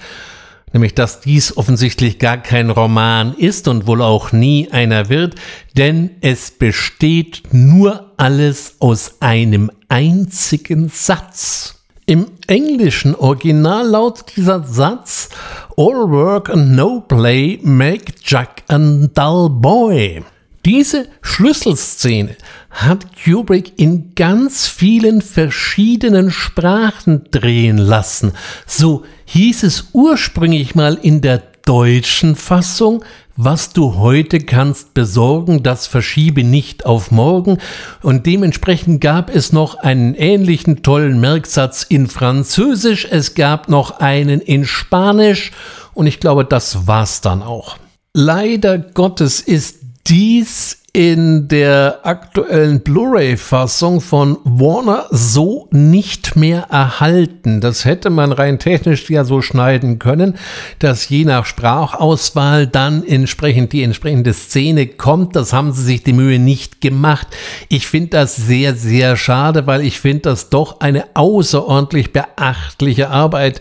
nämlich 0.74 0.92
dass 0.92 1.20
dies 1.20 1.56
offensichtlich 1.56 2.18
gar 2.18 2.36
kein 2.36 2.68
Roman 2.68 3.32
ist 3.38 3.68
und 3.68 3.86
wohl 3.86 4.02
auch 4.02 4.32
nie 4.32 4.68
einer 4.70 5.08
wird, 5.08 5.36
denn 5.78 6.10
es 6.20 6.50
besteht 6.50 7.40
nur 7.52 8.12
alles 8.18 8.74
aus 8.80 9.14
einem 9.20 9.70
einzigen 9.88 10.90
Satz. 10.90 11.75
Im 12.08 12.26
englischen 12.46 13.16
Original 13.16 13.84
lautet 13.84 14.36
dieser 14.36 14.62
Satz 14.62 15.28
All 15.76 16.08
work 16.08 16.48
and 16.48 16.76
no 16.76 17.00
play 17.00 17.58
make 17.64 18.14
Jack 18.22 18.62
a 18.68 18.78
dull 18.78 19.50
boy. 19.50 20.22
Diese 20.64 21.08
Schlüsselszene 21.20 22.36
hat 22.70 23.06
Kubrick 23.24 23.72
in 23.80 24.14
ganz 24.14 24.68
vielen 24.68 25.20
verschiedenen 25.20 26.30
Sprachen 26.30 27.24
drehen 27.32 27.78
lassen. 27.78 28.34
So 28.66 29.02
hieß 29.24 29.64
es 29.64 29.88
ursprünglich 29.92 30.76
mal 30.76 30.94
in 31.02 31.22
der 31.22 31.42
deutschen 31.66 32.36
Fassung, 32.36 33.04
was 33.36 33.74
du 33.74 33.96
heute 33.96 34.38
kannst 34.38 34.94
besorgen, 34.94 35.62
das 35.62 35.86
verschiebe 35.86 36.42
nicht 36.42 36.86
auf 36.86 37.10
morgen. 37.10 37.58
Und 38.02 38.24
dementsprechend 38.24 39.02
gab 39.02 39.34
es 39.34 39.52
noch 39.52 39.74
einen 39.74 40.14
ähnlichen 40.14 40.82
tollen 40.82 41.20
Merksatz 41.20 41.82
in 41.82 42.06
Französisch, 42.06 43.06
es 43.10 43.34
gab 43.34 43.68
noch 43.68 43.98
einen 44.00 44.40
in 44.40 44.64
Spanisch 44.64 45.52
und 45.92 46.06
ich 46.06 46.20
glaube, 46.20 46.44
das 46.46 46.86
war's 46.86 47.20
dann 47.20 47.42
auch. 47.42 47.76
Leider 48.14 48.78
Gottes 48.78 49.42
ist 49.42 49.80
dies 50.06 50.78
in 50.96 51.46
der 51.46 51.98
aktuellen 52.04 52.80
Blu-ray-Fassung 52.80 54.00
von 54.00 54.38
Warner 54.44 55.04
so 55.10 55.68
nicht 55.70 56.36
mehr 56.36 56.68
erhalten. 56.70 57.60
Das 57.60 57.84
hätte 57.84 58.08
man 58.08 58.32
rein 58.32 58.58
technisch 58.58 59.10
ja 59.10 59.24
so 59.24 59.42
schneiden 59.42 59.98
können, 59.98 60.38
dass 60.78 61.06
je 61.06 61.26
nach 61.26 61.44
Sprachauswahl 61.44 62.66
dann 62.66 63.06
entsprechend 63.06 63.74
die 63.74 63.82
entsprechende 63.82 64.32
Szene 64.32 64.86
kommt. 64.86 65.36
Das 65.36 65.52
haben 65.52 65.72
sie 65.72 65.82
sich 65.82 66.02
die 66.02 66.14
Mühe 66.14 66.38
nicht 66.38 66.80
gemacht. 66.80 67.26
Ich 67.68 67.88
finde 67.88 68.12
das 68.12 68.36
sehr, 68.36 68.74
sehr 68.74 69.16
schade, 69.16 69.66
weil 69.66 69.82
ich 69.82 70.00
finde 70.00 70.22
das 70.22 70.48
doch 70.48 70.80
eine 70.80 71.04
außerordentlich 71.12 72.14
beachtliche 72.14 73.10
Arbeit, 73.10 73.60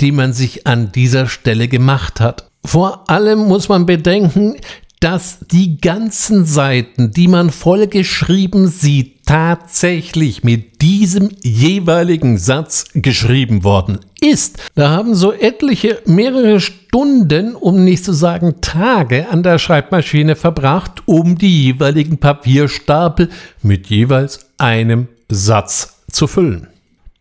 die 0.00 0.12
man 0.12 0.32
sich 0.32 0.66
an 0.66 0.92
dieser 0.92 1.26
Stelle 1.26 1.68
gemacht 1.68 2.20
hat. 2.20 2.50
Vor 2.64 3.08
allem 3.08 3.48
muss 3.48 3.68
man 3.68 3.86
bedenken, 3.86 4.56
dass 5.00 5.38
die 5.50 5.80
ganzen 5.80 6.44
Seiten, 6.44 7.10
die 7.10 7.26
man 7.26 7.50
vollgeschrieben 7.50 8.68
sieht, 8.68 9.26
tatsächlich 9.26 10.44
mit 10.44 10.82
diesem 10.82 11.30
jeweiligen 11.42 12.36
Satz 12.36 12.84
geschrieben 12.94 13.64
worden 13.64 14.00
ist. 14.20 14.58
Da 14.74 14.90
haben 14.90 15.14
so 15.14 15.32
etliche 15.32 16.02
mehrere 16.04 16.60
Stunden, 16.60 17.54
um 17.54 17.82
nicht 17.82 18.04
zu 18.04 18.12
sagen 18.12 18.56
Tage, 18.60 19.28
an 19.30 19.42
der 19.42 19.58
Schreibmaschine 19.58 20.36
verbracht, 20.36 21.02
um 21.06 21.38
die 21.38 21.64
jeweiligen 21.64 22.18
Papierstapel 22.18 23.30
mit 23.62 23.86
jeweils 23.86 24.50
einem 24.58 25.08
Satz 25.30 26.02
zu 26.10 26.26
füllen. 26.26 26.66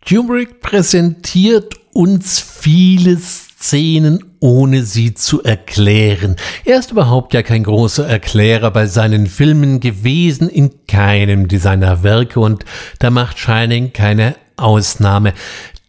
Kubrick 0.06 0.62
präsentiert 0.62 1.76
uns 1.94 2.40
viele 2.40 3.18
Szenen, 3.18 4.29
ohne 4.40 4.84
sie 4.84 5.14
zu 5.14 5.44
erklären. 5.44 6.36
Er 6.66 6.80
ist 6.80 6.92
überhaupt 6.92 7.34
ja 7.34 7.44
kein 7.44 7.64
großer 7.64 8.08
Erklärer 8.08 8.72
bei 8.72 8.88
seinen 8.88 9.28
Filmen 9.28 9.80
gewesen, 9.80 10.50
in 10.50 10.72
keinem 10.88 11.48
seiner 11.50 12.04
Werke 12.04 12.40
und 12.40 12.66
da 13.00 13.10
macht 13.10 13.40
Shining 13.40 13.94
keine 13.94 14.36
Ausnahme. 14.56 15.34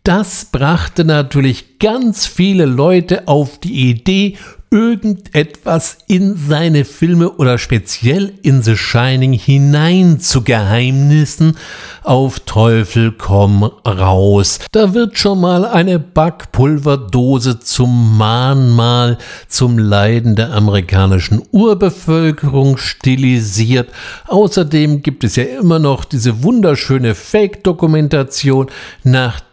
Das 0.02 0.46
brachte 0.46 1.04
natürlich 1.04 1.78
ganz 1.78 2.26
viele 2.26 2.64
Leute 2.64 3.28
auf 3.28 3.58
die 3.58 3.90
Idee, 3.90 4.38
irgendetwas 4.70 5.98
in 6.06 6.36
seine 6.36 6.84
Filme 6.84 7.32
oder 7.32 7.58
speziell 7.58 8.32
in 8.42 8.62
The 8.62 8.76
Shining 8.76 9.32
hinein 9.32 10.20
zu 10.20 10.42
Geheimnissen 10.42 11.56
auf 12.02 12.40
Teufel 12.40 13.12
komm 13.12 13.64
raus. 13.64 14.60
Da 14.70 14.94
wird 14.94 15.18
schon 15.18 15.40
mal 15.40 15.66
eine 15.66 15.98
Backpulverdose 15.98 17.58
zum 17.58 18.16
Mahnmal 18.16 19.18
zum 19.48 19.76
Leiden 19.76 20.36
der 20.36 20.52
amerikanischen 20.52 21.42
Urbevölkerung 21.50 22.78
stilisiert. 22.78 23.90
Außerdem 24.28 25.02
gibt 25.02 25.24
es 25.24 25.36
ja 25.36 25.44
immer 25.44 25.80
noch 25.80 26.04
diese 26.04 26.44
wunderschöne 26.44 27.14
Fake-Dokumentation, 27.14 28.70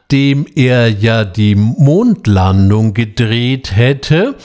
nachdem 0.08 0.45
er 0.55 0.88
ja 0.88 1.26
die 1.26 1.55
Mondlandung 1.55 2.93
gedreht 2.93 3.76
hätte. 3.76 4.36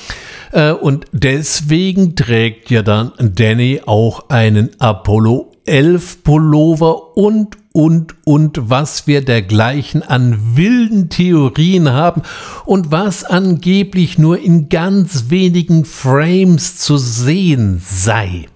Äh, 0.51 0.73
und 0.73 1.05
deswegen 1.13 2.17
trägt 2.17 2.69
ja 2.71 2.83
dann 2.83 3.13
Danny 3.19 3.81
auch 3.87 4.29
einen 4.29 4.71
Apollo 4.81 5.53
11 5.65 6.25
Pullover 6.25 7.17
und 7.17 7.59
und 7.73 8.17
und 8.25 8.59
was 8.69 9.07
wir 9.07 9.25
dergleichen 9.25 10.03
an 10.03 10.57
wilden 10.57 11.09
Theorien 11.09 11.91
haben 11.91 12.23
und 12.65 12.91
was 12.91 13.25
angeblich 13.25 14.19
nur 14.19 14.41
in 14.41 14.69
ganz 14.69 15.31
wenigen 15.31 15.85
Frames 15.85 16.79
zu 16.79 16.99
sehen 16.99 17.81
sei. 17.83 18.47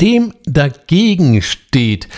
Dem 0.00 0.32
dagegen 0.46 1.40
steht, 1.42 2.08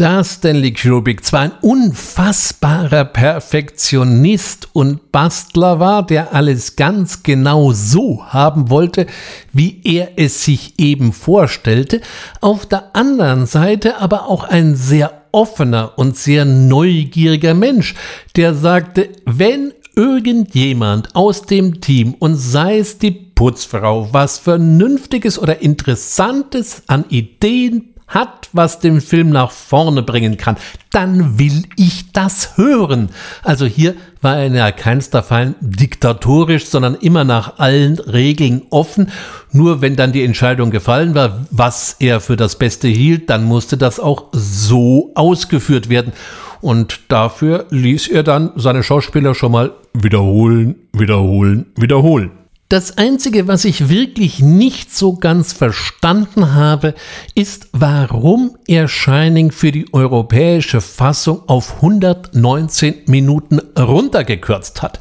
dass 0.00 0.36
Stanley 0.36 0.72
Kubrick 0.72 1.26
zwar 1.26 1.42
ein 1.42 1.52
unfassbarer 1.60 3.04
Perfektionist 3.04 4.68
und 4.72 5.12
Bastler 5.12 5.78
war, 5.78 6.06
der 6.06 6.34
alles 6.34 6.76
ganz 6.76 7.22
genau 7.22 7.72
so 7.72 8.24
haben 8.24 8.70
wollte, 8.70 9.06
wie 9.52 9.78
er 9.84 10.12
es 10.16 10.42
sich 10.42 10.78
eben 10.78 11.12
vorstellte, 11.12 12.00
auf 12.40 12.64
der 12.64 12.96
anderen 12.96 13.44
Seite 13.44 13.98
aber 13.98 14.26
auch 14.26 14.44
ein 14.44 14.74
sehr 14.74 15.12
offener 15.32 15.92
und 15.98 16.16
sehr 16.16 16.46
neugieriger 16.46 17.52
Mensch, 17.52 17.94
der 18.36 18.54
sagte, 18.54 19.10
wenn 19.26 19.74
irgendjemand 19.96 21.14
aus 21.14 21.42
dem 21.42 21.82
Team 21.82 22.14
und 22.18 22.36
sei 22.36 22.78
es 22.78 22.96
die 22.96 23.10
Putzfrau 23.10 24.08
was 24.12 24.38
Vernünftiges 24.38 25.38
oder 25.38 25.60
Interessantes 25.60 26.84
an 26.86 27.04
Ideen 27.10 27.90
hat, 28.10 28.50
was 28.52 28.80
den 28.80 29.00
Film 29.00 29.30
nach 29.30 29.50
vorne 29.50 30.02
bringen 30.02 30.36
kann, 30.36 30.56
dann 30.90 31.38
will 31.38 31.62
ich 31.76 32.12
das 32.12 32.56
hören. 32.56 33.08
Also 33.42 33.64
hier 33.64 33.94
war 34.20 34.36
er 34.36 34.52
ja 34.52 34.72
keinster 34.72 35.22
Fall 35.22 35.54
diktatorisch, 35.60 36.66
sondern 36.66 36.96
immer 36.96 37.24
nach 37.24 37.58
allen 37.58 37.98
Regeln 37.98 38.62
offen. 38.70 39.10
Nur 39.52 39.80
wenn 39.80 39.96
dann 39.96 40.12
die 40.12 40.24
Entscheidung 40.24 40.70
gefallen 40.70 41.14
war, 41.14 41.46
was 41.50 41.96
er 42.00 42.20
für 42.20 42.36
das 42.36 42.58
Beste 42.58 42.88
hielt, 42.88 43.30
dann 43.30 43.44
musste 43.44 43.76
das 43.78 43.98
auch 43.98 44.26
so 44.32 45.12
ausgeführt 45.14 45.88
werden. 45.88 46.12
Und 46.60 47.00
dafür 47.08 47.66
ließ 47.70 48.08
er 48.08 48.22
dann 48.22 48.50
seine 48.56 48.82
Schauspieler 48.82 49.34
schon 49.34 49.52
mal 49.52 49.72
wiederholen, 49.94 50.74
wiederholen, 50.92 51.66
wiederholen. 51.76 52.39
Das 52.70 52.98
Einzige, 52.98 53.48
was 53.48 53.64
ich 53.64 53.88
wirklich 53.88 54.38
nicht 54.38 54.96
so 54.96 55.14
ganz 55.14 55.52
verstanden 55.52 56.54
habe, 56.54 56.94
ist, 57.34 57.66
warum 57.72 58.56
er 58.68 58.86
für 58.86 59.72
die 59.72 59.92
europäische 59.92 60.80
Fassung 60.80 61.42
auf 61.48 61.82
119 61.82 63.06
Minuten 63.06 63.58
runtergekürzt 63.76 64.82
hat. 64.82 65.00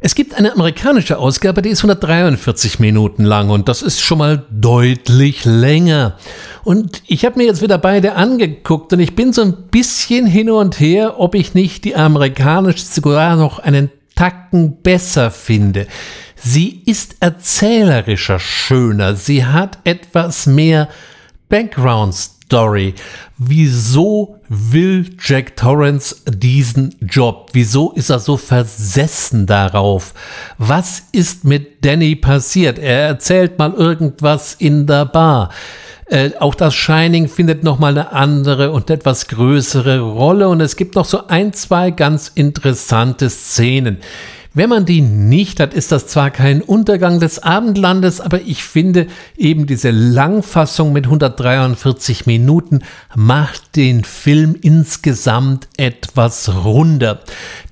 Es 0.00 0.16
gibt 0.16 0.34
eine 0.34 0.52
amerikanische 0.52 1.18
Ausgabe, 1.18 1.62
die 1.62 1.68
ist 1.68 1.78
143 1.78 2.80
Minuten 2.80 3.22
lang 3.22 3.50
und 3.50 3.68
das 3.68 3.82
ist 3.82 4.00
schon 4.00 4.18
mal 4.18 4.44
deutlich 4.50 5.44
länger. 5.44 6.16
Und 6.64 7.04
ich 7.06 7.24
habe 7.24 7.38
mir 7.38 7.44
jetzt 7.44 7.62
wieder 7.62 7.78
beide 7.78 8.16
angeguckt 8.16 8.92
und 8.92 8.98
ich 8.98 9.14
bin 9.14 9.32
so 9.32 9.42
ein 9.42 9.68
bisschen 9.70 10.26
hin 10.26 10.50
und 10.50 10.80
her, 10.80 11.20
ob 11.20 11.36
ich 11.36 11.54
nicht 11.54 11.84
die 11.84 11.94
amerikanische 11.94 12.84
sogar 12.84 13.36
noch 13.36 13.60
einen 13.60 13.92
Tacken 14.16 14.82
besser 14.82 15.30
finde. 15.30 15.86
Sie 16.42 16.82
ist 16.86 17.16
erzählerischer 17.20 18.38
schöner, 18.38 19.14
sie 19.14 19.44
hat 19.44 19.78
etwas 19.84 20.46
mehr 20.46 20.88
Background 21.50 22.14
Story. 22.14 22.94
Wieso 23.36 24.40
will 24.48 25.10
Jack 25.22 25.56
Torrance 25.56 26.16
diesen 26.26 26.96
Job? 27.02 27.50
Wieso 27.52 27.92
ist 27.92 28.08
er 28.08 28.20
so 28.20 28.38
versessen 28.38 29.46
darauf? 29.46 30.14
Was 30.56 31.02
ist 31.12 31.44
mit 31.44 31.84
Danny 31.84 32.16
passiert? 32.16 32.78
Er 32.78 33.00
erzählt 33.00 33.58
mal 33.58 33.74
irgendwas 33.74 34.54
in 34.54 34.86
der 34.86 35.04
Bar. 35.04 35.50
Äh, 36.06 36.30
auch 36.40 36.54
das 36.54 36.74
Shining 36.74 37.28
findet 37.28 37.62
nochmal 37.62 37.92
eine 37.92 38.12
andere 38.12 38.72
und 38.72 38.90
etwas 38.90 39.28
größere 39.28 40.00
Rolle 40.00 40.48
und 40.48 40.60
es 40.60 40.74
gibt 40.76 40.96
noch 40.96 41.04
so 41.04 41.28
ein, 41.28 41.52
zwei 41.52 41.90
ganz 41.90 42.28
interessante 42.34 43.28
Szenen. 43.30 43.98
Wenn 44.52 44.68
man 44.68 44.84
die 44.84 45.00
nicht 45.00 45.60
hat, 45.60 45.74
ist 45.74 45.92
das 45.92 46.08
zwar 46.08 46.32
kein 46.32 46.60
Untergang 46.60 47.20
des 47.20 47.40
Abendlandes, 47.40 48.20
aber 48.20 48.40
ich 48.40 48.64
finde 48.64 49.06
eben 49.36 49.66
diese 49.66 49.92
Langfassung 49.92 50.92
mit 50.92 51.04
143 51.04 52.26
Minuten 52.26 52.80
macht 53.14 53.76
den 53.76 54.02
Film 54.02 54.56
insgesamt 54.60 55.68
etwas 55.76 56.64
runder. 56.64 57.20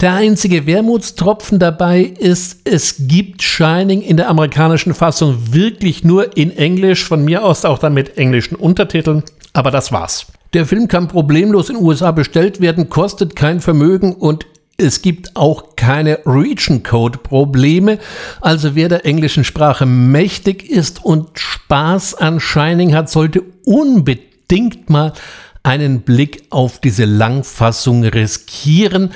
Der 0.00 0.14
einzige 0.14 0.66
Wermutstropfen 0.66 1.58
dabei 1.58 2.02
ist, 2.02 2.60
es 2.62 2.94
gibt 3.08 3.42
Shining 3.42 4.00
in 4.00 4.16
der 4.16 4.28
amerikanischen 4.28 4.94
Fassung 4.94 5.52
wirklich 5.52 6.04
nur 6.04 6.36
in 6.36 6.56
Englisch, 6.56 7.02
von 7.02 7.24
mir 7.24 7.44
aus 7.44 7.64
auch 7.64 7.80
dann 7.80 7.92
mit 7.92 8.18
englischen 8.18 8.54
Untertiteln, 8.54 9.24
aber 9.52 9.72
das 9.72 9.90
war's. 9.90 10.26
Der 10.54 10.64
Film 10.64 10.86
kann 10.86 11.08
problemlos 11.08 11.70
in 11.70 11.76
den 11.76 11.84
USA 11.84 12.12
bestellt 12.12 12.60
werden, 12.60 12.88
kostet 12.88 13.34
kein 13.34 13.60
Vermögen 13.60 14.14
und 14.14 14.46
es 14.80 15.02
gibt 15.02 15.34
auch 15.34 15.74
keine 15.74 16.20
Region 16.24 16.84
Code 16.84 17.18
Probleme. 17.18 17.98
Also 18.40 18.76
wer 18.76 18.88
der 18.88 19.04
englischen 19.04 19.42
Sprache 19.42 19.86
mächtig 19.86 20.70
ist 20.70 21.04
und 21.04 21.36
Spaß 21.36 22.14
an 22.14 22.38
Shining 22.38 22.94
hat, 22.94 23.10
sollte 23.10 23.42
unbedingt 23.64 24.88
mal 24.88 25.12
einen 25.64 26.02
Blick 26.02 26.44
auf 26.50 26.80
diese 26.80 27.06
Langfassung 27.06 28.04
riskieren. 28.04 29.10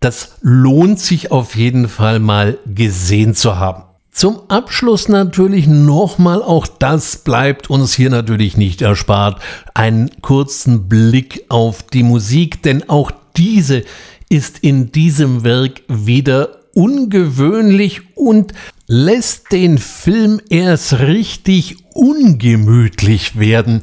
Das 0.00 0.38
lohnt 0.42 0.98
sich 0.98 1.30
auf 1.30 1.54
jeden 1.54 1.88
Fall 1.88 2.18
mal 2.18 2.58
gesehen 2.66 3.32
zu 3.32 3.56
haben. 3.56 3.84
Zum 4.10 4.40
Abschluss 4.48 5.08
natürlich 5.08 5.68
nochmal, 5.68 6.42
auch 6.42 6.66
das 6.66 7.18
bleibt 7.18 7.70
uns 7.70 7.94
hier 7.94 8.10
natürlich 8.10 8.56
nicht 8.56 8.82
erspart, 8.82 9.40
einen 9.74 10.10
kurzen 10.22 10.88
Blick 10.88 11.44
auf 11.48 11.84
die 11.84 12.02
Musik, 12.02 12.62
denn 12.62 12.88
auch 12.88 13.12
diese 13.36 13.84
ist 14.28 14.58
in 14.60 14.92
diesem 14.92 15.44
Werk 15.44 15.82
wieder 15.88 16.60
ungewöhnlich 16.74 18.02
und 18.14 18.52
lässt 18.86 19.50
den 19.50 19.78
Film 19.78 20.40
erst 20.50 21.00
richtig 21.00 21.76
ungemütlich 21.94 23.38
werden. 23.38 23.80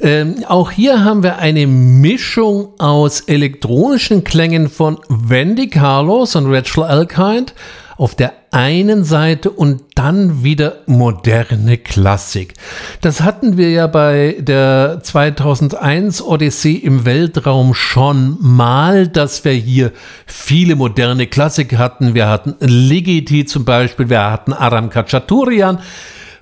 Ähm, 0.00 0.44
auch 0.46 0.70
hier 0.70 1.04
haben 1.04 1.24
wir 1.24 1.38
eine 1.38 1.66
Mischung 1.66 2.68
aus 2.78 3.22
elektronischen 3.22 4.22
Klängen 4.22 4.68
von 4.68 4.98
Wendy 5.08 5.68
Carlos 5.68 6.36
und 6.36 6.46
Rachel 6.46 6.84
Elkind 6.84 7.54
auf 7.96 8.14
der 8.14 8.32
einen 8.50 9.04
Seite 9.04 9.50
und 9.50 9.82
dann 9.94 10.42
wieder 10.42 10.76
moderne 10.86 11.78
Klassik. 11.78 12.54
Das 13.00 13.20
hatten 13.20 13.56
wir 13.56 13.70
ja 13.70 13.86
bei 13.86 14.36
der 14.38 15.00
2001 15.02 16.22
Odyssee 16.22 16.74
im 16.74 17.04
Weltraum 17.04 17.74
schon 17.74 18.36
mal, 18.40 19.08
dass 19.08 19.44
wir 19.44 19.52
hier 19.52 19.92
viele 20.26 20.76
moderne 20.76 21.26
Klassik 21.26 21.76
hatten. 21.76 22.14
Wir 22.14 22.28
hatten 22.28 22.56
Ligeti 22.60 23.44
zum 23.44 23.64
Beispiel, 23.64 24.08
wir 24.08 24.30
hatten 24.30 24.52
Aram 24.52 24.90
Kachaturian. 24.90 25.80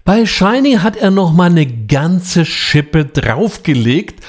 Bei 0.04 0.24
Shining 0.24 0.82
hat 0.82 0.96
er 0.96 1.10
noch 1.10 1.32
mal 1.32 1.50
eine 1.50 1.66
ganze 1.66 2.44
Schippe 2.44 3.06
draufgelegt 3.06 4.24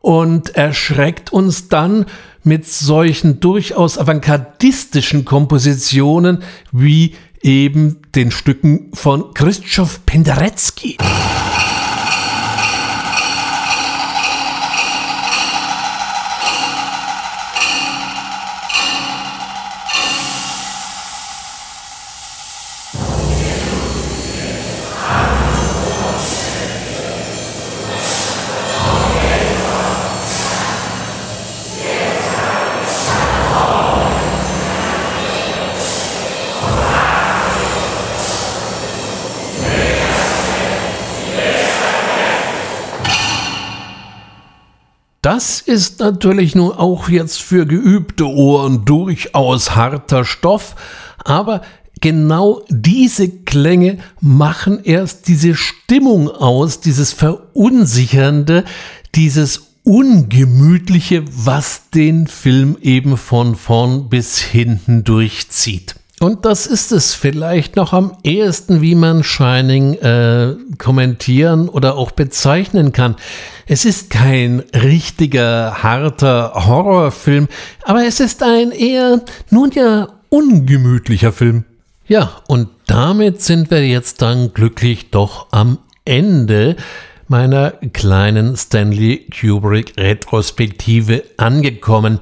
und 0.00 0.54
erschreckt 0.54 1.32
uns 1.32 1.68
dann 1.68 2.06
mit 2.46 2.66
solchen 2.66 3.40
durchaus 3.40 3.98
avantgardistischen 3.98 5.24
Kompositionen 5.24 6.42
wie 6.72 7.14
eben 7.42 7.98
den 8.14 8.30
Stücken 8.30 8.90
von 8.94 9.34
Krzysztof 9.34 10.06
Penderecki. 10.06 10.96
Ist 45.76 46.00
natürlich 46.00 46.54
nun 46.54 46.72
auch 46.72 47.10
jetzt 47.10 47.42
für 47.42 47.66
geübte 47.66 48.24
Ohren 48.24 48.86
durchaus 48.86 49.76
harter 49.76 50.24
Stoff, 50.24 50.74
aber 51.22 51.60
genau 52.00 52.62
diese 52.70 53.28
Klänge 53.28 53.98
machen 54.22 54.82
erst 54.82 55.28
diese 55.28 55.54
Stimmung 55.54 56.30
aus, 56.30 56.80
dieses 56.80 57.12
Verunsichernde, 57.12 58.64
dieses 59.14 59.66
Ungemütliche, 59.84 61.24
was 61.30 61.90
den 61.90 62.26
Film 62.26 62.78
eben 62.80 63.18
von 63.18 63.54
vorn 63.54 64.08
bis 64.08 64.40
hinten 64.40 65.04
durchzieht. 65.04 65.94
Und 66.18 66.46
das 66.46 66.64
ist 66.64 66.92
es 66.92 67.14
vielleicht 67.14 67.76
noch 67.76 67.92
am 67.92 68.16
ehesten, 68.22 68.80
wie 68.80 68.94
man 68.94 69.22
Shining 69.22 69.94
äh, 69.94 70.54
kommentieren 70.78 71.68
oder 71.68 71.96
auch 71.96 72.10
bezeichnen 72.10 72.92
kann. 72.92 73.16
Es 73.66 73.84
ist 73.84 74.08
kein 74.08 74.60
richtiger, 74.74 75.82
harter 75.82 76.52
Horrorfilm, 76.54 77.48
aber 77.82 78.06
es 78.06 78.20
ist 78.20 78.42
ein 78.42 78.70
eher, 78.70 79.20
nun 79.50 79.70
ja, 79.72 80.08
ungemütlicher 80.30 81.32
Film. 81.32 81.64
Ja, 82.08 82.40
und 82.46 82.68
damit 82.86 83.42
sind 83.42 83.70
wir 83.70 83.86
jetzt 83.86 84.22
dann 84.22 84.54
glücklich 84.54 85.10
doch 85.10 85.48
am 85.50 85.78
Ende 86.06 86.76
meiner 87.28 87.72
kleinen 87.92 88.56
Stanley 88.56 89.28
Kubrick 89.38 89.94
Retrospektive 89.98 91.24
angekommen. 91.36 92.20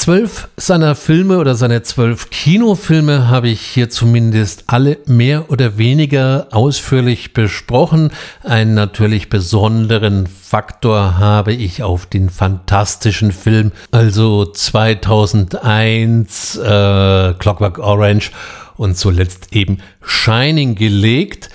Zwölf 0.00 0.48
seiner 0.56 0.94
Filme 0.94 1.36
oder 1.36 1.54
seine 1.54 1.82
zwölf 1.82 2.30
Kinofilme 2.30 3.28
habe 3.28 3.50
ich 3.50 3.60
hier 3.60 3.90
zumindest 3.90 4.64
alle 4.68 4.96
mehr 5.04 5.50
oder 5.50 5.76
weniger 5.76 6.48
ausführlich 6.52 7.34
besprochen. 7.34 8.10
Einen 8.42 8.72
natürlich 8.72 9.28
besonderen 9.28 10.26
Faktor 10.26 11.18
habe 11.18 11.52
ich 11.52 11.82
auf 11.82 12.06
den 12.06 12.30
fantastischen 12.30 13.30
Film, 13.30 13.72
also 13.90 14.46
2001 14.46 16.56
äh, 16.56 17.34
Clockwork 17.34 17.78
Orange 17.78 18.30
und 18.78 18.96
zuletzt 18.96 19.52
eben 19.52 19.82
Shining 20.02 20.76
gelegt. 20.76 21.50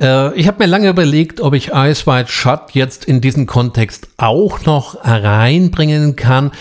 Äh, 0.00 0.38
ich 0.38 0.46
habe 0.46 0.62
mir 0.62 0.68
lange 0.68 0.88
überlegt, 0.88 1.40
ob 1.40 1.52
ich 1.52 1.72
Eyes 1.72 2.06
Wide 2.06 2.28
Shut 2.28 2.70
jetzt 2.74 3.06
in 3.06 3.20
diesen 3.20 3.46
Kontext 3.46 4.06
auch 4.18 4.64
noch 4.64 5.04
reinbringen 5.04 6.14
kann 6.14 6.52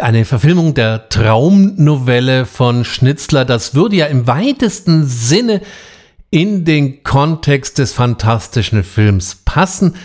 eine 0.00 0.24
Verfilmung 0.24 0.74
der 0.74 1.08
Traumnovelle 1.08 2.46
von 2.46 2.84
Schnitzler. 2.84 3.44
Das 3.44 3.74
würde 3.74 3.96
ja 3.96 4.06
im 4.06 4.26
weitesten 4.26 5.06
Sinne 5.06 5.60
in 6.30 6.64
den 6.64 7.02
Kontext 7.02 7.78
des 7.78 7.92
fantastischen 7.92 8.84
Films 8.84 9.38
passen. 9.44 9.96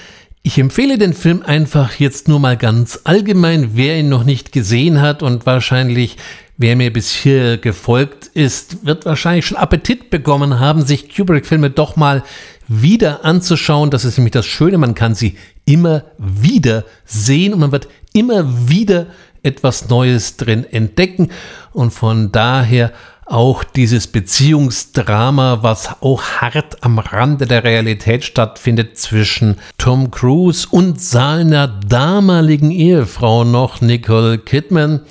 Ich 0.43 0.57
empfehle 0.57 0.97
den 0.97 1.13
Film 1.13 1.41
einfach 1.41 1.95
jetzt 1.95 2.27
nur 2.27 2.39
mal 2.39 2.57
ganz 2.57 3.01
allgemein, 3.03 3.71
wer 3.73 3.99
ihn 3.99 4.09
noch 4.09 4.23
nicht 4.23 4.51
gesehen 4.51 5.01
hat 5.01 5.23
und 5.23 5.45
wahrscheinlich 5.45 6.17
Wer 6.59 6.75
mir 6.75 6.91
bis 6.91 7.13
hier 7.13 7.57
gefolgt 7.59 8.31
ist, 8.33 8.83
wird 8.83 9.05
wahrscheinlich 9.05 9.45
schon 9.45 9.59
Appetit 9.59 10.09
bekommen 10.09 10.59
haben, 10.59 10.83
sich 10.83 11.15
Kubrick-Filme 11.15 11.69
doch 11.69 11.95
mal 11.95 12.23
wieder 12.67 13.23
anzuschauen. 13.23 13.91
Das 13.91 14.05
ist 14.05 14.17
nämlich 14.17 14.31
das 14.31 14.47
Schöne, 14.47 14.79
man 14.79 14.95
kann 14.95 15.13
sie 15.13 15.37
immer 15.65 16.05
wieder 16.17 16.83
sehen 17.05 17.53
und 17.53 17.59
man 17.59 17.71
wird 17.71 17.87
immer 18.11 18.67
wieder 18.67 19.05
etwas 19.43 19.89
Neues 19.89 20.37
drin 20.37 20.65
entdecken 20.65 21.31
und 21.73 21.91
von 21.91 22.31
daher 22.31 22.91
auch 23.27 23.63
dieses 23.65 24.07
Beziehungsdrama, 24.07 25.61
was 25.61 26.01
auch 26.01 26.23
hart 26.23 26.83
am 26.83 26.97
Rande 26.97 27.45
der 27.45 27.63
Realität 27.63 28.23
stattfindet 28.23 28.97
zwischen 28.97 29.57
Tom 29.77 30.11
Cruise 30.11 30.67
und 30.69 31.01
seiner 31.01 31.67
damaligen 31.67 32.71
Ehefrau 32.71 33.43
noch 33.43 33.81
Nicole 33.81 34.37
Kidman. 34.37 35.01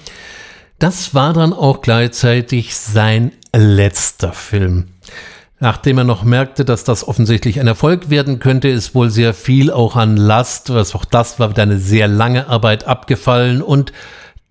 Das 0.78 1.14
war 1.14 1.34
dann 1.34 1.52
auch 1.52 1.82
gleichzeitig 1.82 2.74
sein 2.74 3.32
letzter 3.54 4.32
Film. 4.32 4.88
Nachdem 5.58 5.98
er 5.98 6.04
noch 6.04 6.22
merkte, 6.22 6.66
dass 6.66 6.84
das 6.84 7.08
offensichtlich 7.08 7.60
ein 7.60 7.66
Erfolg 7.66 8.10
werden 8.10 8.40
könnte, 8.40 8.68
ist 8.68 8.94
wohl 8.94 9.08
sehr 9.08 9.32
viel 9.32 9.70
auch 9.70 9.96
an 9.96 10.18
Last, 10.18 10.72
was 10.74 10.94
auch 10.94 11.06
das 11.06 11.40
war 11.40 11.50
wieder 11.50 11.62
eine 11.62 11.78
sehr 11.78 12.08
lange 12.08 12.48
Arbeit 12.48 12.86
abgefallen 12.86 13.62
und 13.62 13.92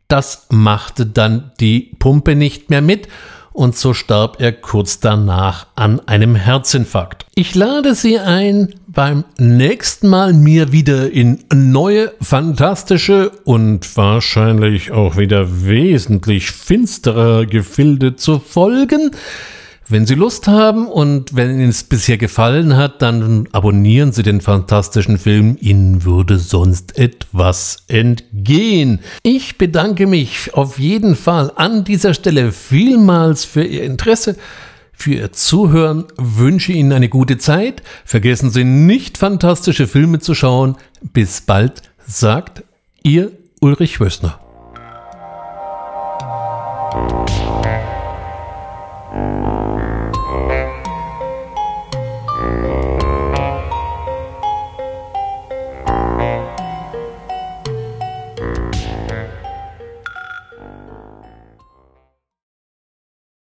das 0.08 0.48
machte 0.50 1.06
dann 1.06 1.52
die 1.60 1.92
Pumpe 2.00 2.36
nicht 2.36 2.70
mehr 2.70 2.82
mit 2.82 3.08
und 3.54 3.78
so 3.78 3.94
starb 3.94 4.42
er 4.42 4.52
kurz 4.52 5.00
danach 5.00 5.68
an 5.76 6.02
einem 6.08 6.36
Herzinfarkt. 6.36 7.26
Ich 7.36 7.56
lade 7.56 7.96
Sie 7.96 8.20
ein, 8.20 8.74
beim 8.88 9.26
nächsten 9.38 10.08
Mal 10.08 10.34
mir 10.34 10.72
wieder 10.72 11.12
in 11.12 11.44
neue, 11.54 12.14
fantastische 12.20 13.30
und 13.46 13.96
wahrscheinlich 13.96 14.92
auch 14.92 15.18
wieder 15.18 15.66
wesentlich 15.66 16.52
finsterer 16.52 17.46
Gefilde 17.46 18.16
zu 18.16 18.40
folgen. 18.40 19.12
Wenn 19.88 20.08
Sie 20.08 20.16
Lust 20.16 20.48
haben 20.48 20.88
und 20.88 21.36
wenn 21.36 21.52
Ihnen 21.52 21.70
es 21.70 21.84
bisher 21.84 22.18
gefallen 22.18 22.76
hat, 22.76 23.04
dann 23.04 23.48
abonnieren 23.52 24.12
Sie 24.12 24.24
den 24.24 24.42
fantastischen 24.42 25.20
Film. 25.20 25.58
Ihnen 25.62 26.04
würde 26.04 26.40
sonst 26.40 26.98
etwas 26.98 27.84
entgehen. 27.88 29.02
Ich 29.22 29.60
bedanke 29.60 30.08
mich 30.08 30.56
auf 30.56 30.80
jeden 30.80 31.16
Fall 31.16 31.52
an 31.56 31.84
dieser 31.84 32.16
Stelle 32.16 32.52
vielmals 32.52 33.46
für 33.46 33.64
Ihr 33.64 33.84
Interesse. 33.84 34.38
Für 34.92 35.14
Ihr 35.14 35.32
Zuhören 35.34 36.06
wünsche 36.18 36.72
Ihnen 36.72 36.92
eine 36.92 37.10
gute 37.10 37.38
Zeit. 37.38 37.84
Vergessen 38.06 38.50
Sie 38.50 38.64
nicht, 38.64 39.20
fantastische 39.20 39.86
Filme 39.86 40.20
zu 40.20 40.34
schauen. 40.34 40.78
Bis 41.14 41.42
bald, 41.42 41.84
sagt 42.08 42.64
Ihr 43.04 43.32
Ulrich 43.60 44.00
Wössner. 44.00 44.40
Thank 49.16 49.48
you. 49.48 49.55